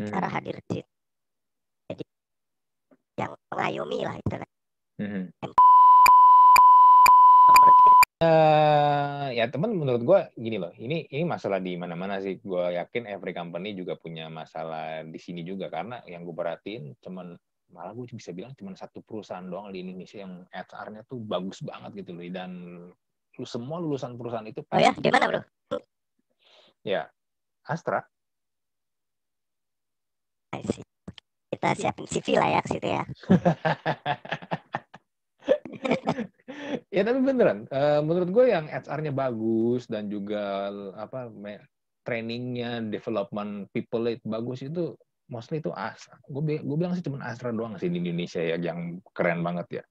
Cara 0.00 0.28
hmm. 0.30 0.34
hadir 0.38 0.56
di 0.70 0.78
jadi 1.90 2.04
yang 3.18 3.32
mengayomi 3.50 3.98
lah 4.06 4.14
itu 4.18 4.36
hmm. 5.02 5.24
Uh, 8.20 9.32
ya 9.32 9.48
teman 9.48 9.72
menurut 9.72 10.04
gue 10.04 10.20
gini 10.36 10.60
loh 10.60 10.76
ini 10.76 11.08
ini 11.08 11.24
masalah 11.24 11.56
di 11.56 11.72
mana-mana 11.80 12.20
sih. 12.20 12.36
Gue 12.36 12.76
yakin 12.76 13.08
every 13.08 13.32
company 13.32 13.72
juga 13.72 13.96
punya 13.96 14.28
masalah 14.28 15.00
di 15.08 15.16
sini 15.16 15.40
juga 15.40 15.72
karena 15.72 16.04
yang 16.04 16.28
gue 16.28 16.36
perhatiin 16.36 17.00
cuman 17.00 17.32
malah 17.72 17.96
gue 17.96 18.04
bisa 18.12 18.36
bilang 18.36 18.52
cuma 18.58 18.76
satu 18.76 19.00
perusahaan 19.00 19.46
doang 19.46 19.72
di 19.72 19.80
Indonesia 19.80 20.20
yang 20.20 20.44
HR-nya 20.52 21.06
tuh 21.08 21.22
bagus 21.24 21.64
banget 21.64 22.04
gitu 22.04 22.12
loh. 22.12 22.28
Dan 22.28 22.50
semua 23.46 23.78
lulusan 23.80 24.18
perusahaan 24.18 24.46
itu 24.46 24.60
oh 24.66 24.78
ya 24.80 24.92
di 24.94 25.08
mana 25.08 25.24
bro? 25.30 25.40
Ya 26.84 27.08
Astra. 27.64 28.02
Kita 31.50 31.68
siapin 31.76 32.06
CV 32.08 32.40
lah 32.40 32.48
ya 32.58 32.60
situ 32.66 32.88
ya. 32.88 33.02
Ya 36.90 37.06
tapi 37.06 37.22
beneran 37.22 37.70
uh, 37.70 38.02
menurut 38.02 38.30
gue 38.30 38.44
yang 38.50 38.66
HR-nya 38.66 39.14
bagus 39.14 39.86
dan 39.86 40.10
juga 40.10 40.68
apa 40.98 41.30
trainingnya 42.02 42.82
development 42.90 43.70
people 43.70 44.04
itu 44.10 44.26
bagus 44.26 44.66
itu 44.66 44.94
mostly 45.30 45.62
itu 45.62 45.70
Astra. 45.70 46.18
Gue 46.26 46.58
gue 46.60 46.76
bilang 46.76 46.92
sih 46.98 47.02
cuma 47.06 47.22
Astra 47.22 47.54
doang 47.54 47.78
sih 47.78 47.88
di 47.88 48.02
Indonesia 48.02 48.42
ya 48.42 48.58
yang 48.58 48.98
keren 49.14 49.40
banget 49.46 49.80
ya 49.80 49.84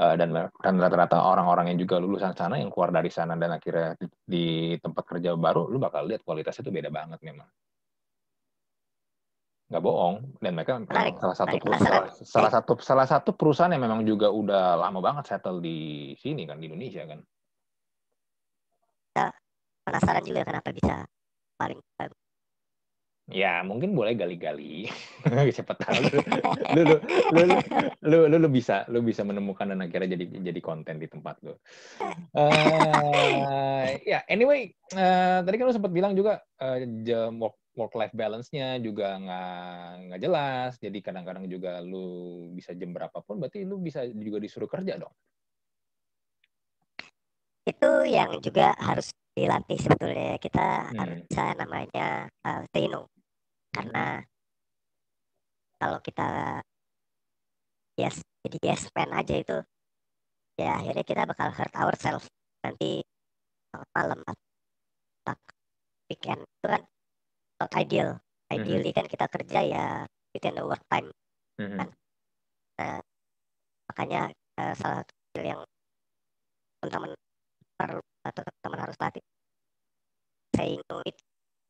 uh, 0.00 0.14
dan 0.18 0.28
dan 0.50 0.74
rata-rata 0.80 1.18
orang-orang 1.20 1.74
yang 1.74 1.78
juga 1.86 2.02
lulusan 2.02 2.34
sana 2.34 2.58
yang 2.58 2.70
keluar 2.70 2.90
dari 2.90 3.10
sana 3.10 3.38
dan 3.38 3.54
akhirnya 3.54 3.94
di, 3.98 4.06
di 4.24 4.46
tempat 4.80 5.04
kerja 5.06 5.34
baru 5.38 5.70
lu 5.70 5.78
bakal 5.78 6.06
lihat 6.06 6.26
kualitasnya 6.26 6.66
itu 6.66 6.72
beda 6.74 6.90
banget 6.90 7.20
memang. 7.22 7.46
Nggak 9.70 9.82
bohong. 9.82 10.16
Dan 10.38 10.52
mereka 10.54 10.72
salah 11.18 11.36
satu 11.36 11.56
perusahaan, 11.56 12.06
salah 12.20 12.50
satu 12.52 12.72
salah 12.82 13.06
satu 13.08 13.30
perusahaan 13.32 13.72
yang 13.72 13.82
memang 13.82 14.04
juga 14.04 14.28
udah 14.28 14.78
lama 14.78 15.00
banget 15.00 15.24
settle 15.34 15.58
di 15.62 16.12
sini 16.20 16.44
kan 16.44 16.60
di 16.60 16.68
Indonesia 16.68 17.02
kan. 17.06 17.20
Ya, 19.14 19.30
penasaran 19.86 20.24
juga 20.26 20.42
kenapa 20.42 20.74
bisa 20.74 21.06
paling 21.54 21.80
Ya, 23.32 23.64
mungkin 23.64 23.96
boleh 23.96 24.12
gali-gali. 24.12 24.84
Siapa 25.56 25.72
tahu 25.80 25.96
lu 26.12 26.20
lu, 26.20 26.82
lu, 27.32 27.42
lu, 27.48 27.56
lu, 28.04 28.18
lu, 28.28 28.36
lu, 28.36 28.48
bisa 28.52 28.84
lu 28.92 29.00
bisa 29.00 29.24
menemukan 29.24 29.72
dan 29.72 29.80
akhirnya 29.80 30.12
jadi 30.12 30.52
jadi 30.52 30.60
konten 30.60 31.00
di 31.00 31.08
tempat 31.08 31.40
lu. 31.40 31.56
Uh, 32.36 33.96
ya, 34.04 34.20
yeah, 34.20 34.22
anyway, 34.28 34.68
uh, 34.92 35.40
tadi 35.40 35.56
kan 35.56 35.64
lu 35.64 35.72
sempat 35.72 35.88
bilang 35.96 36.12
juga 36.12 36.44
uh, 36.60 36.84
work 37.32 37.56
work 37.80 37.96
life 37.96 38.12
balance-nya 38.12 38.76
juga 38.84 39.16
nggak 39.16 39.88
nggak 40.12 40.20
jelas. 40.20 40.76
Jadi 40.76 41.00
kadang-kadang 41.00 41.48
juga 41.48 41.80
lu 41.80 42.52
bisa 42.52 42.76
jam 42.76 42.92
berapapun, 42.92 43.40
berarti 43.40 43.64
lu 43.64 43.80
bisa 43.80 44.04
juga 44.04 44.36
disuruh 44.36 44.68
kerja 44.68 45.00
dong. 45.00 45.14
Itu 47.64 48.04
yang 48.04 48.36
juga 48.44 48.76
harus 48.76 49.08
dilatih 49.32 49.80
sebetulnya 49.80 50.36
kita 50.36 50.92
hmm. 50.92 50.98
harus 51.00 51.18
bisa 51.24 51.44
namanya 51.56 52.28
uh, 52.44 52.60
stay 52.68 52.86
no 52.86 53.13
karena 53.74 54.22
kalau 55.82 55.98
kita 55.98 56.62
yes 57.98 58.22
jadi 58.46 58.58
yes 58.62 58.86
man 58.94 59.10
aja 59.10 59.34
itu 59.34 59.58
ya 60.54 60.78
akhirnya 60.78 61.02
kita 61.02 61.22
bakal 61.26 61.50
hurt 61.50 61.74
ourselves 61.74 62.30
nanti 62.62 63.02
malam 63.90 64.22
atau 64.22 65.34
weekend 66.06 66.46
itu 66.46 66.66
kan 66.70 66.82
not 67.58 67.72
ideal 67.74 68.10
ideally 68.54 68.90
mm 68.90 68.94
-hmm. 68.94 68.98
kan 69.02 69.06
kita 69.10 69.26
kerja 69.26 69.60
ya 69.66 69.86
within 70.30 70.54
the 70.54 70.62
work 70.62 70.82
time 70.86 71.10
mm 71.58 71.66
-hmm. 71.66 71.78
kan 71.82 71.88
nah, 72.78 73.00
makanya 73.90 74.20
uh, 74.62 74.74
salah 74.78 75.02
satu 75.02 75.40
yang 75.42 75.60
teman-teman 76.78 77.10
perlu 77.74 78.02
atau 78.22 78.42
teman 78.62 78.78
harus 78.78 78.96
latih 79.02 79.24
saying 80.54 80.78
no 80.86 81.02
itu 81.02 81.22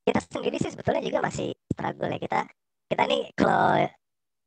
kita 0.05 0.20
sendiri 0.20 0.57
sih 0.61 0.68
sebetulnya 0.68 1.00
juga 1.00 1.24
masih 1.24 1.53
struggle 1.75 2.11
ya. 2.14 2.18
Kita 2.22 2.41
kita 2.89 3.03
nih 3.11 3.22
kalau 3.35 3.83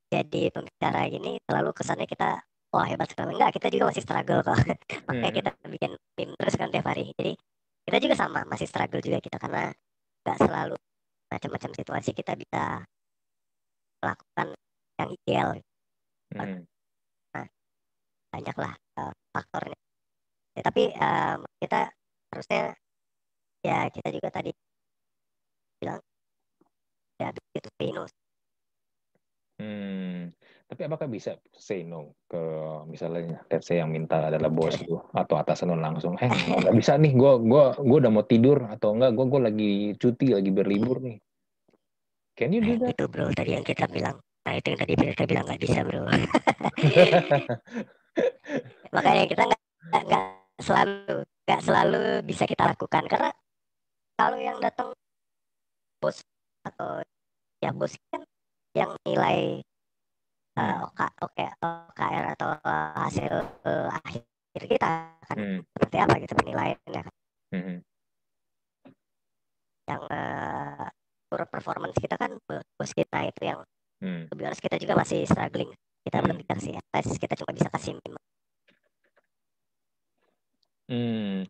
jadi 0.07 0.41
pembicara 0.55 1.01
ini 1.11 1.35
selalu 1.43 1.69
kesannya 1.75 2.07
kita 2.07 2.39
wah 2.71 2.87
hebat 2.87 3.07
sekali. 3.11 3.35
Enggak 3.35 3.51
kita 3.59 3.67
juga 3.67 3.91
masih 3.91 4.03
struggle 4.03 4.41
kok. 4.43 4.55
Makanya 5.07 5.27
Hmm. 5.27 5.37
kita 5.37 5.49
bikin 5.67 5.91
tim 6.15 6.29
terus 6.39 6.55
kan 6.55 6.71
tiap 6.71 6.87
hari. 6.87 7.11
Jadi 7.19 7.31
kita 7.87 7.97
juga 8.03 8.15
sama 8.15 8.39
masih 8.47 8.67
struggle 8.67 9.03
juga 9.03 9.19
kita 9.19 9.37
karena 9.39 9.71
nggak 10.23 10.37
selalu 10.39 10.75
macam-macam 11.27 11.71
situasi 11.75 12.11
kita 12.15 12.33
bisa 12.39 12.87
melakukan 13.99 14.47
yang 14.99 15.09
ideal. 15.11 15.49
Hmm. 16.35 16.63
banyak 18.27 18.57
lah 18.59 18.73
eh, 18.99 19.13
faktornya. 19.33 19.79
Ya, 20.53 20.61
tapi 20.61 20.91
em, 20.93 21.39
kita 21.63 21.89
harusnya 22.29 22.75
ya 23.63 23.87
kita 23.89 24.09
juga 24.13 24.29
tadi 24.29 24.51
bilang 25.81 26.01
ya 27.17 27.29
itu 27.53 27.69
pinus 27.77 28.13
Hmm. 29.57 30.29
Tapi 30.69 30.85
apakah 30.85 31.09
bisa 31.09 31.33
say 31.49 31.81
no 31.81 32.13
ke 32.29 32.37
misalnya 32.85 33.41
let's 33.49 33.65
say 33.65 33.81
yang 33.81 33.89
minta 33.89 34.29
adalah 34.29 34.53
bos 34.53 34.77
lu 34.85 35.01
atau 35.17 35.33
atasan 35.33 35.73
lu 35.73 35.81
langsung, 35.81 36.13
eh 36.21 36.29
nggak 36.61 36.77
bisa 36.77 36.93
nih, 36.93 37.17
gue 37.17 37.41
gua 37.41 37.73
gua 37.73 37.97
udah 37.97 38.13
mau 38.13 38.21
tidur 38.21 38.69
atau 38.69 38.93
enggak, 38.93 39.17
gue 39.17 39.25
gua 39.25 39.41
lagi 39.49 39.97
cuti, 39.97 40.37
lagi 40.37 40.53
berlibur 40.53 41.01
nih. 41.01 41.17
Can 42.37 42.53
you 42.53 42.61
do 42.61 42.77
nah, 42.77 42.85
that? 42.85 42.93
itu 42.93 43.03
bro 43.09 43.33
tadi 43.33 43.57
yang 43.57 43.65
kita 43.65 43.89
bilang 43.89 44.21
nah 44.45 44.53
itu 44.55 44.71
yang 44.71 44.79
tadi 44.79 44.93
kita 44.95 45.25
bilang 45.27 45.43
nggak 45.43 45.59
bisa 45.59 45.83
bro 45.83 46.01
makanya 48.95 49.25
kita 49.27 49.43
nggak- 49.43 50.05
nggak 50.07 50.25
selalu 50.63 51.15
nggak 51.43 51.61
selalu 51.65 52.03
bisa 52.23 52.43
kita 52.47 52.63
lakukan 52.63 53.03
karena 53.11 53.29
kalau 54.15 54.39
yang 54.39 54.55
datang 54.63 54.95
bos 55.99 56.23
atau 56.73 57.01
ya 57.63 57.69
bos 57.73 57.93
kan 58.11 58.21
yang 58.77 58.91
nilai 59.07 59.61
uh, 60.57 60.61
Hmm. 60.61 60.85
OK, 60.89 60.99
OK, 61.25 61.39
OKR 61.61 62.25
atau 62.37 62.49
hasil 62.97 63.33
uh, 63.65 63.87
akhir 64.01 64.63
kita 64.65 64.89
kan 65.27 65.37
Hmm. 65.37 65.59
seperti 65.75 65.95
apa 66.01 66.13
gitu 66.21 66.33
penilaiannya 66.37 67.01
kan. 67.05 67.15
Hmm. 67.53 67.77
yang 69.87 70.03
uh, 70.11 70.91
performance 71.31 71.95
kita 71.95 72.19
kan 72.19 72.35
bos 72.75 72.91
kita 72.91 73.23
itu 73.23 73.41
yang 73.47 73.59
Hmm. 73.97 74.29
lebih 74.29 74.45
harus 74.53 74.61
kita 74.61 74.77
juga 74.77 74.93
masih 74.93 75.25
struggling 75.25 75.73
kita 76.05 76.21
Hmm. 76.21 76.25
belum 76.29 76.37
dikasih 76.45 76.77
advice 76.77 77.17
kita 77.17 77.33
cuma 77.33 77.51
bisa 77.55 77.65
kasih. 77.73 77.97
Hmm. 80.87 81.49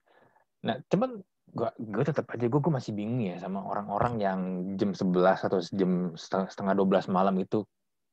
Nah, 0.63 0.75
cuman 0.89 1.21
gua 1.57 1.73
gue 1.81 2.05
tetap 2.05 2.29
aja 2.29 2.45
gue 2.45 2.61
gue 2.61 2.69
masih 2.69 2.93
bingung 2.93 3.25
ya 3.25 3.41
sama 3.41 3.65
orang-orang 3.65 4.21
yang 4.21 4.39
jam 4.77 4.93
11 4.93 5.49
atau 5.49 5.57
jam 5.73 6.13
setengah, 6.13 6.53
setengah 6.53 6.77
12 6.77 7.09
malam 7.09 7.33
itu 7.41 7.65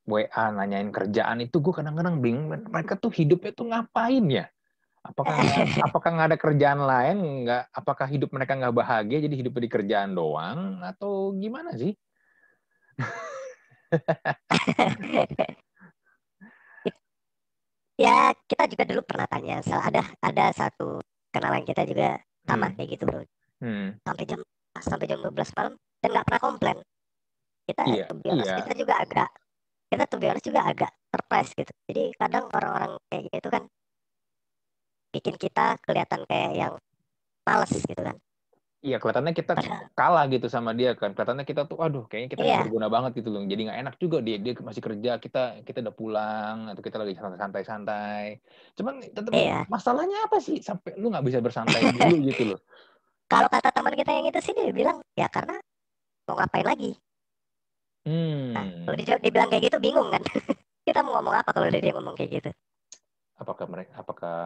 WA 0.09 0.49
nanyain 0.53 0.89
kerjaan 0.89 1.45
itu 1.45 1.61
gue 1.61 1.77
kadang-kadang 1.77 2.25
bingung 2.25 2.49
mereka 2.49 2.97
tuh 2.97 3.13
hidupnya 3.13 3.53
tuh 3.53 3.69
ngapain 3.69 4.25
ya? 4.29 4.49
Apakah 5.05 5.37
apakah 5.87 6.17
nggak 6.17 6.29
ada 6.33 6.41
kerjaan 6.41 6.81
lain? 6.81 7.45
Nggak? 7.45 7.69
Apakah 7.73 8.09
hidup 8.09 8.33
mereka 8.33 8.57
nggak 8.57 8.73
bahagia 8.73 9.21
jadi 9.21 9.37
hidupnya 9.45 9.69
di 9.69 9.73
kerjaan 9.73 10.17
doang 10.17 10.81
atau 10.81 11.37
gimana 11.37 11.77
sih? 11.77 11.93
ya 17.95 18.35
kita 18.51 18.67
juga 18.67 18.83
dulu 18.91 19.07
pernah 19.07 19.23
tanya 19.31 19.63
ada 19.63 20.03
ada 20.19 20.51
satu 20.51 20.99
kenalan 21.31 21.63
kita 21.63 21.87
juga 21.87 22.19
sama 22.43 22.67
Hmm. 22.71 22.77
kayak 22.77 22.89
gitu 22.99 23.07
bro 23.07 23.23
Hmm. 23.63 23.97
sampai 24.03 24.25
jam 24.27 24.41
sampai 24.75 25.07
jam 25.07 25.19
12 25.23 25.51
malam 25.55 25.75
dan 26.03 26.09
nggak 26.11 26.27
pernah 26.27 26.43
komplain 26.43 26.79
kita 27.65 27.83
Iya, 27.89 28.05
to 28.11 28.15
be 28.19 28.29
honest, 28.29 28.51
iya. 28.51 28.57
kita 28.61 28.73
juga 28.77 28.95
agak 29.01 29.29
kita 29.89 30.05
tuh 30.11 30.19
honest 30.21 30.47
juga 30.47 30.61
agak 30.67 30.91
surprise 31.13 31.51
gitu 31.55 31.73
jadi 31.89 32.03
kadang 32.19 32.45
orang-orang 32.51 32.93
kayak 33.09 33.23
gitu 33.31 33.49
kan 33.49 33.65
bikin 35.15 35.35
kita 35.39 35.79
kelihatan 35.87 36.21
kayak 36.27 36.53
yang 36.59 36.75
males 37.47 37.73
gitu 37.73 38.03
kan 38.03 38.19
Iya, 38.85 39.01
kelihatannya 39.01 39.33
kita 39.33 39.53
kalah 39.97 40.29
gitu 40.29 40.45
sama 40.53 40.77
dia 40.77 40.93
kan. 40.93 41.17
Kelihatannya 41.17 41.49
kita 41.49 41.65
tuh, 41.65 41.81
aduh, 41.81 42.05
kayaknya 42.05 42.37
kita 42.37 42.45
Iya. 42.45 42.61
berguna 42.69 42.93
banget 42.93 43.17
gitu 43.17 43.33
loh. 43.33 43.41
Jadi 43.41 43.61
nggak 43.65 43.79
enak 43.81 43.95
juga 43.97 44.21
dia 44.21 44.37
dia 44.37 44.53
masih 44.61 44.83
kerja, 44.85 45.17
kita 45.17 45.65
kita 45.65 45.81
udah 45.89 45.97
pulang 45.97 46.57
atau 46.69 46.85
kita 46.85 47.01
lagi 47.01 47.17
santai-santai. 47.17 48.45
Cuman 48.77 49.01
tetap 49.01 49.33
Iya. 49.33 49.65
masalahnya 49.73 50.29
apa 50.29 50.37
sih 50.37 50.61
sampai 50.61 51.01
lu 51.01 51.09
nggak 51.09 51.25
bisa 51.25 51.41
bersantai 51.41 51.81
dulu 51.97 52.29
gitu 52.29 52.43
loh. 52.53 52.61
Kalau 53.31 53.49
kata 53.49 53.69
teman 53.73 53.95
kita 53.97 54.11
yang 54.13 54.27
itu 54.29 54.41
sih 54.45 54.53
dia 54.53 54.71
bilang 54.71 55.01
ya 55.17 55.27
karena 55.29 55.57
mau 56.29 56.37
ngapain 56.39 56.67
lagi? 56.67 56.93
Nah 58.55 58.65
Hmm. 58.65 58.85
kalau 58.85 58.97
dia 59.01 59.17
dibilang 59.17 59.49
kayak 59.49 59.73
gitu 59.73 59.79
bingung 59.81 60.09
kan? 60.13 60.21
Kita 60.85 61.01
mau 61.01 61.17
ngomong 61.17 61.35
apa 61.41 61.51
kalau 61.57 61.73
dia 61.73 61.93
ngomong 61.97 62.13
kayak 62.13 62.31
gitu? 62.41 62.51
Apakah 63.41 63.65
mereka 63.65 64.05
apakah 64.05 64.37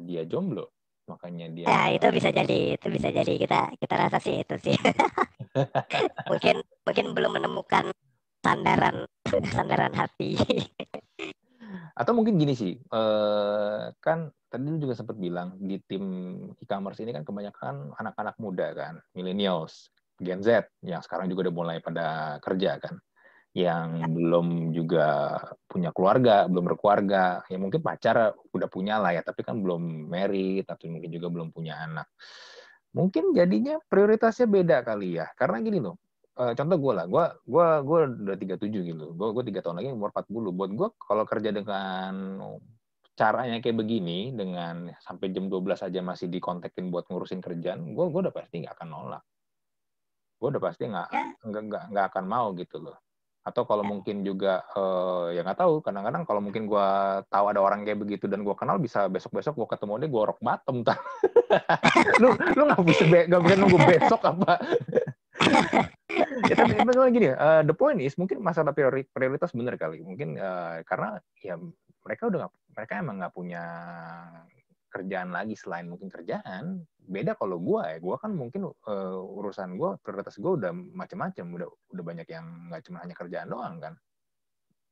dia 0.00 0.24
jomblo? 0.24 0.72
Makanya 1.04 1.52
dia 1.52 1.64
ya 1.68 1.80
itu 1.92 2.06
bisa 2.08 2.32
jadi 2.32 2.80
itu 2.80 2.86
bisa 2.88 3.08
jadi. 3.12 3.32
Kita 3.36 3.60
kita 3.76 3.94
rasa 4.00 4.16
sih 4.16 4.40
itu 4.40 4.56
sih. 4.56 4.72
Mungkin 6.32 6.64
mungkin 6.88 7.06
belum 7.12 7.32
menemukan 7.36 7.92
sandaran 8.40 9.04
sandaran 9.52 9.92
hati 9.92 10.40
Atau 11.92 12.16
mungkin 12.16 12.40
gini 12.40 12.56
sih, 12.56 12.72
eh, 12.80 13.82
kan 14.00 14.32
tadi 14.48 14.64
lu 14.64 14.80
juga 14.80 14.96
sempat 14.96 15.16
bilang 15.20 15.56
di 15.60 15.76
tim 15.84 16.04
e-commerce 16.56 17.04
ini 17.04 17.12
kan 17.12 17.24
kebanyakan 17.24 17.92
anak-anak 17.96 18.36
muda 18.40 18.72
kan, 18.72 18.94
millennials, 19.12 19.92
Gen 20.16 20.40
Z, 20.40 20.72
yang 20.84 21.04
sekarang 21.04 21.28
juga 21.28 21.48
udah 21.48 21.54
mulai 21.54 21.76
pada 21.84 22.36
kerja 22.40 22.80
kan, 22.80 22.96
yang 23.52 24.08
belum 24.08 24.72
juga 24.72 25.36
punya 25.68 25.92
keluarga, 25.92 26.48
belum 26.48 26.72
berkeluarga, 26.72 27.44
ya 27.48 27.60
mungkin 27.60 27.84
pacar 27.84 28.32
udah 28.52 28.68
punya 28.72 28.96
lah 28.96 29.12
ya, 29.12 29.20
tapi 29.20 29.44
kan 29.44 29.60
belum 29.60 30.08
married 30.08 30.64
atau 30.68 30.88
mungkin 30.88 31.12
juga 31.12 31.28
belum 31.28 31.52
punya 31.52 31.76
anak. 31.76 32.08
Mungkin 32.92 33.32
jadinya 33.36 33.80
prioritasnya 33.88 34.48
beda 34.48 34.84
kali 34.84 35.16
ya, 35.20 35.28
karena 35.36 35.60
gini 35.64 35.80
loh, 35.80 35.96
eh, 36.32 36.52
contoh 36.56 36.76
gue 36.80 36.92
lah, 36.94 37.04
gue 37.04 37.24
gua 37.44 37.66
gua 37.84 37.98
udah 38.08 38.36
37 38.36 38.72
gitu, 38.88 39.06
gue 39.12 39.28
gue 39.34 39.44
tiga 39.52 39.60
tahun 39.60 39.82
lagi 39.82 39.88
umur 39.92 40.10
40. 40.10 40.52
Buat 40.52 40.70
gue 40.72 40.88
kalau 40.96 41.24
kerja 41.28 41.50
dengan 41.52 42.12
caranya 43.12 43.60
kayak 43.60 43.76
begini, 43.76 44.32
dengan 44.32 44.88
sampai 45.04 45.28
jam 45.30 45.52
12 45.52 45.84
aja 45.84 46.00
masih 46.00 46.32
dikontekin 46.32 46.88
buat 46.88 47.04
ngurusin 47.12 47.44
kerjaan, 47.44 47.92
gue 47.92 48.04
gue 48.08 48.20
udah 48.24 48.34
pasti 48.34 48.64
nggak 48.64 48.74
akan 48.80 48.88
nolak. 48.88 49.22
Gue 50.40 50.48
udah 50.50 50.62
pasti 50.64 50.82
nggak 50.88 51.08
Ya. 51.12 51.24
nggak 51.44 51.62
nggak 51.68 51.84
nggak 51.92 52.06
akan 52.08 52.24
mau 52.24 52.50
gitu 52.56 52.80
loh. 52.80 52.96
Atau 53.42 53.66
kalau 53.66 53.82
mungkin 53.82 54.22
juga 54.24 54.62
eh, 54.72 55.36
ya 55.36 55.44
nggak 55.44 55.58
tahu, 55.60 55.84
kadang-kadang 55.84 56.22
kalau 56.24 56.40
mungkin 56.40 56.64
gue 56.64 56.88
tahu 57.28 57.44
ada 57.52 57.60
orang 57.60 57.84
kayak 57.84 58.00
begitu 58.00 58.24
dan 58.30 58.40
gue 58.40 58.54
kenal 58.56 58.80
bisa 58.80 59.06
besok-besok 59.12 59.54
gue 59.58 59.68
ketemu 59.76 59.92
dia 60.00 60.08
gue 60.08 60.22
rock 60.24 60.40
bottom 60.40 60.80
lu 62.22 62.32
lu 62.56 62.62
nggak 62.64 62.84
bisa 62.88 63.04
be- 63.04 63.26
nggak 63.28 63.42
bisa 63.44 63.54
nunggu 63.60 63.78
besok 63.84 64.20
apa? 64.24 64.52
Ya 66.48 66.54
tapi 66.58 66.72
memang 66.82 67.12
gini 67.12 67.32
eh, 67.32 67.62
the 67.64 67.74
point 67.74 67.98
is 68.00 68.14
mungkin 68.20 68.42
masalah 68.42 68.76
priori- 68.76 69.08
prioritas 69.08 69.52
bener 69.56 69.76
kali. 69.76 70.02
Mungkin 70.02 70.36
eh, 70.36 70.76
karena 70.86 71.18
ya 71.40 71.56
mereka 72.02 72.28
udah 72.28 72.38
nggak 72.46 72.52
mereka 72.72 72.92
emang 72.98 73.16
nggak 73.22 73.34
punya 73.34 73.62
kerjaan 74.92 75.30
lagi 75.32 75.54
selain 75.56 75.88
mungkin 75.88 76.12
kerjaan. 76.12 76.84
Beda 77.02 77.34
kalau 77.34 77.56
gua 77.58 77.92
ya 77.92 77.98
gua 77.98 78.20
kan 78.20 78.36
mungkin 78.36 78.68
eh, 78.68 79.16
urusan 79.38 79.76
gua 79.80 79.96
prioritas 79.98 80.36
gua 80.38 80.58
udah 80.60 80.72
macam-macam 80.72 81.44
udah 81.58 81.68
udah 81.96 82.04
banyak 82.04 82.28
yang 82.28 82.46
nggak 82.70 82.82
cuma 82.86 83.00
hanya 83.00 83.16
kerjaan 83.16 83.48
doang 83.48 83.80
kan. 83.80 83.94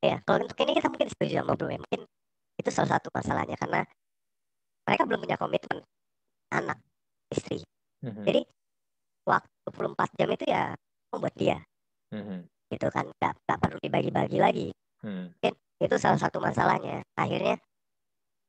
Ya 0.01 0.16
kalau 0.24 0.48
untuk 0.48 0.57
ini 0.64 0.72
kita 0.80 0.88
mungkin 0.88 1.09
setuju 1.12 1.44
sama 1.44 1.53
bro 1.55 1.68
ya. 1.68 1.78
Mungkin 1.80 2.03
itu 2.61 2.70
salah 2.72 2.96
satu 2.96 3.09
masalahnya 3.12 3.57
karena 3.61 3.84
mereka 4.88 5.03
belum 5.07 5.20
punya 5.22 5.36
komitmen 5.36 5.78
anak 6.51 6.78
istri. 7.30 7.62
Mhm, 8.01 8.24
Jadi, 8.26 8.40
waktu 9.31 9.66
24 9.70 10.11
jam 10.18 10.28
itu 10.35 10.45
ya 10.51 10.64
buat 11.14 11.35
dia. 11.39 11.59
Mhm, 12.11 12.43
gitu 12.74 12.87
kan 12.91 13.07
nggak 13.07 13.35
nggak 13.47 13.59
perlu 13.62 13.78
dibagi-bagi 13.78 14.39
lagi. 14.43 14.68
Mhm, 15.07 15.31
itu 15.81 15.97
salah 15.97 16.20
satu 16.20 16.43
masalahnya. 16.43 17.01
Akhirnya 17.16 17.57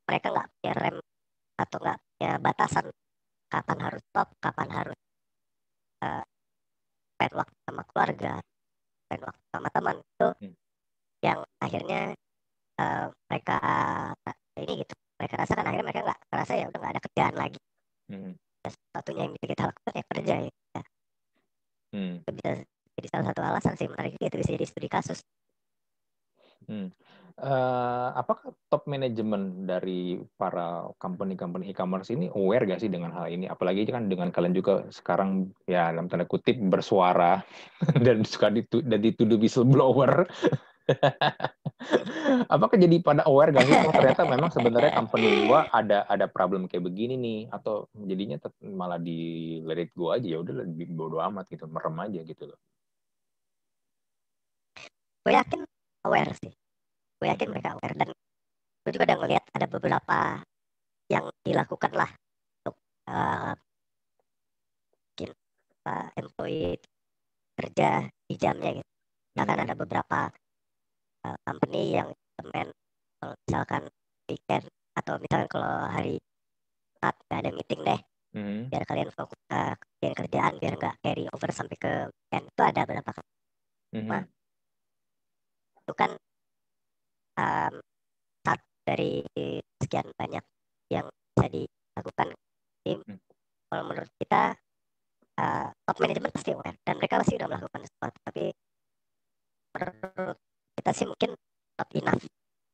mereka 0.09 0.27
nggak 0.33 0.47
punya 0.51 0.73
rem 0.75 0.97
atau 1.55 1.77
nggak 1.79 1.99
punya 2.03 2.31
batasan 2.41 2.85
kapan 3.51 3.77
harus 3.85 4.01
stop 4.09 4.27
kapan 4.43 4.69
harus 4.71 4.99
uh, 6.03 6.23
spend 7.15 7.33
waktu 7.37 7.55
sama 7.67 7.81
keluarga 7.87 8.33
spend 9.05 9.21
waktu 9.23 9.43
sama 9.53 9.67
teman. 9.71 9.97
Itu 10.01 10.27
Hmm. 10.41 10.53
yang 11.21 11.39
akhirnya 11.61 12.01
uh, 12.81 13.05
mereka 13.29 13.57
ini 14.57 14.73
gitu 14.83 14.93
mereka 15.21 15.35
rasakan. 15.45 15.65
Akhirnya 15.69 15.85
mereka 15.85 16.01
nggak 16.01 16.21
merasa 16.33 16.53
ya 16.57 16.65
udah 16.67 16.79
nggak 16.81 16.93
ada 16.97 17.03
kerjaan 17.05 17.35
lagi. 17.37 17.59
Mhm, 18.11 18.31
satunya 18.69 19.21
yang 19.25 19.33
kita 19.41 19.63
lakukan 19.69 19.93
ya 19.95 20.03
kerja 20.13 20.35
ya 20.45 20.51
itu 21.91 22.31
bisa 22.37 22.49
jadi 22.95 23.07
salah 23.09 23.25
satu 23.33 23.41
alasan 23.41 23.73
sih 23.75 23.87
menarik 23.89 24.15
itu 24.21 24.37
bisa 24.37 24.51
jadi 24.53 24.65
studi 24.69 24.89
kasus 24.91 25.19
Uh, 27.41 28.13
apakah 28.13 28.53
top 28.69 28.85
manajemen 28.85 29.65
dari 29.65 30.19
para 30.37 30.85
company-company 31.01 31.73
e-commerce 31.73 32.13
ini 32.13 32.29
aware 32.37 32.69
gak 32.69 32.85
sih 32.85 32.91
dengan 32.91 33.15
hal 33.17 33.33
ini? 33.33 33.49
Apalagi 33.49 33.87
kan 33.89 34.05
dengan 34.11 34.29
kalian 34.29 34.53
juga 34.53 34.85
sekarang 34.93 35.49
ya 35.65 35.89
dalam 35.89 36.05
tanda 36.05 36.29
kutip 36.29 36.59
bersuara 36.61 37.41
dan 38.05 38.21
suka 38.27 38.53
ditu 38.53 38.85
dan 38.85 39.01
dituduh 39.01 39.41
whistleblower. 39.41 40.29
Apakah 42.53 42.77
jadi 42.77 42.97
pada 43.01 43.25
aware 43.25 43.51
gak 43.53 43.65
sih? 43.65 43.75
Oh, 43.85 43.93
ternyata 43.93 44.23
memang 44.25 44.49
sebenarnya 44.53 44.91
company 44.97 45.45
gua 45.49 45.69
ada 45.73 46.05
ada 46.09 46.25
problem 46.29 46.65
kayak 46.69 46.85
begini 46.85 47.15
nih, 47.17 47.39
atau 47.49 47.89
jadinya 47.95 48.37
malah 48.61 48.97
di 49.01 49.59
it 49.61 49.91
go 49.97 50.13
aja 50.13 50.25
ya 50.25 50.41
udah 50.41 50.65
lebih 50.65 50.93
bodo 50.93 51.21
amat 51.21 51.49
gitu, 51.49 51.65
merem 51.69 51.95
aja 52.01 52.19
gitu 52.21 52.43
loh. 52.49 52.59
Gue 55.21 55.37
yakin 55.37 55.61
aware 56.05 56.33
sih 56.33 56.53
gue 57.21 57.29
yakin 57.29 57.53
mereka 57.53 57.77
aware 57.77 57.93
dan 57.93 58.09
gue 58.81 58.91
juga 58.97 59.13
udah 59.13 59.17
ngeliat 59.21 59.45
ada 59.53 59.69
beberapa 59.69 60.41
yang 61.05 61.29
dilakukan 61.45 61.93
lah 61.93 62.09
untuk 62.65 62.75
uh, 63.05 63.53
mungkin 64.89 65.29
uh, 65.85 66.09
employee 66.17 66.81
kerja 67.53 68.09
di 68.25 68.35
jamnya 68.41 68.81
gitu. 68.81 68.89
Bahkan 69.37 69.57
ada 69.69 69.77
beberapa 69.77 70.33
uh, 71.27 71.37
company 71.45 71.97
yang 71.97 72.09
temen 72.37 72.67
kalau 73.21 73.33
misalkan 73.45 73.83
weekend 74.29 74.65
atau 74.97 75.13
misalkan 75.21 75.49
kalau 75.49 75.71
hari 75.87 76.15
saat 77.01 77.15
nggak 77.27 77.39
ada 77.41 77.51
meeting 77.53 77.81
deh 77.81 78.01
hmm. 78.37 78.61
biar 78.69 78.83
kalian 78.85 79.09
fokus 79.13 79.39
uh, 79.53 79.75
kerjaan 80.01 80.53
biar 80.57 80.73
nggak 80.77 80.95
carry 81.01 81.25
over 81.29 81.49
sampai 81.53 81.77
ke 81.77 81.91
weekend 82.09 82.45
itu 82.49 82.61
ada 82.61 82.81
beberapa 82.85 83.11
hmm. 83.93 84.07
nah, 84.07 84.23
itu 85.81 85.93
kan 85.97 86.11
um, 87.37 87.73
satu 88.45 88.65
dari 88.85 89.13
sekian 89.81 90.07
banyak 90.15 90.43
yang 90.91 91.07
bisa 91.07 91.47
dilakukan 91.47 92.27
tim. 92.85 92.99
Hmm. 93.05 93.19
Kalau 93.71 93.83
menurut 93.87 94.11
kita 94.19 94.41
uh, 95.39 95.67
top 95.87 95.97
manajemen 96.03 96.31
pasti 96.31 96.49
aware 96.51 96.77
dan 96.83 96.95
mereka 96.99 97.19
pasti 97.23 97.33
sudah 97.39 97.47
melakukan 97.47 97.81
sesuatu, 97.87 98.17
tapi 98.27 98.45
menurut 99.71 100.37
kita 100.77 100.91
sih 100.95 101.05
mungkin 101.07 101.31
not 101.79 101.89
enough 101.95 102.23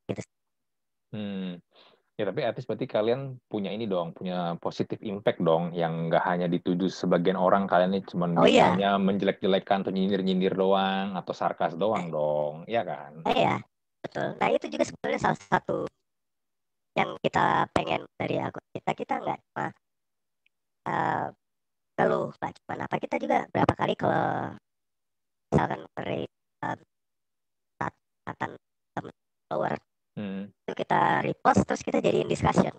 gitu. 0.09 0.21
Hmm. 1.15 1.57
Ya 2.17 2.25
tapi 2.25 2.41
at 2.41 2.57
berarti 2.57 2.89
kalian 2.89 3.37
punya 3.45 3.69
ini 3.69 3.85
dong, 3.85 4.09
punya 4.09 4.57
positif 4.57 4.97
impact 5.05 5.37
dong, 5.37 5.69
yang 5.77 6.09
nggak 6.09 6.25
hanya 6.25 6.49
dituju 6.49 6.89
sebagian 6.89 7.37
orang 7.37 7.69
kalian 7.69 7.93
ini 7.93 8.01
cuma 8.09 8.25
oh, 8.41 8.49
iya. 8.49 8.73
menjelek-jelekan 8.97 9.85
atau 9.85 9.93
nyindir-nyindir 9.93 10.57
doang 10.57 11.13
atau 11.13 11.29
sarkas 11.37 11.77
doang 11.77 12.09
dong, 12.09 12.65
ya 12.65 12.81
kan? 12.81 13.21
Iya, 13.29 13.61
betul 14.07 14.27
nah 14.39 14.49
itu 14.53 14.65
juga 14.71 14.83
sebenarnya 14.87 15.19
salah 15.21 15.39
satu 15.39 15.77
yang 16.95 17.19
kita 17.21 17.67
pengen 17.75 18.01
dari 18.17 18.41
akun 18.41 18.63
kita 18.73 18.91
kita 18.95 19.13
nggak 19.21 19.37
cuma 19.37 19.65
uh, 20.89 21.27
keluh 21.93 22.31
nggak 22.39 22.53
cuma 22.63 22.73
apa 22.87 22.95
kita 22.97 23.15
juga 23.21 23.37
berapa 23.51 23.73
kali 23.75 23.93
kalau 23.99 24.55
misalkan 25.51 25.81
beri 25.93 26.23
uh, 26.65 26.77
akan 28.33 28.49
teman 28.95 29.13
follower 29.47 29.75
hmm. 30.17 30.43
itu 30.51 30.73
kita 30.75 31.23
repost 31.23 31.61
terus 31.63 31.81
kita 31.83 32.01
jadiin 32.03 32.27
discussion 32.27 32.73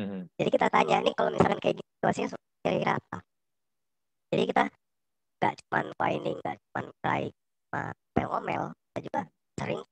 hmm. 0.00 0.26
jadi 0.34 0.48
kita 0.50 0.66
tanya 0.72 1.02
nih 1.04 1.14
kalau 1.14 1.30
misalkan 1.30 1.60
kayak 1.62 1.78
gitu 1.78 1.90
situasinya 1.98 2.28
kira-kira 2.64 2.92
apa 2.98 3.18
jadi 4.28 4.42
kita 4.44 4.64
nggak 5.38 5.54
cuma 5.62 5.78
whining 6.02 6.36
nggak 6.42 6.56
cuma 6.58 6.80
cry 7.02 7.24
cuma 7.30 7.82
ngomel 8.28 8.62
kita 8.74 8.98
juga 9.06 9.20
sering 9.56 9.82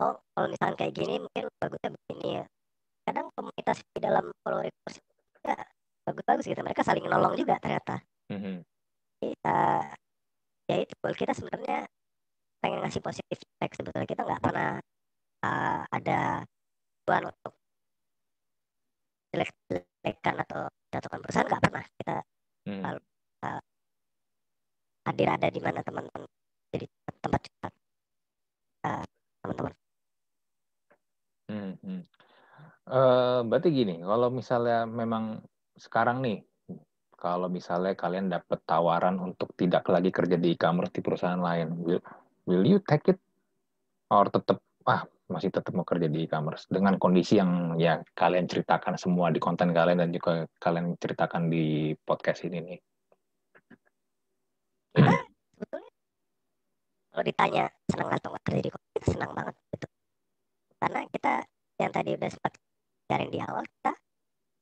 oh 0.00 0.16
kalau 0.34 0.48
misalnya 0.48 0.76
kayak 0.80 0.94
gini 0.96 1.14
mungkin 1.20 1.44
bagusnya 1.60 1.90
begini 1.92 2.28
ya 2.40 2.44
kadang 3.04 3.26
komunitas 3.36 3.78
di 3.92 4.00
dalam 4.00 4.24
follower 4.42 4.66
ya 4.66 5.56
bagus-bagus 6.08 6.44
gitu 6.48 6.60
mereka 6.64 6.82
saling 6.82 7.04
nolong 7.06 7.36
juga 7.36 7.60
ternyata 7.60 8.00
mm-hmm. 8.32 8.56
kita 9.20 9.60
ya 10.70 10.76
itu 10.80 10.94
kita 11.14 11.32
sebenarnya 11.36 11.86
pengen 12.60 12.84
ngasih 12.84 13.02
positif 13.02 13.36
impact 13.40 13.74
sebetulnya 13.80 14.08
kita 14.08 14.22
nggak 14.24 14.42
pernah 14.44 14.72
uh, 15.44 15.82
ada 15.88 16.44
tuan 17.08 17.22
untuk 17.28 17.54
jelek-jelekan 19.32 20.34
atau 20.44 20.60
jatuhkan 20.92 21.20
perusahaan 21.24 21.48
nggak 21.48 21.62
pernah 21.64 21.84
kita 21.96 22.16
mm. 22.68 22.82
uh, 22.84 23.60
hadir 25.08 25.28
ada 25.32 25.48
di 25.48 25.60
mana 25.62 25.80
teman-teman 25.80 26.28
jadi 26.70 26.86
tempat 27.24 27.40
curhat 27.48 27.74
uh, 28.84 29.04
teman-teman 29.40 29.74
Hmm, 31.50 31.74
hmm. 31.82 32.02
Uh, 32.86 33.42
berarti 33.42 33.74
gini, 33.74 33.98
kalau 34.06 34.30
misalnya 34.30 34.86
memang 34.86 35.42
sekarang 35.74 36.22
nih, 36.22 36.38
kalau 37.18 37.50
misalnya 37.50 37.98
kalian 37.98 38.30
dapat 38.30 38.62
tawaran 38.62 39.18
untuk 39.18 39.50
tidak 39.58 39.84
lagi 39.90 40.14
kerja 40.14 40.38
di 40.38 40.54
e-commerce 40.54 40.94
di 40.94 41.02
perusahaan 41.02 41.42
lain, 41.42 41.74
will, 42.50 42.66
you 42.66 42.82
take 42.82 43.06
it? 43.14 43.22
Or 44.10 44.26
tetap, 44.26 44.58
ah 44.90 45.06
masih 45.30 45.54
tetap 45.54 45.70
mau 45.70 45.86
kerja 45.86 46.10
di 46.10 46.26
e-commerce 46.26 46.66
dengan 46.66 46.98
kondisi 46.98 47.38
yang 47.38 47.78
ya 47.78 48.02
kalian 48.18 48.50
ceritakan 48.50 48.98
semua 48.98 49.30
di 49.30 49.38
konten 49.38 49.70
kalian 49.70 50.02
dan 50.02 50.10
juga 50.10 50.50
kalian 50.58 50.98
ceritakan 50.98 51.46
di 51.46 51.94
podcast 52.02 52.42
ini 52.50 52.58
nih. 52.66 52.78
kalau 57.10 57.24
ditanya 57.26 57.64
senang 57.90 58.08
atau 58.16 58.28
nggak 58.32 58.44
kerja 58.46 58.62
di 58.64 58.70
kita 58.70 59.06
senang 59.12 59.30
banget 59.34 59.54
gitu 59.74 59.86
karena 60.80 61.00
kita 61.10 61.32
yang 61.76 61.92
tadi 61.92 62.10
udah 62.16 62.30
sempat 62.30 62.52
cari 63.10 63.26
di 63.28 63.38
awal 63.42 63.64
kita 63.66 63.92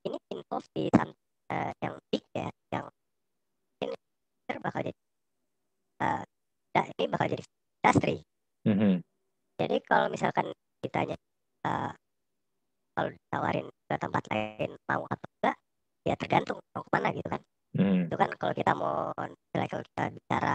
ini 0.08 0.18
involve 0.32 0.68
di 0.72 0.84
uh, 0.88 1.72
yang 1.78 1.94
big 2.08 2.24
ya 2.32 2.48
yang 2.72 2.86
ini 3.84 3.94
bakal 4.58 4.80
jadi 4.80 5.00
uh, 6.02 6.24
ini 6.98 7.06
bakal 7.06 7.26
jadi 7.30 7.44
industri 7.80 8.16
mm-hmm. 8.66 8.94
jadi 9.58 9.76
kalau 9.86 10.06
misalkan 10.10 10.46
ditanya 10.82 11.16
uh, 11.66 11.92
kalau 12.94 13.08
ditawarin 13.14 13.66
ke 13.66 13.94
tempat 13.98 14.22
lain 14.30 14.70
mau 14.90 15.02
atau 15.06 15.28
enggak 15.38 15.56
ya 16.06 16.14
tergantung 16.18 16.58
mau 16.74 16.82
ke 16.82 16.90
mana 16.90 17.08
gitu 17.14 17.28
kan 17.30 17.42
mm. 17.78 18.10
itu 18.10 18.16
kan 18.18 18.30
kalau 18.38 18.52
kita 18.54 18.72
mau 18.74 19.12
kalau 19.14 19.82
kita 19.84 20.04
bicara 20.14 20.54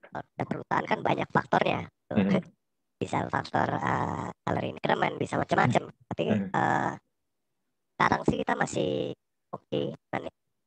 kalau 0.00 0.22
perusahaan 0.46 0.86
kan 0.86 0.98
banyak 1.02 1.28
faktornya 1.30 1.86
mm-hmm 2.14 2.42
bisa 3.00 3.24
faktor 3.32 3.80
uh, 3.80 4.28
salary 4.44 4.76
increment 4.76 5.16
bisa 5.16 5.40
macam-macam 5.40 5.88
hmm. 5.88 6.04
tapi 6.12 6.24
uh, 6.52 6.92
sekarang 7.96 8.22
sih 8.28 8.36
kita 8.44 8.52
masih 8.60 8.90
oke 9.56 9.64
okay 9.72 9.96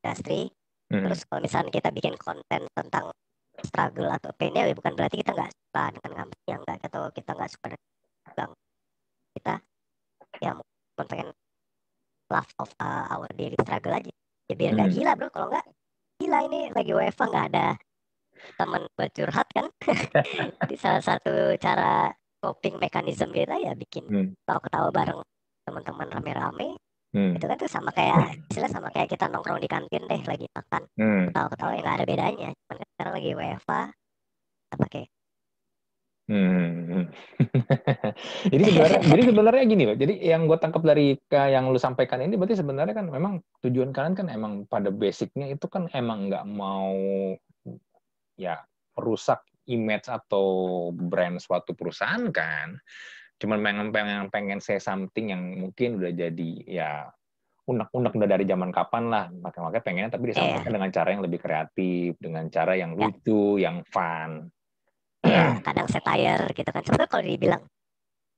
industri 0.02 0.50
hmm. 0.90 1.06
terus 1.06 1.30
kalau 1.30 1.46
misalnya 1.46 1.70
kita 1.70 1.94
bikin 1.94 2.18
konten 2.18 2.66
tentang 2.74 3.14
struggle 3.62 4.10
atau 4.10 4.34
pain 4.34 4.56
ya 4.56 4.74
bukan 4.74 4.98
berarti 4.98 5.22
kita 5.22 5.32
nggak 5.38 5.52
suka 5.54 5.84
dengan 6.02 6.28
yang 6.50 6.60
nggak 6.66 6.78
atau 6.90 7.10
kita 7.14 7.32
nggak 7.38 7.52
suka 7.54 7.66
dengan 7.70 8.50
kita 9.38 9.54
ya 10.42 10.52
mau 10.58 11.06
pengen 11.06 11.30
love 12.34 12.52
of 12.58 12.70
uh, 12.82 13.06
our 13.14 13.30
daily 13.38 13.58
struggle 13.62 13.94
aja. 13.94 14.10
Ya 14.50 14.54
biar 14.58 14.72
nggak 14.74 14.90
hmm. 14.90 14.98
gila 14.98 15.12
bro. 15.14 15.28
Kalau 15.30 15.48
nggak 15.54 15.66
gila 16.18 16.40
ini. 16.50 16.62
Lagi 16.74 16.92
WFA 16.92 17.26
nggak 17.30 17.48
ada 17.54 17.68
teman 18.58 18.82
buat 18.98 19.12
curhat 19.14 19.48
kan? 19.54 19.68
Di 20.70 20.76
salah 20.76 21.04
satu 21.04 21.54
cara 21.62 22.10
coping 22.42 22.82
mekanisme 22.82 23.32
kita 23.32 23.56
ya 23.62 23.72
bikin 23.78 24.04
hmm. 24.10 24.30
ketawa-ketawa 24.44 24.90
bareng 24.92 25.22
teman-teman 25.64 26.08
rame-rame 26.12 26.76
hmm. 27.14 27.40
itu 27.40 27.46
kan 27.46 27.58
tuh 27.58 27.70
sama 27.72 27.90
kayak 27.94 28.42
istilah 28.50 28.70
sama 28.70 28.90
kayak 28.92 29.08
kita 29.14 29.30
nongkrong 29.30 29.62
di 29.62 29.70
kantin 29.70 30.04
deh 30.10 30.22
lagi 30.26 30.46
makan 30.52 30.82
hmm. 30.98 31.24
ketawa-ketawa 31.32 31.72
yang 31.78 31.86
gak 31.86 31.98
ada 32.02 32.06
bedanya 32.06 32.50
cuman 32.52 32.76
kan 32.82 32.88
sekarang 32.98 33.14
lagi 33.14 33.30
WFA 33.38 33.82
apa 34.74 34.86
kayak 34.90 35.10
Hmm. 36.24 37.12
jadi 38.54 38.64
sebenarnya, 38.64 39.02
jadi 39.04 39.22
sebenarnya 39.28 39.64
gini 39.68 39.84
loh. 39.84 39.98
Jadi 40.00 40.14
yang 40.24 40.48
gue 40.48 40.56
tangkap 40.56 40.80
dari 40.80 41.20
yang 41.28 41.68
lu 41.68 41.76
sampaikan 41.76 42.24
ini, 42.24 42.40
berarti 42.40 42.64
sebenarnya 42.64 42.96
kan 42.96 43.12
memang 43.12 43.44
tujuan 43.60 43.92
kalian 43.92 44.16
kan 44.16 44.28
emang 44.32 44.64
pada 44.72 44.88
basicnya 44.88 45.52
itu 45.52 45.68
kan 45.68 45.92
emang 45.92 46.32
nggak 46.32 46.48
mau 46.48 46.96
ya 48.40 48.56
merusak 48.96 49.44
image 49.68 50.08
atau 50.08 50.48
brand 50.96 51.44
suatu 51.44 51.76
perusahaan 51.76 52.24
kan. 52.32 52.80
Cuman 53.40 53.60
pengen 53.60 53.88
pengen 53.90 54.22
pengen 54.30 54.60
say 54.64 54.78
something 54.78 55.32
yang 55.34 55.44
mungkin 55.60 56.00
udah 56.00 56.12
jadi 56.14 56.52
ya 56.68 56.92
unek-unek 57.64 58.12
udah 58.14 58.30
dari 58.30 58.46
zaman 58.48 58.70
kapan 58.70 59.04
lah. 59.10 59.26
Makanya 59.32 59.82
pengennya 59.84 60.12
tapi 60.12 60.32
disampaikan 60.32 60.68
yeah. 60.68 60.76
dengan 60.76 60.90
cara 60.92 61.10
yang 61.12 61.24
lebih 61.24 61.40
kreatif, 61.40 62.10
dengan 62.20 62.46
cara 62.52 62.74
yang 62.76 62.92
yeah. 62.96 63.02
lucu, 63.08 63.44
yang 63.60 63.78
fun. 63.88 64.52
Ya, 65.24 65.56
kadang 65.64 65.88
satire 65.88 66.52
gitu 66.52 66.68
kan. 66.68 66.84
Sebenarnya 66.84 67.10
kalau 67.10 67.24
dibilang 67.24 67.64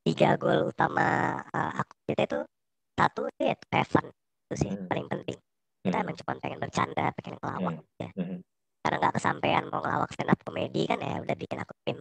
tiga 0.05 0.37
goal 0.37 0.69
utama 0.69 1.41
uh, 1.49 1.81
aku 1.81 1.93
kita 2.13 2.21
itu 2.29 2.39
satu 2.93 3.25
ya 3.41 3.57
fun 3.89 4.05
itu 4.05 4.55
sih 4.57 4.71
hmm. 4.71 4.85
paling 4.85 5.07
penting. 5.09 5.37
Kita 5.81 5.97
hmm. 5.97 6.03
emang 6.05 6.15
cuma 6.21 6.33
pengen 6.37 6.59
bercanda, 6.61 7.05
pengen 7.17 7.35
ngelawak 7.41 7.73
hmm. 7.81 8.01
ya. 8.01 8.09
Hmm 8.13 8.39
karena 8.85 9.01
nggak 9.01 9.15
kesampaian 9.17 9.65
mau 9.73 9.81
ngelawak 9.81 10.13
stand 10.13 10.29
up 10.29 10.39
komedi 10.45 10.85
kan 10.85 11.01
ya 11.01 11.17
udah 11.17 11.33
bikin 11.33 11.57
aku 11.57 11.73
tim 11.81 11.97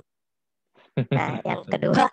nah 1.16 1.40
yang 1.40 1.64
kedua 1.64 2.12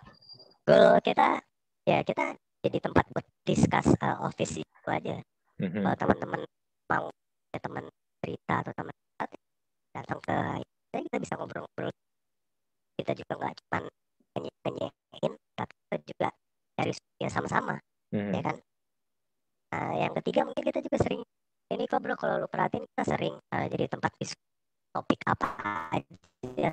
goal 0.62 0.98
kita 1.02 1.42
ya 1.82 1.98
kita 2.06 2.38
jadi 2.62 2.78
tempat 2.78 3.04
buat 3.10 3.26
discuss 3.42 3.90
uh, 3.98 4.22
office 4.22 4.62
itu 4.62 4.88
aja 4.88 5.18
Mhm. 5.62 5.82
kalau 5.84 5.96
teman-teman 5.98 6.40
mau 6.90 7.06
ya 7.54 7.58
teman 7.62 7.84
cerita 8.22 8.54
atau 8.66 8.72
teman 8.74 8.94
datang 9.92 10.18
ke 10.24 10.36
ya 10.94 10.98
kita 11.06 11.18
bisa 11.22 11.34
ngobrol-ngobrol 11.38 11.90
kita 12.98 13.12
juga 13.14 13.32
nggak 13.38 13.54
cuma 13.62 13.78
nyanyiin 14.38 15.32
tapi 15.54 15.72
kita 15.86 15.96
juga 16.06 16.28
cari 16.78 16.92
ya 17.20 17.28
sama-sama 17.30 17.74
Mhm. 18.14 18.32
ya 18.34 18.40
kan 18.42 18.56
nah, 19.72 19.92
yang 19.98 20.12
ketiga 20.22 20.40
mungkin 20.46 20.64
kita 20.66 20.80
juga 20.82 20.98
sering 21.02 21.22
ini 21.72 21.84
kok 21.88 22.00
bro 22.02 22.14
kalau 22.16 22.42
lu 22.42 22.48
perhatiin 22.50 22.84
kita 22.90 23.04
sering 23.06 23.34
uh, 23.54 23.66
jadi 23.70 23.86
tempat 23.88 24.12
diskusi 24.18 24.50
topik 24.92 25.20
apa 25.24 25.46
aja 25.96 26.70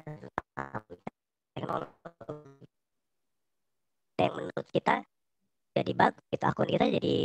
teknologi 1.55 2.65
yang 4.21 4.35
menurut 4.35 4.67
kita 4.69 5.01
jadi 5.71 5.91
bagus 5.93 6.23
gitu 6.27 6.43
akun 6.43 6.67
kita 6.67 6.85
jadi 6.89 7.15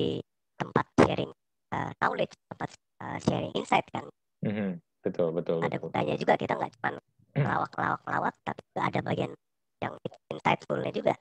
tempat 0.55 0.87
sharing 1.01 1.33
uh, 1.75 1.91
knowledge 1.99 2.35
tempat 2.47 2.69
uh, 3.03 3.19
sharing 3.21 3.53
insight 3.55 3.87
kan 3.91 4.07
Mhm. 4.45 4.77
Betul, 5.01 5.37
betul, 5.37 5.61
ada 5.61 5.77
gunanya 5.77 6.17
juga 6.17 6.33
kita 6.37 6.57
nggak 6.57 6.73
cuma 6.81 6.97
ngelawak 7.37 7.71
ngelawak 7.77 8.01
ngelawak 8.05 8.35
tapi 8.41 8.61
juga 8.73 8.81
ada 8.89 9.01
bagian 9.01 9.33
yang 9.81 9.95
insightfulnya 10.31 10.93
juga 10.93 11.15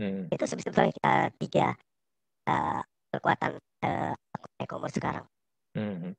Mhm. 0.00 0.32
itu 0.32 0.44
sebetulnya 0.44 0.92
kita 0.92 1.14
tiga 1.40 1.66
uh, 2.48 2.80
kekuatan 3.12 3.56
uh, 3.84 4.14
e-commerce 4.56 4.96
sekarang 4.96 5.24
Mhm. 5.72 6.16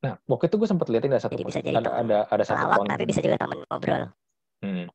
Nah, 0.00 0.16
waktu 0.24 0.48
itu 0.48 0.56
gue 0.56 0.68
sempat 0.70 0.88
liatin 0.88 1.12
ada 1.12 1.20
satu 1.20 1.34
Jadi 1.36 1.44
bisa 1.44 1.60
jadi 1.60 1.76
ada 1.76 1.90
ada 1.92 2.18
ada 2.30 2.44
satu 2.46 2.64
konten. 2.72 2.88
tapi 2.88 3.04
bisa 3.04 3.20
juga 3.20 3.36
teman 3.36 3.58
ngobrol 3.68 4.04
Hmm. 4.60 4.86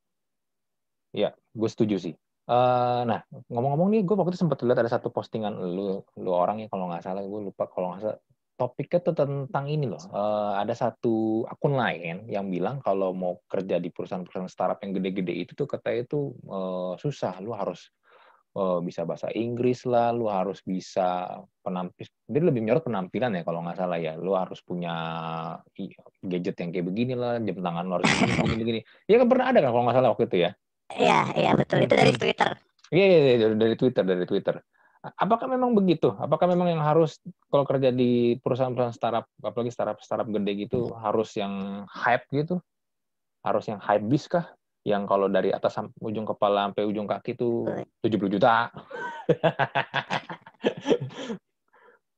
Ya, 1.11 1.31
gue 1.31 1.69
setuju 1.69 1.95
sih. 1.97 2.13
Eh, 2.45 3.01
nah, 3.09 3.19
ngomong-ngomong 3.49 3.89
nih, 3.89 4.01
gue 4.05 4.13
waktu 4.13 4.37
itu 4.37 4.45
sempat 4.45 4.61
lihat 4.61 4.77
ada 4.85 4.91
satu 4.93 5.09
postingan 5.09 5.57
lu, 5.57 6.05
lu 6.21 6.29
orang 6.29 6.61
ya 6.61 6.69
kalau 6.69 6.93
nggak 6.93 7.01
salah, 7.01 7.25
gue 7.25 7.41
lupa 7.41 7.65
kalau 7.65 7.93
nggak 7.93 8.01
salah. 8.05 8.19
Topiknya 8.55 8.99
tuh 9.03 9.15
tentang 9.17 9.65
ini 9.65 9.89
loh. 9.89 9.99
Eh, 10.13 10.53
ada 10.61 10.71
satu 10.77 11.43
akun 11.49 11.73
lain 11.73 12.29
yang 12.29 12.47
bilang 12.53 12.79
kalau 12.85 13.11
mau 13.17 13.41
kerja 13.49 13.81
di 13.81 13.89
perusahaan-perusahaan 13.89 14.47
startup 14.47 14.79
yang 14.85 14.93
gede-gede 14.93 15.33
itu 15.33 15.51
tuh 15.57 15.65
katanya 15.65 16.05
itu 16.05 16.19
eh, 16.45 16.93
susah. 17.01 17.33
Lu 17.41 17.51
harus 17.57 17.89
eh, 18.53 18.79
bisa 18.85 19.09
bahasa 19.09 19.33
Inggris 19.33 19.81
lah, 19.89 20.13
lu 20.13 20.29
harus 20.29 20.61
bisa 20.61 21.41
penampil. 21.65 22.05
Dia 22.29 22.41
lebih 22.45 22.61
menyorot 22.61 22.85
penampilan 22.85 23.41
ya 23.41 23.43
kalau 23.43 23.65
nggak 23.65 23.75
salah 23.81 23.97
ya. 23.97 24.13
Lu 24.21 24.37
harus 24.37 24.61
punya 24.61 24.93
gadget 26.21 26.55
yang 26.61 26.69
kayak 26.69 26.85
begini 26.93 27.17
lah, 27.17 27.41
jam 27.41 27.57
tangan 27.57 27.83
lu 27.89 27.93
harus 27.97 28.07
begini, 28.21 28.37
begini, 28.37 28.61
begini. 28.61 28.81
Ya 29.09 29.17
kan 29.17 29.27
pernah 29.33 29.45
ada 29.49 29.59
kan 29.65 29.69
kalau 29.73 29.83
nggak 29.89 29.97
salah 29.97 30.09
waktu 30.13 30.25
itu 30.29 30.37
ya. 30.45 30.51
Iya 30.93 31.33
iya 31.33 31.51
betul 31.57 31.81
itu 31.81 31.97
dari 31.97 32.13
Twitter 32.13 32.53
Iya, 32.93 33.05
iya, 33.09 33.19
iya, 33.33 33.49
dari- 33.57 33.73
Twitter, 33.73 34.05
dari 34.05 34.29
Twitter. 34.29 34.61
Apakah 35.17 35.49
memang 35.49 35.73
begitu? 35.73 36.13
Apakah 36.21 36.45
memang 36.45 36.69
yang 36.69 36.85
harus 36.85 37.17
kalau 37.49 37.65
kerja 37.65 37.89
di 37.89 38.37
perusahaan-perusahaan 38.37 38.93
startup, 38.93 39.25
apalagi 39.41 39.73
startup 39.73 39.97
startup 40.05 40.29
gede 40.29 40.69
gitu, 40.69 40.93
harus 40.93 41.33
yang 41.33 41.81
hype 41.89 42.29
gitu? 42.29 42.61
Harus 43.41 43.65
yang 43.65 43.81
hype 43.81 44.05
bis 44.05 44.29
kah? 44.29 44.53
Yang 44.85 45.01
kalau 45.09 45.25
dari 45.33 45.49
atas 45.49 45.81
ujung 45.97 46.29
kepala 46.29 46.69
sampai 46.69 46.85
ujung 46.85 47.09
kaki 47.09 47.33
itu 47.33 47.65
70 48.05 48.37
juta. 48.37 48.69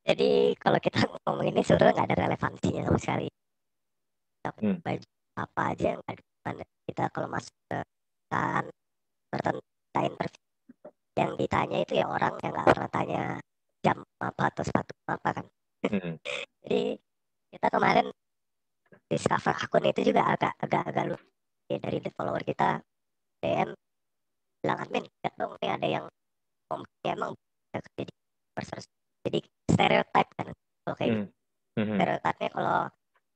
Jadi 0.07 0.55
kalau 0.59 0.79
kita 0.83 0.99
ngomong 1.07 1.47
ini 1.47 1.63
sebenarnya 1.63 1.95
nggak 1.95 2.07
ada 2.11 2.17
relevansinya 2.27 2.81
sama 2.91 2.99
sekali. 2.99 3.27
Tapi 4.43 4.59
Hmm. 4.67 4.79
baju 4.83 5.07
apa 5.39 5.61
aja 5.71 5.87
yang 5.95 6.01
ada 6.43 6.63
kita 6.87 7.03
kalau 7.11 7.27
masuk 7.31 7.55
ke 7.71 7.79
kita 8.27 9.99
interview 10.03 10.43
yang 11.17 11.31
ditanya 11.33 11.77
itu 11.81 11.93
ya 11.97 12.05
orang 12.05 12.37
yang 12.43 12.53
nggak 12.53 12.67
pernah 12.69 12.89
tanya 12.93 13.23
jam 13.81 13.97
apa 14.21 14.43
atau 14.53 14.63
sepatu 14.63 14.93
apa 15.09 15.29
kan. 15.41 15.45
Hmm. 15.87 16.15
Jadi 16.63 16.81
kita 17.49 17.67
kemarin 17.73 18.07
discover 19.07 19.55
akun 19.55 19.87
itu 19.87 20.11
juga 20.11 20.35
agak 20.35 20.53
agak 20.59 20.83
agak 20.91 21.03
lucu 21.15 21.27
ya, 21.71 21.77
dari 21.79 21.97
the 22.03 22.11
follower 22.11 22.43
kita 22.43 22.83
DM 23.39 23.71
bilang 24.59 24.77
admin 24.83 25.03
lihat 25.07 25.33
dong 25.39 25.53
nih 25.63 25.71
ada 25.71 25.87
yang 25.87 26.05
ngomongnya 26.67 27.11
emang 27.15 27.31
bisa 27.37 27.77
kerja 27.87 28.03
di 28.03 28.13
persis 28.51 28.85
jadi 29.23 29.39
stereotype 29.71 30.31
kan 30.35 30.47
kalau 30.83 30.95
kayak 30.99 31.11
gitu 31.13 31.25
Hmm. 31.77 31.85
Hmm. 31.85 31.93
stereotipnya 31.93 32.49
kalau 32.57 32.79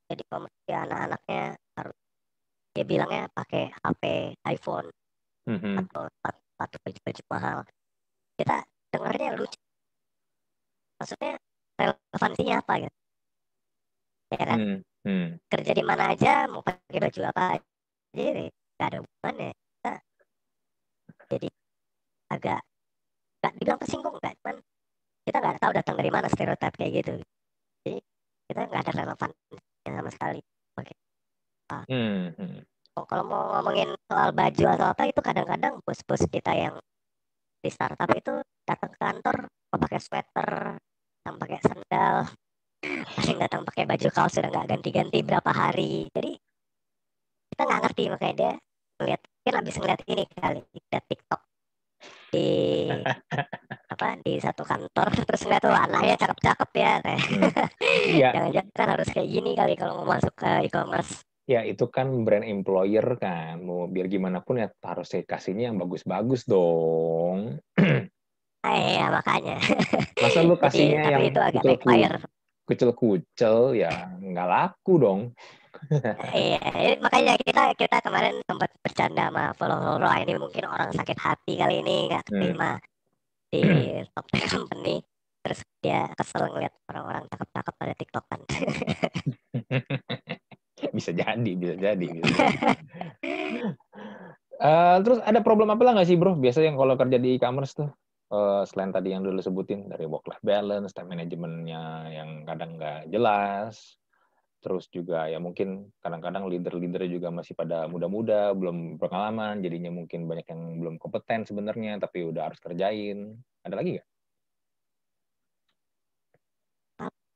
jadi 0.10 0.24
komersi 0.28 0.72
anak-anaknya 0.74 1.42
harus 1.54 1.71
dia 2.72 2.84
bilangnya 2.88 3.28
pakai 3.32 3.72
HP 3.72 4.04
iPhone 4.48 4.90
Hmm. 5.42 5.74
atau 5.82 6.06
sepatu 6.06 6.78
baju-baju 6.86 7.22
mahal 7.34 7.58
kita 8.38 8.62
dengarnya 8.94 9.30
lucu 9.34 9.58
maksudnya 11.02 11.34
relevansinya 11.82 12.56
apa 12.62 12.74
gitu 12.86 12.98
ya 14.32 14.38
kan 14.38 14.60
Hmm. 14.62 14.80
Hmm. 15.02 15.28
kerja 15.50 15.72
di 15.74 15.82
mana 15.82 16.14
aja 16.14 16.46
mau 16.46 16.62
pakai 16.62 17.02
baju 17.02 17.22
apa 17.26 17.44
aja 17.58 17.66
nggak 18.22 18.86
ada 18.86 18.98
hubungannya 19.02 19.50
kita 19.58 19.94
jadi 21.26 21.50
agak 22.30 22.62
nggak 23.42 23.54
dibilang 23.58 23.80
tersinggung 23.82 24.16
nggak 24.22 24.34
cuman 24.46 24.56
kita 25.26 25.38
nggak 25.42 25.58
tahu 25.58 25.72
datang 25.74 25.96
dari 25.98 26.12
mana 26.14 26.28
stereotip 26.30 26.74
kayak 26.78 26.92
gitu 27.02 27.14
jadi 27.82 27.98
kita 28.46 28.62
nggak 28.70 28.82
ada 28.86 28.92
relevan 28.94 29.30
sama 29.82 30.12
sekali 30.14 30.40
Hmm. 31.88 32.36
Hmm. 32.36 32.60
Oh, 33.00 33.06
kalau 33.08 33.24
mau 33.24 33.56
ngomongin 33.56 33.96
soal 34.08 34.36
baju 34.36 34.64
atau 34.76 34.88
apa 34.92 35.04
itu 35.08 35.20
kadang-kadang 35.24 35.80
bos-bos 35.82 36.28
kita 36.28 36.52
yang 36.52 36.76
di 37.62 37.70
startup 37.72 38.10
itu 38.12 38.44
datang 38.68 38.92
ke 38.92 39.00
kantor 39.00 39.36
mau 39.48 39.80
pakai 39.80 40.00
sweater, 40.04 40.52
datang 41.22 41.36
pakai 41.40 41.60
sandal, 41.64 42.16
paling 43.16 43.38
datang 43.40 43.62
pakai 43.64 43.84
baju 43.88 44.08
kaos 44.12 44.34
sudah 44.36 44.50
nggak 44.52 44.68
ganti-ganti 44.76 45.20
berapa 45.24 45.52
hari. 45.56 46.12
Jadi 46.12 46.36
kita 47.54 47.62
nggak 47.64 47.82
ngerti 47.88 48.04
makanya 48.12 48.36
dia 48.36 48.52
ngeliat 49.00 49.22
mungkin 49.24 49.54
habis 49.58 49.76
ngeliat 49.80 50.02
ini 50.06 50.24
kali 50.30 50.60
lihat 50.92 51.06
TikTok 51.08 51.42
di 52.32 52.50
apa 53.94 54.08
di 54.24 54.34
satu 54.40 54.64
kantor 54.64 55.08
terus 55.28 55.42
ngeliat 55.46 55.62
tuh 55.64 55.76
anaknya 55.76 56.16
cakep-cakep 56.18 56.70
ya 56.76 56.94
Iya, 58.08 58.28
jangan-jangan 58.36 58.88
harus 58.98 59.08
kayak 59.12 59.30
gini 59.30 59.52
kali 59.54 59.74
kalau 59.78 60.02
mau 60.02 60.18
masuk 60.18 60.34
ke 60.36 60.68
e-commerce 60.68 61.22
ya 61.50 61.62
itu 61.66 61.86
kan 61.90 62.08
brand 62.26 62.46
employer 62.46 63.06
kan. 63.18 63.62
Mau 63.62 63.88
biar 63.90 64.08
gimana 64.08 64.42
pun 64.42 64.62
ya 64.62 64.68
harus 64.84 65.10
saya 65.10 65.24
kasihnya 65.26 65.72
yang 65.74 65.78
bagus-bagus 65.82 66.46
dong. 66.46 67.60
Ah, 68.62 68.78
iya 68.78 69.10
makanya 69.10 69.58
Masa 70.22 70.46
lu 70.46 70.54
Jadi, 70.54 70.62
kasihnya 70.70 71.02
tapi 71.02 71.10
yang 71.10 71.24
itu 71.34 71.40
agak 71.42 71.62
kucel-kucel 71.66 71.82
backfire 71.82 72.16
kucel-kucel 72.70 73.58
ya 73.74 73.94
nggak 74.22 74.48
laku 74.48 74.94
dong. 75.02 75.22
Iya, 76.32 76.62
eh, 76.78 76.96
makanya 77.02 77.42
kita 77.42 77.74
kita 77.74 77.98
kemarin 78.06 78.38
sempat 78.46 78.70
bercanda 78.86 79.34
sama 79.34 79.56
follower 79.58 79.98
"Wah, 79.98 80.20
ini 80.22 80.38
mungkin 80.38 80.70
orang 80.70 80.94
sakit 80.94 81.18
hati 81.18 81.58
kali 81.58 81.82
ini 81.82 82.12
nggak 82.14 82.26
Hmm. 82.30 82.38
terima 82.38 82.70
di 83.50 83.64
top 84.14 84.26
company. 84.30 85.02
Terus 85.42 85.60
dia 85.82 86.06
kesel 86.14 86.46
ngeliat 86.54 86.74
orang-orang 86.86 87.24
cakep-cakep 87.34 87.74
pada 87.74 87.94
TikTok 87.98 88.26
kan. 88.30 88.42
bisa 90.98 91.12
jadi, 91.14 91.52
bisa 91.56 91.76
jadi. 91.78 92.08
Bisa 92.10 92.44
jadi. 92.50 92.58
Eh, 94.62 94.98
terus 95.02 95.18
ada 95.26 95.42
problem 95.42 95.74
apa 95.74 95.82
lah 95.82 95.98
nggak 95.98 96.06
sih 96.06 96.14
bro? 96.22 96.38
Biasa 96.38 96.62
yang 96.62 96.78
kalau 96.78 96.94
kerja 96.94 97.18
di 97.18 97.34
e-commerce 97.34 97.74
tuh, 97.74 97.90
eh, 98.30 98.62
selain 98.70 98.94
tadi 98.94 99.10
yang 99.10 99.26
dulu 99.26 99.42
sebutin 99.42 99.90
dari 99.90 100.06
work 100.06 100.30
life 100.30 100.46
balance, 100.46 100.94
time 100.94 101.10
manajemennya 101.18 102.14
yang 102.14 102.46
kadang 102.46 102.78
nggak 102.78 103.10
jelas, 103.10 103.98
terus 104.62 104.86
juga 104.94 105.26
ya 105.26 105.42
mungkin 105.42 105.90
kadang-kadang 106.06 106.46
leader-leader 106.46 107.10
juga 107.10 107.34
masih 107.34 107.58
pada 107.58 107.90
muda-muda, 107.90 108.54
belum 108.54 109.02
pengalaman, 109.02 109.66
jadinya 109.66 109.90
mungkin 109.90 110.30
banyak 110.30 110.46
yang 110.46 110.62
belum 110.78 110.96
kompeten 111.02 111.42
sebenarnya, 111.42 111.98
tapi 111.98 112.22
udah 112.30 112.54
harus 112.54 112.62
kerjain. 112.62 113.34
Ada 113.66 113.82
lagi 113.82 113.98
nggak? 113.98 114.08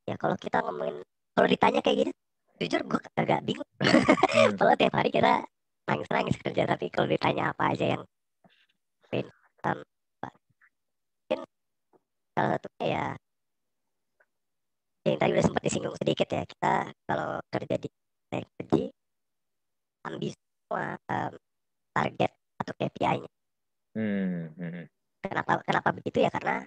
Ya 0.06 0.14
kalau 0.22 0.38
kita 0.38 0.62
ngomongin 0.62 1.02
kalau 1.34 1.48
ditanya 1.50 1.82
kayak 1.82 1.98
gini, 2.06 2.12
jujur 2.62 2.82
gue 2.88 3.02
agak 3.20 3.42
bingung. 3.44 3.70
Hmm. 3.80 4.56
Kalau 4.60 4.74
tiap 4.80 4.94
hari 4.96 5.10
kita 5.12 5.44
nangis-nangis 5.86 6.38
kerja, 6.42 6.64
tapi 6.66 6.90
kalau 6.90 7.06
ditanya 7.06 7.54
apa 7.54 7.78
aja 7.78 7.86
yang 7.94 8.04
um, 9.66 9.80
mungkin 10.26 11.40
salah 12.34 12.50
satunya 12.58 12.86
ya 12.90 13.06
yang 15.06 15.18
tadi 15.22 15.32
udah 15.38 15.46
sempat 15.46 15.62
disinggung 15.62 15.98
sedikit 16.02 16.28
ya 16.34 16.42
kita 16.50 16.74
kalau 17.06 17.38
kerja 17.54 17.76
di 17.78 17.90
teknologi 18.34 18.84
ambil 20.10 20.32
semua 20.34 20.86
um, 21.06 21.34
target 21.94 22.32
atau 22.58 22.74
KPI-nya. 22.82 23.32
Hmm, 23.94 24.50
hmm, 24.58 24.72
hmm. 24.74 24.86
Kenapa 25.22 25.62
kenapa 25.62 25.90
begitu 25.94 26.26
ya 26.26 26.30
karena 26.34 26.66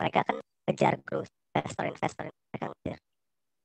mereka 0.00 0.20
kan 0.24 0.36
kejar 0.64 0.96
growth 1.04 1.32
investor-investor 1.52 2.24
mereka 2.32 2.66
ngejar 2.72 2.98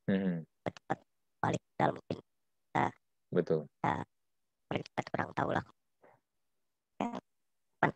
Hmm, 0.10 0.42
cepat 0.66 0.98
balik 1.40 1.62
modal 1.76 1.92
mungkin 1.96 2.20
betul. 3.30 3.62
paling 4.70 4.84
cepat 4.86 5.06
kurang 5.10 5.30
tahu 5.34 5.50
lah. 5.54 5.66
Ya, 7.02 7.18
cuman 7.78 7.92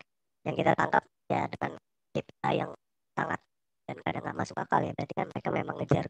yang 0.46 0.56
kita 0.58 0.72
tangkap 0.74 1.04
ya 1.30 1.42
dengan 1.50 1.72
KPI 2.14 2.54
yang 2.66 2.72
sangat 3.14 3.42
dan 3.90 3.98
kadang 4.02 4.22
nggak 4.26 4.38
masuk 4.38 4.58
akal 4.58 4.82
ya. 4.82 4.94
Berarti 4.94 5.14
kan 5.14 5.28
mereka 5.30 5.50
memang 5.54 5.76
ngejar 5.82 6.06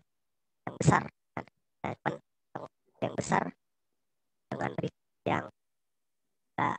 yang 0.68 0.76
besar 0.80 1.04
kan. 1.36 1.46
Nah, 1.84 1.94
yang, 2.04 2.16
yang 3.04 3.14
besar 3.16 3.44
dengan 4.48 4.72
yang 5.24 5.44
gak, 6.56 6.78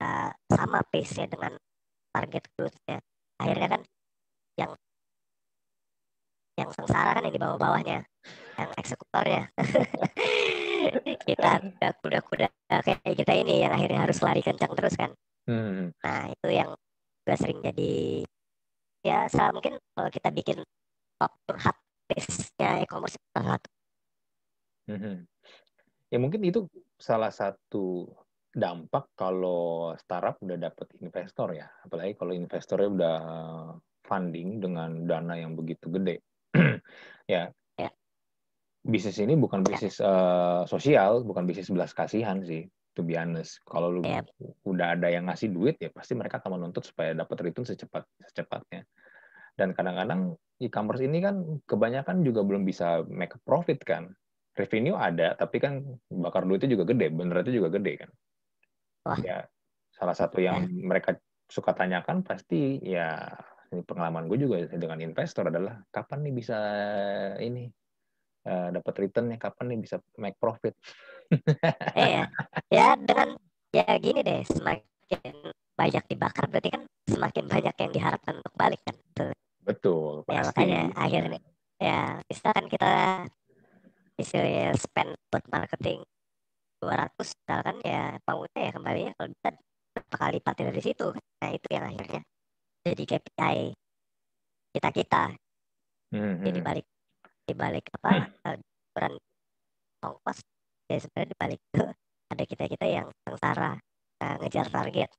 gak 0.00 0.30
sama 0.48 0.80
pace 0.88 1.14
nya 1.20 1.26
dengan 1.28 1.52
target 2.14 2.44
growth 2.56 2.78
ya 2.88 2.98
akhirnya 3.36 3.68
kan 3.76 3.82
yang 4.56 4.72
yang 6.56 6.70
sengsara 6.72 7.12
kan 7.12 7.22
yang 7.28 7.34
di 7.36 7.40
bawah-bawahnya 7.40 8.00
yang 8.56 8.70
eksekutornya. 8.80 9.42
Kita 11.28 11.60
kuda-kuda 12.00 12.48
kayak 12.70 13.02
kita 13.02 13.32
ini 13.34 13.66
yang 13.66 13.74
akhirnya 13.74 14.06
harus 14.06 14.18
lari 14.24 14.40
kencang 14.40 14.72
terus 14.72 14.94
kan. 14.96 15.12
Hmm. 15.46 15.94
nah 16.02 16.26
itu 16.26 16.48
yang 16.50 16.74
juga 17.22 17.34
sering 17.38 17.62
jadi 17.62 18.26
ya 19.06 19.30
salah 19.30 19.54
mungkin 19.54 19.78
kalau 19.94 20.10
kita 20.10 20.34
bikin 20.34 20.58
faktor 21.14 21.54
hard 21.54 21.78
ya 22.58 22.82
e-commerce 22.82 23.14
salah 23.30 23.54
satu. 23.54 23.68
Hmm. 24.90 25.22
ya 26.10 26.18
mungkin 26.18 26.42
itu 26.42 26.66
salah 26.98 27.30
satu 27.30 28.10
dampak 28.50 29.14
kalau 29.14 29.94
startup 30.02 30.38
udah 30.42 30.58
dapat 30.58 30.86
investor 30.98 31.54
ya. 31.54 31.70
Apalagi 31.86 32.18
kalau 32.18 32.32
investornya 32.34 32.88
udah 32.90 33.18
funding 34.02 34.58
dengan 34.62 35.06
dana 35.06 35.34
yang 35.38 35.54
begitu 35.54 35.90
gede 35.94 36.22
ya 37.34 37.50
bisnis 38.86 39.18
ini 39.18 39.34
bukan 39.34 39.66
bisnis 39.66 39.98
uh, 39.98 40.62
sosial, 40.70 41.26
bukan 41.26 41.42
bisnis 41.44 41.68
belas 41.68 41.90
kasihan 41.90 42.38
sih, 42.46 42.70
to 42.94 43.02
be 43.02 43.18
honest. 43.18 43.58
Kalau 43.66 43.90
lu 43.90 44.00
udah 44.62 44.94
ada 44.94 45.10
yang 45.10 45.26
ngasih 45.26 45.50
duit 45.50 45.76
ya 45.82 45.90
pasti 45.90 46.14
mereka 46.14 46.38
akan 46.38 46.62
menuntut 46.62 46.86
supaya 46.86 47.10
dapat 47.12 47.50
return 47.50 47.66
secepat 47.66 48.06
secepatnya. 48.30 48.86
Dan 49.58 49.74
kadang-kadang 49.74 50.38
e-commerce 50.62 51.02
ini 51.02 51.18
kan 51.18 51.42
kebanyakan 51.66 52.22
juga 52.22 52.46
belum 52.46 52.62
bisa 52.62 53.02
make 53.10 53.34
a 53.34 53.40
profit 53.42 53.82
kan. 53.82 54.14
Revenue 54.56 54.96
ada, 54.96 55.36
tapi 55.36 55.60
kan 55.60 55.84
bakar 56.08 56.48
duitnya 56.48 56.72
juga 56.72 56.88
gede, 56.88 57.12
bener 57.12 57.44
itu 57.44 57.60
juga 57.60 57.76
gede 57.76 57.92
kan. 58.06 58.10
Wah. 59.04 59.18
Ya, 59.20 59.38
salah 59.92 60.16
satu 60.16 60.40
yang 60.40 60.64
mereka 60.72 61.20
suka 61.44 61.76
tanyakan 61.76 62.24
pasti 62.24 62.80
ya 62.80 63.36
pengalaman 63.82 64.30
gue 64.30 64.38
juga 64.46 64.56
dengan 64.70 65.00
investor 65.02 65.50
adalah 65.50 65.82
kapan 65.92 66.24
nih 66.24 66.34
bisa 66.36 66.58
ini 67.42 67.68
uh, 68.46 68.68
dapat 68.72 68.94
returnnya 69.04 69.36
kapan 69.36 69.74
nih 69.74 69.78
bisa 69.82 69.96
make 70.16 70.38
profit? 70.38 70.76
Iya. 71.98 72.30
Ya 72.70 72.94
dengan 72.94 73.34
ya 73.74 73.98
gini 73.98 74.22
deh 74.22 74.46
semakin 74.46 75.34
banyak 75.74 76.04
dibakar 76.06 76.46
berarti 76.46 76.70
kan 76.70 76.82
semakin 77.10 77.44
banyak 77.50 77.74
yang 77.74 77.90
diharapkan 77.90 78.34
untuk 78.38 78.54
balik 78.54 78.78
kan? 78.86 78.94
Betul. 79.10 79.34
Betul 79.66 80.22
ya 80.30 80.46
pasti. 80.46 80.48
makanya 80.54 80.82
akhirnya 80.94 81.40
ya 81.82 82.22
misalkan 82.30 82.66
kita 82.70 82.92
istilahnya 84.16 84.72
spend 84.78 85.12
buat 85.28 85.44
marketing 85.52 86.00
200 86.80 87.18
misalkan 87.18 87.76
ya 87.84 88.16
maunya 88.24 88.60
ya 88.68 88.72
kembali 88.72 89.00
ya 89.10 89.12
kalau 89.18 89.28
bisa 89.34 89.48
berapa 89.92 90.16
kali 90.16 90.32
lipat 90.40 90.54
dari 90.56 90.82
situ 90.82 91.06
nah 91.42 91.50
itu 91.52 91.68
yang 91.68 91.84
akhirnya 91.84 92.22
jadi 92.86 93.02
KPI 93.02 93.74
kita 94.78 94.88
kita 94.94 95.24
hmm, 96.14 96.46
jadi 96.46 96.60
hmm. 96.62 96.68
balik 96.70 96.86
di 97.46 97.54
balik 97.58 97.84
apa 97.98 98.30
hmm. 98.30 98.62
peran 98.94 99.18
ongkos 100.06 100.38
ya 100.86 101.02
sebenarnya 101.02 101.30
di 101.34 101.36
balik 101.38 101.58
itu 101.58 101.82
ada 102.30 102.44
kita 102.46 102.64
kita 102.70 102.86
yang 102.86 103.06
sengsara 103.26 103.74
uh, 104.22 104.34
ngejar 104.38 104.70
target 104.70 105.10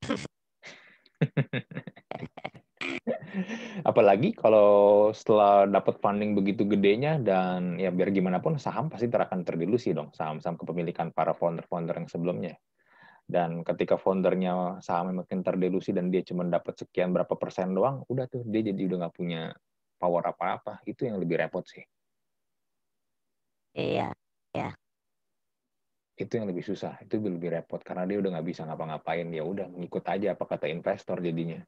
apalagi 3.84 4.32
kalau 4.32 5.10
setelah 5.12 5.68
dapat 5.68 6.00
funding 6.00 6.32
begitu 6.32 6.64
gedenya 6.64 7.20
dan 7.20 7.76
ya 7.76 7.92
biar 7.92 8.08
gimana 8.14 8.40
pun 8.40 8.56
saham 8.56 8.88
pasti 8.88 9.12
akan 9.12 9.44
terdilusi 9.44 9.92
dong 9.92 10.08
saham-saham 10.16 10.56
kepemilikan 10.56 11.12
para 11.12 11.36
founder-founder 11.36 12.00
yang 12.00 12.08
sebelumnya 12.08 12.54
dan 13.28 13.60
ketika 13.60 14.00
foundernya 14.00 14.80
sahamnya 14.80 15.22
makin 15.22 15.44
terdelusi 15.44 15.92
dan 15.92 16.08
dia 16.08 16.24
cuma 16.24 16.48
dapat 16.48 16.80
sekian 16.80 17.12
berapa 17.12 17.36
persen 17.36 17.76
doang 17.76 18.02
udah 18.08 18.24
tuh 18.24 18.42
dia 18.48 18.64
jadi 18.64 18.88
udah 18.88 18.96
nggak 19.04 19.14
punya 19.14 19.52
power 20.00 20.24
apa-apa 20.32 20.80
itu 20.88 21.04
yang 21.04 21.20
lebih 21.20 21.36
repot 21.36 21.62
sih 21.68 21.84
Iya, 23.78 24.10
ya. 24.50 24.74
Itu 26.18 26.34
yang 26.34 26.50
lebih 26.50 26.66
susah, 26.66 26.98
itu 26.98 27.22
lebih 27.22 27.54
repot 27.54 27.78
karena 27.78 28.02
dia 28.10 28.18
udah 28.18 28.30
nggak 28.34 28.48
bisa 28.50 28.66
ngapa-ngapain, 28.66 29.30
ya 29.30 29.46
udah 29.46 29.70
ngikut 29.70 30.02
aja 30.02 30.34
apa 30.34 30.44
kata 30.50 30.66
investor 30.66 31.22
jadinya. 31.22 31.62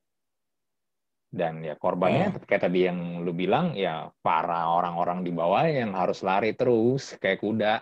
Dan 1.30 1.62
ya 1.62 1.78
korbannya 1.78 2.34
yeah. 2.34 2.42
kayak 2.42 2.66
tadi 2.66 2.90
yang 2.90 3.22
lu 3.22 3.30
bilang 3.30 3.78
ya 3.78 4.10
para 4.18 4.66
orang-orang 4.66 5.22
di 5.22 5.30
bawah 5.30 5.62
yang 5.62 5.94
harus 5.94 6.26
lari 6.26 6.58
terus 6.58 7.14
kayak 7.22 7.38
kuda. 7.38 7.78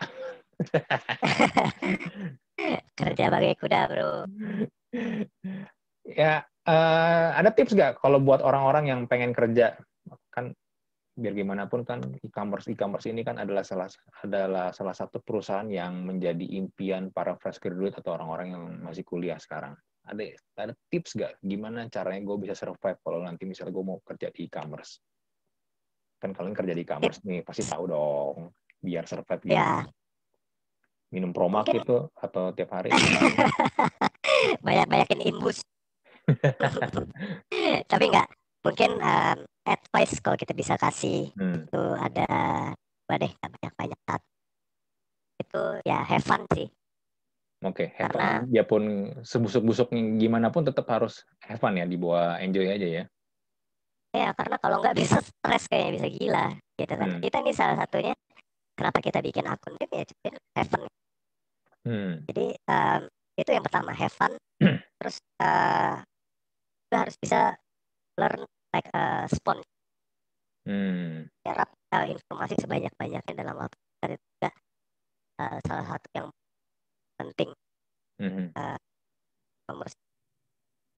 Kerja 2.96 3.24
bagai 3.30 3.54
kuda, 3.56 3.80
Bro. 3.88 4.12
ya, 6.20 6.42
uh, 6.68 7.28
ada 7.36 7.50
tips 7.52 7.72
nggak 7.76 8.00
kalau 8.00 8.20
buat 8.20 8.40
orang-orang 8.44 8.88
yang 8.88 9.00
pengen 9.08 9.32
kerja 9.32 9.76
kan 10.32 10.52
biar 11.18 11.34
gimana 11.34 11.66
pun 11.66 11.82
kan 11.82 11.98
e-commerce 12.22 12.70
e-commerce 12.70 13.10
ini 13.10 13.26
kan 13.26 13.42
adalah 13.42 13.66
salah 13.66 13.90
adalah 14.22 14.70
salah 14.70 14.94
satu 14.94 15.18
perusahaan 15.18 15.66
yang 15.66 16.06
menjadi 16.06 16.46
impian 16.54 17.10
para 17.10 17.34
fresh 17.42 17.58
graduate 17.58 17.98
atau 17.98 18.14
orang-orang 18.14 18.54
yang 18.54 18.62
masih 18.86 19.02
kuliah 19.02 19.34
sekarang. 19.42 19.74
Ada 20.06 20.38
ada 20.56 20.72
tips 20.88 21.18
gak 21.18 21.36
gimana 21.42 21.90
caranya 21.90 22.22
gue 22.22 22.36
bisa 22.46 22.54
survive 22.54 23.02
kalau 23.02 23.26
nanti 23.26 23.44
misalnya 23.44 23.74
gue 23.74 23.84
mau 23.84 23.98
kerja 23.98 24.30
di 24.30 24.46
e-commerce? 24.46 25.02
Kan 26.22 26.30
kalian 26.38 26.54
kerja 26.54 26.72
di 26.72 26.82
e-commerce 26.86 27.20
nih 27.26 27.42
pasti 27.42 27.66
tahu 27.66 27.84
dong 27.90 28.54
biar 28.78 29.04
survive 29.10 29.42
gitu. 29.42 29.58
Ya. 29.58 29.82
Minum 31.08 31.32
promak 31.32 31.68
gitu 31.72 32.12
atau 32.12 32.52
tiap 32.52 32.76
hari? 32.76 32.92
Banyak-banyakin 34.66 35.24
imbus. 35.24 35.64
Tapi 37.90 38.04
enggak, 38.12 38.28
mungkin 38.60 39.00
um, 39.00 39.38
advice 39.64 40.20
kalau 40.20 40.36
kita 40.36 40.52
bisa 40.52 40.74
kasih 40.76 41.32
hmm. 41.36 41.68
itu 41.68 41.82
ada 41.96 42.28
apa 43.08 43.14
deh 43.24 43.32
banyak 43.40 43.72
banyak 43.72 44.00
saat 44.04 44.22
itu 45.40 45.62
ya 45.88 46.04
have 46.04 46.24
fun 46.24 46.44
sih 46.52 46.68
Oke, 47.58 47.90
okay, 47.90 47.98
karena 47.98 48.46
dia 48.46 48.62
pun 48.62 49.10
sebusuk-busuk 49.26 49.90
gimana 50.14 50.46
pun 50.46 50.62
tetap 50.62 50.86
harus 50.94 51.26
have 51.42 51.58
fun 51.58 51.74
ya, 51.74 51.90
dibawa 51.90 52.38
enjoy 52.38 52.70
aja 52.70 52.86
ya. 52.86 53.04
Ya, 54.14 54.30
karena 54.30 54.62
kalau 54.62 54.78
nggak 54.78 54.94
bisa 55.02 55.18
stres 55.18 55.66
kayaknya 55.66 55.98
bisa 55.98 56.06
gila, 56.06 56.46
gitu 56.78 56.94
kan. 56.94 57.08
Hmm. 57.10 57.18
Kita 57.18 57.42
nih 57.42 57.54
salah 57.58 57.82
satunya 57.82 58.14
kenapa 58.78 59.02
kita 59.02 59.18
bikin 59.18 59.42
akun 59.50 59.74
itu 59.74 59.94
ya 59.98 60.06
have 60.54 60.70
fun. 60.70 60.86
Hmm. 61.82 62.22
Jadi 62.30 62.54
um, 62.70 63.02
itu 63.34 63.50
yang 63.50 63.64
pertama 63.66 63.90
have 63.90 64.14
fun, 64.14 64.30
terus 65.02 65.18
uh, 65.42 65.98
harus 66.94 67.16
bisa 67.18 67.58
learn 68.14 68.46
like 68.70 68.86
a 68.94 69.26
sponge. 69.26 69.66
Hmm. 70.62 71.26
Uh, 71.88 72.06
informasi 72.14 72.54
sebanyak-banyaknya 72.62 73.32
dalam 73.34 73.56
waktu 73.58 73.74
itu 74.14 74.22
juga 74.38 74.50
uh, 75.42 75.58
salah 75.66 75.86
satu 75.90 76.08
yang 76.14 76.28
penting. 77.18 77.50
Hmm. 78.22 78.54
Uh, 78.54 78.78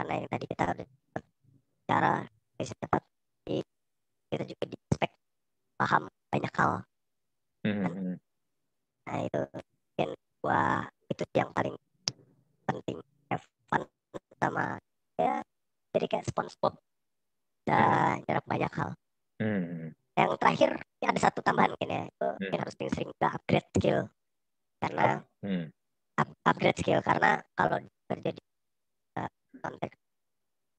karena 0.01 0.15
yang 0.17 0.31
tadi 0.33 0.47
kita 0.49 0.65
udah 0.65 0.89
cara 1.85 2.13
bisa 2.57 2.73
dapat 2.81 3.03
kita 4.31 4.45
juga 4.49 4.65
di 4.65 4.77
spek 4.89 5.13
paham 5.77 6.09
banyak 6.33 6.53
hal. 6.57 6.73
Hmm. 7.67 7.83
Kan? 7.85 7.93
Nah 9.07 9.19
itu 9.27 9.41
mungkin 9.53 10.11
gua 10.41 10.63
itu 11.11 11.25
yang 11.37 11.51
paling 11.53 11.77
penting 12.65 12.99
fun 13.67 13.83
sama 14.41 14.79
ya 15.19 15.43
jadi 15.91 16.07
kayak 16.07 16.27
SpongeBob 16.31 16.79
bisa 17.61 17.81
nyerap 18.25 18.45
banyak 18.47 18.73
hal. 18.73 18.91
Hmm. 19.41 19.93
Yang 20.17 20.31
terakhir 20.41 20.71
ya 21.01 21.07
ada 21.13 21.21
satu 21.21 21.41
tambahan 21.45 21.73
mungkin 21.77 21.91
ya 21.91 22.03
itu 22.09 22.29
hmm. 22.29 22.57
harus 22.57 22.75
sering 22.77 23.11
ke 23.15 23.27
upgrade 23.27 23.69
skill 23.77 24.01
karena 24.81 25.21
hmm. 25.45 25.67
up, 26.17 26.29
upgrade 26.47 26.79
skill 26.81 27.01
karena 27.05 27.41
kalau 27.53 27.79
terjadi 28.09 28.43
uh, 29.21 29.31
konteks 29.61 29.97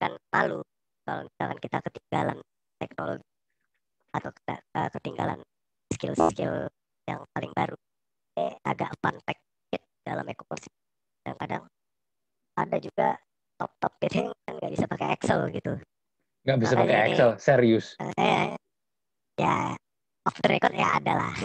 kan 0.02 0.12
malu 0.34 0.60
kalau 1.06 1.22
misalkan 1.26 1.58
kita 1.62 1.78
ketinggalan 1.86 2.38
teknologi 2.78 3.26
atau 4.12 4.30
kita, 4.34 4.54
uh, 4.74 4.90
ketinggalan 4.90 5.40
skill-skill 6.02 6.66
yang 7.06 7.22
paling 7.30 7.54
baru 7.54 7.78
eh, 8.42 8.58
agak 8.66 8.90
fun 8.98 9.14
fact 9.22 9.38
dalam 10.02 10.26
ekosistem 10.26 10.74
dan 11.22 11.38
kadang 11.38 11.62
ada 12.58 12.76
juga 12.82 13.14
top-top 13.54 13.94
gitu 14.02 14.26
yang 14.26 14.34
kan 14.42 14.58
nggak 14.58 14.74
bisa 14.74 14.90
pakai 14.90 15.14
Excel 15.14 15.46
gitu 15.54 15.78
Nggak 16.42 16.58
bisa 16.58 16.74
pakai 16.74 17.06
Excel, 17.06 17.38
serius. 17.38 17.94
Eh, 18.18 18.58
ya, 19.38 19.78
off 20.26 20.34
the 20.42 20.50
record 20.50 20.74
ya 20.74 20.98
ada 20.98 21.14
lah. 21.14 21.30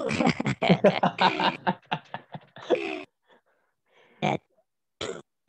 ya, 4.25 4.33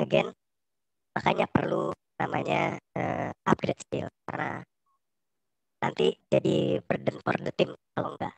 again, 0.05 0.29
makanya 1.17 1.49
perlu 1.49 1.97
namanya 2.21 2.77
uh, 2.93 3.33
upgrade 3.49 3.81
skill 3.81 4.13
karena 4.29 4.61
nanti 5.81 6.13
jadi 6.29 6.85
burden 6.85 7.17
for 7.25 7.41
the 7.41 7.49
team 7.57 7.73
kalau 7.97 8.21
enggak 8.21 8.37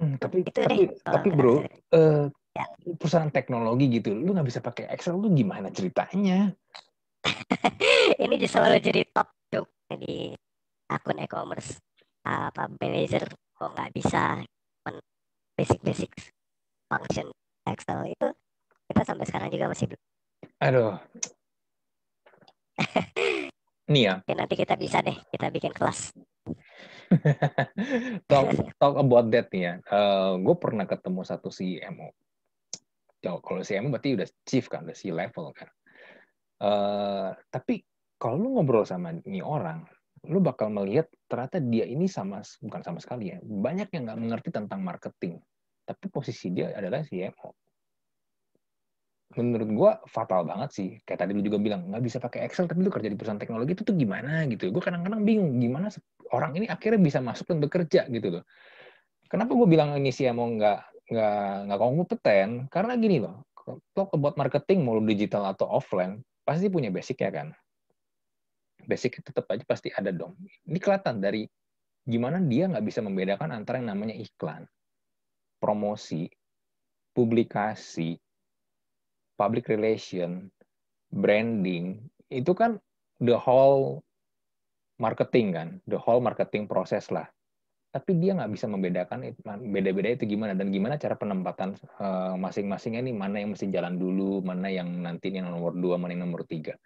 Hmm, 0.00 0.16
tapi 0.16 0.46
itu 0.46 0.54
tapi 0.54 0.88
deh 0.88 0.88
tapi 1.04 1.28
bro, 1.32 1.62
eh, 1.92 2.26
Ya. 2.52 2.68
perusahaan 3.00 3.32
teknologi 3.32 3.88
gitu, 3.88 4.12
lu 4.12 4.36
nggak 4.36 4.44
bisa 4.44 4.60
pakai 4.60 4.84
Excel, 4.92 5.16
lu 5.16 5.32
gimana 5.32 5.72
ceritanya? 5.72 6.52
ini 8.20 8.36
selalu 8.44 8.76
jadi 8.76 9.08
top 9.08 9.32
joke 9.48 9.72
di 9.96 10.36
akun 10.92 11.16
e-commerce 11.16 11.80
apa 12.28 12.68
manager 12.76 13.24
kok 13.56 13.70
nggak 13.72 13.90
bisa 13.96 14.44
basic 15.56 15.80
basic 15.80 16.10
function 16.92 17.32
Excel 17.64 18.04
itu 18.08 18.28
kita 18.92 19.02
sampai 19.06 19.24
sekarang 19.24 19.48
juga 19.48 19.72
masih 19.72 19.86
belum 19.88 20.02
Aduh. 20.60 20.94
Nih 23.92 24.02
ya, 24.08 24.14
Oke, 24.22 24.32
nanti 24.36 24.54
kita 24.60 24.74
bisa 24.76 25.00
deh 25.00 25.16
kita 25.32 25.48
bikin 25.48 25.72
kelas 25.72 26.12
talk 28.30 28.48
talk 28.80 28.94
about 28.98 29.28
that 29.30 29.48
nih 29.52 29.62
ya. 29.68 29.74
gue 30.38 30.56
pernah 30.58 30.84
ketemu 30.88 31.20
satu 31.22 31.48
CMO. 31.52 32.10
Jauh, 33.22 33.38
kalau 33.38 33.62
CMO 33.62 33.94
berarti 33.94 34.18
udah 34.18 34.28
chief 34.42 34.66
kan, 34.66 34.82
udah 34.82 34.96
C 34.98 35.14
level 35.14 35.54
kan. 35.54 35.70
Eh, 36.62 37.30
tapi 37.50 37.82
kalau 38.22 38.38
lu 38.38 38.48
ngobrol 38.54 38.86
sama 38.86 39.10
nih 39.26 39.42
orang, 39.42 39.82
lu 40.30 40.38
bakal 40.38 40.70
melihat 40.70 41.10
ternyata 41.26 41.58
dia 41.58 41.82
ini 41.82 42.06
sama 42.06 42.38
bukan 42.62 42.82
sama 42.86 42.98
sekali 43.02 43.34
ya, 43.34 43.38
banyak 43.42 43.90
yang 43.90 44.06
nggak 44.06 44.20
mengerti 44.22 44.48
tentang 44.54 44.78
marketing. 44.86 45.42
Tapi 45.82 46.04
posisi 46.06 46.54
dia 46.54 46.70
adalah 46.70 47.02
CMO. 47.02 47.50
Menurut 49.32 49.68
gua 49.72 49.90
fatal 50.08 50.44
banget 50.44 50.70
sih. 50.76 50.88
Kayak 51.08 51.24
tadi 51.24 51.32
lu 51.32 51.42
juga 51.44 51.58
bilang 51.62 51.88
nggak 51.88 52.02
bisa 52.04 52.18
pakai 52.20 52.44
Excel, 52.44 52.68
tapi 52.68 52.84
lu 52.84 52.92
kerja 52.92 53.08
di 53.08 53.16
perusahaan 53.16 53.40
teknologi 53.40 53.72
itu 53.72 53.82
tuh 53.86 53.96
gimana 53.96 54.44
gitu. 54.48 54.68
Gue 54.68 54.82
kadang-kadang 54.84 55.24
bingung 55.24 55.56
gimana 55.56 55.88
orang 56.32 56.52
ini 56.60 56.66
akhirnya 56.68 57.00
bisa 57.00 57.18
masuk 57.24 57.48
dan 57.48 57.58
bekerja 57.64 58.08
gitu 58.12 58.28
loh. 58.40 58.44
Kenapa 59.32 59.56
gue 59.56 59.68
bilang 59.68 59.96
ini 59.96 60.12
CMO 60.12 60.44
nggak 60.60 60.78
nggak 61.08 61.52
nggak 61.68 61.78
kompeten? 61.80 62.48
Karena 62.68 62.92
gini 63.00 63.16
loh, 63.24 63.48
talk 63.96 64.12
about 64.12 64.36
marketing 64.36 64.84
mau 64.84 65.00
digital 65.00 65.48
atau 65.48 65.70
offline 65.70 66.20
pasti 66.42 66.68
punya 66.68 66.92
basic 66.92 67.22
ya 67.22 67.30
kan. 67.30 67.48
Basic 68.82 69.22
tetap 69.22 69.46
aja 69.48 69.62
pasti 69.64 69.88
ada 69.94 70.10
dong. 70.10 70.34
Ini 70.66 70.76
kelihatan 70.76 71.22
dari 71.22 71.46
gimana 72.02 72.42
dia 72.42 72.66
nggak 72.66 72.82
bisa 72.82 72.98
membedakan 72.98 73.54
antara 73.54 73.78
yang 73.78 73.94
namanya 73.94 74.18
iklan, 74.18 74.66
promosi, 75.62 76.26
publikasi, 77.14 78.18
public 79.42 79.66
relation, 79.66 80.46
branding, 81.10 81.98
itu 82.30 82.54
kan 82.54 82.78
the 83.18 83.34
whole 83.34 84.06
marketing 85.02 85.50
kan, 85.50 85.68
the 85.90 85.98
whole 85.98 86.22
marketing 86.22 86.70
proses 86.70 87.10
lah. 87.10 87.26
Tapi 87.92 88.16
dia 88.22 88.38
nggak 88.38 88.54
bisa 88.54 88.70
membedakan 88.70 89.34
beda-beda 89.68 90.14
itu 90.14 90.24
gimana 90.24 90.54
dan 90.54 90.70
gimana 90.70 90.94
cara 90.96 91.18
penempatan 91.18 91.74
eh, 91.76 92.34
masing-masingnya 92.38 93.02
nih 93.02 93.14
mana 93.18 93.42
yang 93.42 93.50
mesti 93.58 93.66
jalan 93.68 93.98
dulu, 93.98 94.40
mana 94.46 94.70
yang 94.70 94.88
nanti 95.02 95.34
yang 95.34 95.50
nomor 95.50 95.74
dua, 95.74 95.98
mana 95.98 96.14
yang 96.14 96.30
nomor 96.30 96.46
tiga. 96.46 96.78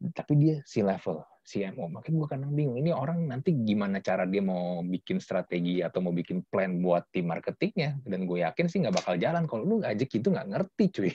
Tapi 0.00 0.32
dia 0.40 0.56
si 0.64 0.80
level 0.80 1.33
CMO, 1.44 1.92
makanya 1.92 2.24
gue 2.24 2.28
kadang 2.32 2.52
bingung 2.56 2.80
ini 2.80 2.88
orang 2.88 3.28
nanti 3.28 3.52
gimana 3.52 4.00
cara 4.00 4.24
dia 4.24 4.40
mau 4.40 4.80
bikin 4.80 5.20
strategi 5.20 5.84
atau 5.84 6.00
mau 6.00 6.08
bikin 6.08 6.40
plan 6.48 6.80
buat 6.80 7.12
tim 7.12 7.28
marketingnya? 7.28 8.00
Dan 8.00 8.24
gue 8.24 8.40
yakin 8.40 8.64
sih 8.64 8.80
nggak 8.80 8.96
bakal 8.96 9.20
jalan. 9.20 9.44
Kalau 9.44 9.60
lu 9.60 9.76
aja 9.84 10.00
gitu 10.00 10.32
nggak 10.32 10.48
ngerti 10.48 10.84
cuy. 10.88 11.12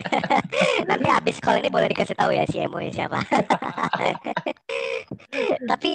nanti 0.88 1.08
habis 1.12 1.36
call 1.44 1.60
ini 1.60 1.68
boleh 1.68 1.92
dikasih 1.92 2.16
tahu 2.16 2.32
ya 2.32 2.48
CMO 2.48 2.80
nya 2.80 3.04
siapa? 3.04 3.20
Tapi 5.76 5.90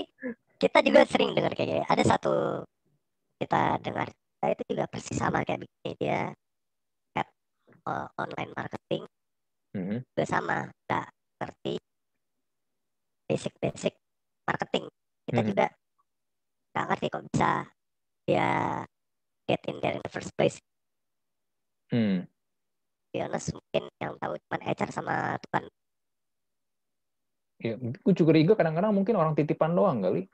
kita 0.62 0.86
juga 0.86 1.02
sering 1.10 1.34
dengar 1.34 1.58
kayak 1.58 1.90
ada 1.90 2.04
satu 2.06 2.62
kita 3.42 3.82
dengar 3.82 4.14
kita 4.14 4.46
itu 4.54 4.64
juga 4.78 4.86
persis 4.86 5.18
sama 5.18 5.42
kayak 5.42 5.66
begini. 5.66 5.92
Dia 5.98 6.30
uh, 7.90 8.08
online 8.22 8.54
marketing 8.54 9.10
Mhm. 9.74 10.06
juga 10.06 10.26
sama. 10.30 10.70
Nggak 10.86 11.08
ngerti 11.42 11.82
basic 13.34 13.54
basic 13.58 13.94
marketing 14.46 14.86
kita 15.26 15.42
Mhm. 15.42 15.50
juga 15.50 15.66
nggak 16.78 16.86
ngerti 16.86 17.08
kok 17.10 17.24
bisa 17.34 17.52
dia 18.30 18.48
get 19.50 19.62
in 19.66 19.82
there 19.82 19.98
in 19.98 20.04
the 20.06 20.14
first 20.14 20.30
place 20.38 20.62
Hmm. 21.90 22.30
be 23.10 23.22
honest 23.22 23.54
mungkin 23.54 23.90
yang 23.98 24.14
tahu 24.22 24.38
cuma 24.38 24.58
HR 24.62 24.90
sama 24.94 25.16
tukang 25.42 25.66
Ya, 27.64 27.80
gue 27.80 28.12
juga 28.12 28.36
curiga 28.36 28.54
kadang-kadang 28.60 28.92
mungkin 28.92 29.16
orang 29.16 29.40
titipan 29.40 29.72
doang 29.72 30.04
kali. 30.04 30.28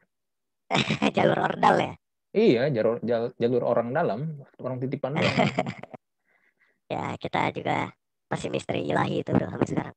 jalur 1.18 1.38
ordal 1.46 1.78
ya 1.78 1.94
Iya, 2.34 2.74
jalur 2.74 2.98
jal- 3.06 3.34
jalur 3.38 3.62
orang 3.70 3.94
dalam, 3.94 4.42
orang 4.58 4.82
titipan 4.82 5.14
doang. 5.14 5.30
ya 6.94 7.14
kita 7.22 7.54
juga 7.54 7.94
masih 8.34 8.50
misteri 8.50 8.82
ilahi 8.90 9.22
itu 9.22 9.30
bro 9.30 9.46
sampai 9.46 9.68
sekarang 9.70 9.96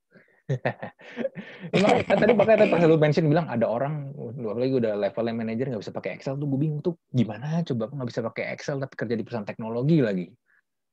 Emang, 1.77 2.03
kan 2.05 2.17
tadi 2.19 2.33
makanya 2.35 2.67
pas 2.69 2.83
lu 2.85 2.97
mention 2.99 3.27
bilang 3.29 3.47
ada 3.49 3.67
orang, 3.69 4.11
apalagi 4.17 4.75
udah 4.79 4.93
levelnya 4.99 5.35
manajer 5.35 5.67
nggak 5.71 5.83
bisa 5.83 5.95
pakai 5.95 6.11
Excel 6.17 6.37
tuh 6.37 6.47
gue 6.49 6.61
bingung 6.61 6.83
tuh 6.83 6.95
gimana 7.13 7.63
coba 7.63 7.89
aku 7.89 7.95
nggak 7.99 8.11
bisa 8.11 8.21
pakai 8.27 8.45
Excel 8.53 8.77
tapi 8.83 8.95
kerja 8.97 9.15
di 9.17 9.23
perusahaan 9.25 9.49
teknologi 9.49 9.99
lagi. 10.03 10.27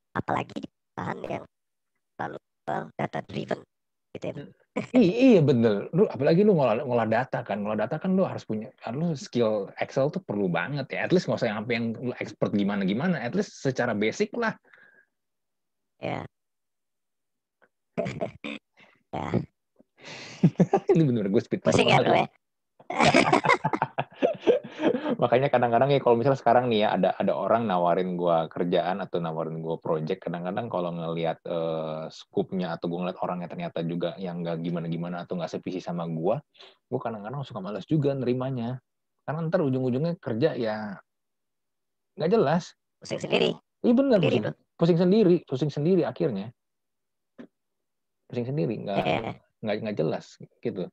apalagi 0.09 0.57
di 0.57 0.67
perusahaan 0.67 1.19
yang 1.29 1.45
selalu 2.17 2.37
data 2.97 3.19
driven 3.29 3.59
gitu 4.09 4.25
ya 4.25 4.33
iya 4.97 5.39
bener, 5.43 5.85
lu 5.93 6.09
apalagi 6.09 6.41
lu 6.41 6.57
ngolah, 6.57 6.81
ngolah 6.81 7.07
data 7.09 7.45
kan, 7.45 7.61
ngolah 7.61 7.77
data 7.85 8.01
kan 8.01 8.17
lu 8.17 8.25
harus 8.25 8.41
punya, 8.41 8.73
lu 8.89 9.13
skill 9.13 9.69
Excel 9.77 10.09
tuh 10.09 10.21
perlu 10.23 10.49
banget 10.49 10.89
ya. 10.89 11.05
At 11.05 11.11
least 11.13 11.29
nggak 11.29 11.39
usah 11.41 11.53
sampai 11.53 11.73
yang 11.77 11.85
lu 11.93 12.13
expert 12.17 12.51
gimana 12.55 12.81
gimana, 12.87 13.21
at 13.21 13.37
least 13.37 13.61
secara 13.61 13.93
basic 13.93 14.33
lah. 14.33 14.57
ya 15.99 16.23
ya 19.13 19.29
Ini 20.95 21.03
bener 21.03 21.27
gue 21.27 21.41
speed 21.43 21.61
pusing 21.65 21.91
ya 21.91 21.99
ya 21.99 22.25
Makanya 25.21 25.51
kadang-kadang 25.51 25.91
ya 25.91 25.99
kalau 25.99 26.15
misalnya 26.15 26.39
sekarang 26.39 26.71
nih 26.71 26.87
ya 26.87 26.95
ada 26.95 27.09
ada 27.17 27.33
orang 27.35 27.67
nawarin 27.67 28.15
gua 28.15 28.47
kerjaan 28.47 29.03
atau 29.03 29.19
nawarin 29.19 29.59
gua 29.59 29.75
project, 29.75 30.23
kadang-kadang 30.23 30.71
kalau 30.71 30.95
ngelihat 30.95 31.43
eh, 31.43 32.07
scoop-nya 32.07 32.79
atau 32.79 32.87
gua 32.87 33.03
ngeliat 33.03 33.19
orangnya 33.19 33.47
ternyata 33.51 33.83
juga 33.83 34.15
yang 34.15 34.39
nggak 34.39 34.63
gimana-gimana 34.63 35.27
atau 35.27 35.35
nggak 35.35 35.51
sevisi 35.51 35.83
sama 35.83 36.07
gua, 36.07 36.39
gua 36.87 36.99
kadang-kadang 37.03 37.43
suka 37.43 37.59
males 37.59 37.83
juga 37.83 38.15
nerimanya. 38.15 38.79
Karena 39.27 39.45
ntar 39.51 39.61
ujung-ujungnya 39.61 40.15
kerja 40.17 40.55
ya 40.55 40.95
nggak 42.15 42.31
jelas. 42.31 42.73
pusing 42.99 43.19
sendiri 43.19 43.55
Iya 43.79 43.93
bener, 43.95 44.19
sendiri 44.19 44.37
pusing, 44.43 44.55
pusing 44.75 44.97
sendiri, 44.99 45.35
pusing 45.47 45.71
sendiri 45.71 46.03
akhirnya. 46.03 46.51
Pusing 48.29 48.47
sendiri, 48.47 48.85
nggak 48.85 48.97
ya 49.01 49.33
nggak 49.59 49.75
nggak 49.83 49.97
jelas 49.97 50.37
gitu. 50.61 50.87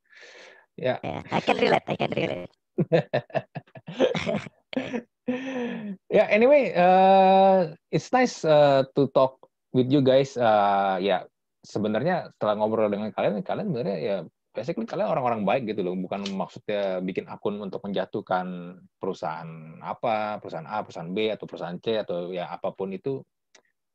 Ya, 0.76 1.00
ya 1.00 1.24
I 1.32 1.40
can 1.40 1.56
relate 1.56 1.86
I 1.88 1.96
can 1.96 2.12
relate 2.12 2.52
yeah, 6.12 6.28
anyway, 6.28 6.76
uh, 6.76 7.72
it's 7.88 8.12
nice 8.12 8.44
uh, 8.44 8.84
to 8.94 9.08
talk 9.16 9.40
with 9.72 9.88
you 9.88 10.04
guys. 10.04 10.36
Uh, 10.36 11.00
ya, 11.00 11.24
sebenarnya 11.64 12.30
setelah 12.36 12.54
ngobrol 12.60 12.92
dengan 12.92 13.10
kalian, 13.10 13.42
kalian 13.42 13.72
sebenarnya 13.72 13.98
ya 13.98 14.16
basically 14.52 14.88
kalian 14.88 15.12
orang-orang 15.12 15.44
baik 15.44 15.72
gitu 15.72 15.84
loh. 15.84 15.96
Bukan 15.96 16.28
maksudnya 16.36 17.00
bikin 17.00 17.28
akun 17.28 17.60
untuk 17.60 17.82
menjatuhkan 17.84 18.78
perusahaan 19.00 19.80
apa, 19.80 20.40
perusahaan 20.40 20.68
A, 20.68 20.84
perusahaan 20.84 21.12
B, 21.12 21.32
atau 21.32 21.46
perusahaan 21.48 21.78
C, 21.80 22.00
atau 22.00 22.32
ya 22.32 22.52
apa 22.52 22.72
pun 22.72 22.92
itu. 22.92 23.24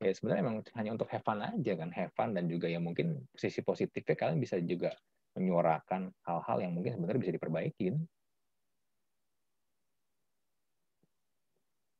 Ya 0.01 0.11
sebenarnya 0.17 0.41
memang 0.41 0.65
hanya 0.73 0.97
untuk 0.97 1.05
have 1.13 1.21
fun 1.21 1.39
aja 1.45 1.73
kan, 1.77 1.93
have 1.93 2.09
fun 2.17 2.33
dan 2.33 2.49
juga 2.49 2.65
ya 2.65 2.81
mungkin 2.81 3.21
sisi 3.37 3.61
positifnya 3.61 4.17
kalian 4.17 4.41
bisa 4.41 4.57
juga 4.57 4.97
menyuarakan 5.37 6.09
hal-hal 6.25 6.57
yang 6.57 6.73
mungkin 6.73 6.97
sebenarnya 6.97 7.21
bisa 7.21 7.35
diperbaikin. 7.37 7.95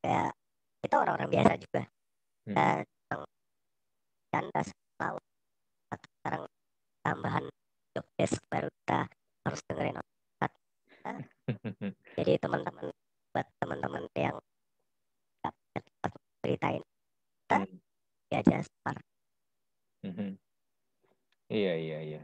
ya 0.02 0.34
kita 0.82 0.96
orang-orang 0.98 1.30
biasa 1.30 1.54
juga 1.62 1.82
Hmm. 2.42 2.56
dan 2.58 2.82
yang 3.14 3.22
canda 4.34 4.62
selalu 4.66 5.22
sekarang 5.94 6.44
tambahan 7.06 7.46
job 7.94 8.06
desk 8.18 8.42
baru 8.50 8.66
kita 8.82 9.00
harus 9.46 9.62
dengerin 9.70 9.98
otak. 10.02 10.52
jadi 12.18 12.32
teman-teman 12.42 12.90
buat 13.30 13.48
teman-teman 13.62 14.04
yang 14.18 14.38
nggak 15.46 15.54
ceritain 16.42 16.82
Hmm. 17.52 17.81
Ya 18.32 18.40
sebar 18.42 18.98
Mhm. 20.02 20.34
Iya 21.46 21.74
iya 21.78 22.00
iya. 22.02 22.22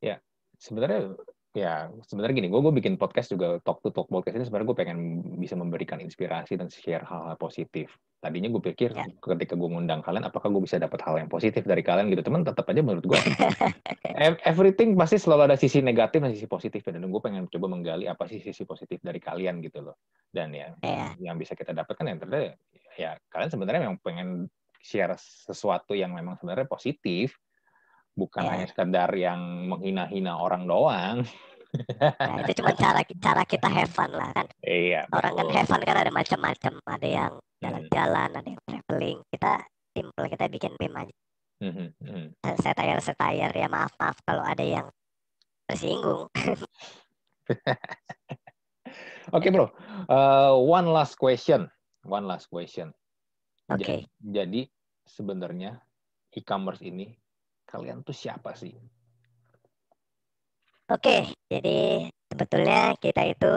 Ya 0.00 0.14
sebenarnya 0.56 1.20
ya 1.52 1.92
sebenarnya 2.08 2.40
gini, 2.40 2.48
gue 2.48 2.60
gue 2.64 2.72
bikin 2.72 2.96
podcast 2.96 3.28
juga 3.28 3.60
talk 3.60 3.84
to 3.84 3.92
talk 3.92 4.08
podcast 4.08 4.40
ini 4.40 4.48
sebenarnya 4.48 4.68
gue 4.72 4.78
pengen 4.78 4.98
bisa 5.36 5.52
memberikan 5.52 6.00
inspirasi 6.00 6.56
dan 6.56 6.72
share 6.72 7.04
hal-hal 7.04 7.36
positif. 7.36 7.92
Tadinya 8.24 8.48
gue 8.48 8.62
pikir 8.64 8.96
Ya. 8.96 9.04
ketika 9.04 9.52
gue 9.52 9.68
ngundang 9.68 10.00
kalian, 10.00 10.24
apakah 10.24 10.48
gue 10.48 10.64
bisa 10.64 10.80
dapat 10.80 10.96
hal 11.04 11.20
yang 11.20 11.28
positif 11.28 11.60
dari 11.68 11.84
kalian 11.84 12.08
gitu. 12.08 12.24
Teman 12.24 12.40
tetap 12.40 12.64
aja 12.64 12.80
menurut 12.80 13.04
gue 13.04 13.20
ev- 14.16 14.40
everything 14.48 14.96
pasti 14.96 15.20
selalu 15.20 15.52
ada 15.52 15.60
sisi 15.60 15.84
negatif 15.84 16.24
dan 16.24 16.32
sisi 16.32 16.48
positif 16.48 16.80
dan 16.88 17.04
gue 17.04 17.20
pengen 17.20 17.44
coba 17.52 17.68
menggali 17.68 18.08
apa 18.08 18.24
sih 18.24 18.40
sisi 18.40 18.64
positif 18.64 18.96
dari 19.04 19.20
kalian 19.20 19.60
gitu 19.60 19.84
loh. 19.84 20.00
Dan 20.32 20.56
ya 20.56 20.72
Ya, 20.80 21.12
yang 21.20 21.36
bisa 21.36 21.52
kita 21.52 21.76
dapatkan 21.76 22.06
yang 22.08 22.16
ternyata 22.16 22.56
ya 22.96 23.20
kalian 23.28 23.50
sebenarnya 23.52 23.80
memang 23.92 24.00
pengen 24.00 24.48
share 24.84 25.16
sesuatu 25.16 25.96
yang 25.96 26.12
memang 26.12 26.36
sebenarnya 26.36 26.68
positif 26.68 27.40
bukan 28.12 28.44
Ya. 28.44 28.50
hanya 28.52 28.66
sekedar 28.68 29.10
yang 29.16 29.40
menghina-hina 29.72 30.36
orang 30.36 30.68
doang. 30.68 31.24
nah 32.20 32.38
itu 32.46 32.62
cuma 32.62 32.70
cara 32.76 33.02
cara 33.18 33.42
kita 33.42 33.66
have 33.66 33.90
fun 33.90 34.12
lah 34.12 34.30
kan. 34.30 34.46
Iya. 34.62 35.10
Orang 35.10 35.34
kan 35.34 35.44
betul. 35.48 35.56
have 35.58 35.66
fun 35.66 35.82
kan 35.82 35.96
ada 35.98 36.12
macam-macam, 36.12 36.72
ada 36.84 37.08
yang 37.08 37.32
Hmm. 37.34 37.58
jalan-jalan, 37.64 38.30
ada 38.36 38.48
yang 38.52 38.62
traveling. 38.68 39.18
Kita 39.32 39.52
simple 39.96 40.26
kita 40.28 40.44
bikin 40.52 40.72
meme 40.76 40.96
aja. 41.00 41.14
Mhm, 41.64 41.86
mhm. 41.96 42.24
Setayar 42.60 43.00
setayar 43.00 43.50
ya 43.50 43.66
maaf 43.72 43.96
maaf 43.96 44.20
kalau 44.22 44.44
ada 44.44 44.60
yang 44.60 44.92
tersinggung. 45.64 46.28
Oke 49.32 49.48
bro, 49.48 49.72
Uh, 50.04 50.52
one 50.60 50.84
last 50.86 51.16
question, 51.16 51.66
one 52.04 52.28
last 52.28 52.52
question. 52.52 52.92
Oke. 53.70 54.04
Ja- 54.04 54.42
Jadi 54.42 54.68
sebenarnya 55.04 55.80
e-commerce 56.32 56.84
ini 56.84 57.12
kalian 57.64 58.04
tuh 58.04 58.12
siapa 58.12 58.52
sih? 58.52 58.72
Oke, 60.84 61.32
jadi 61.48 62.04
sebetulnya 62.28 62.92
kita 63.00 63.24
itu 63.24 63.52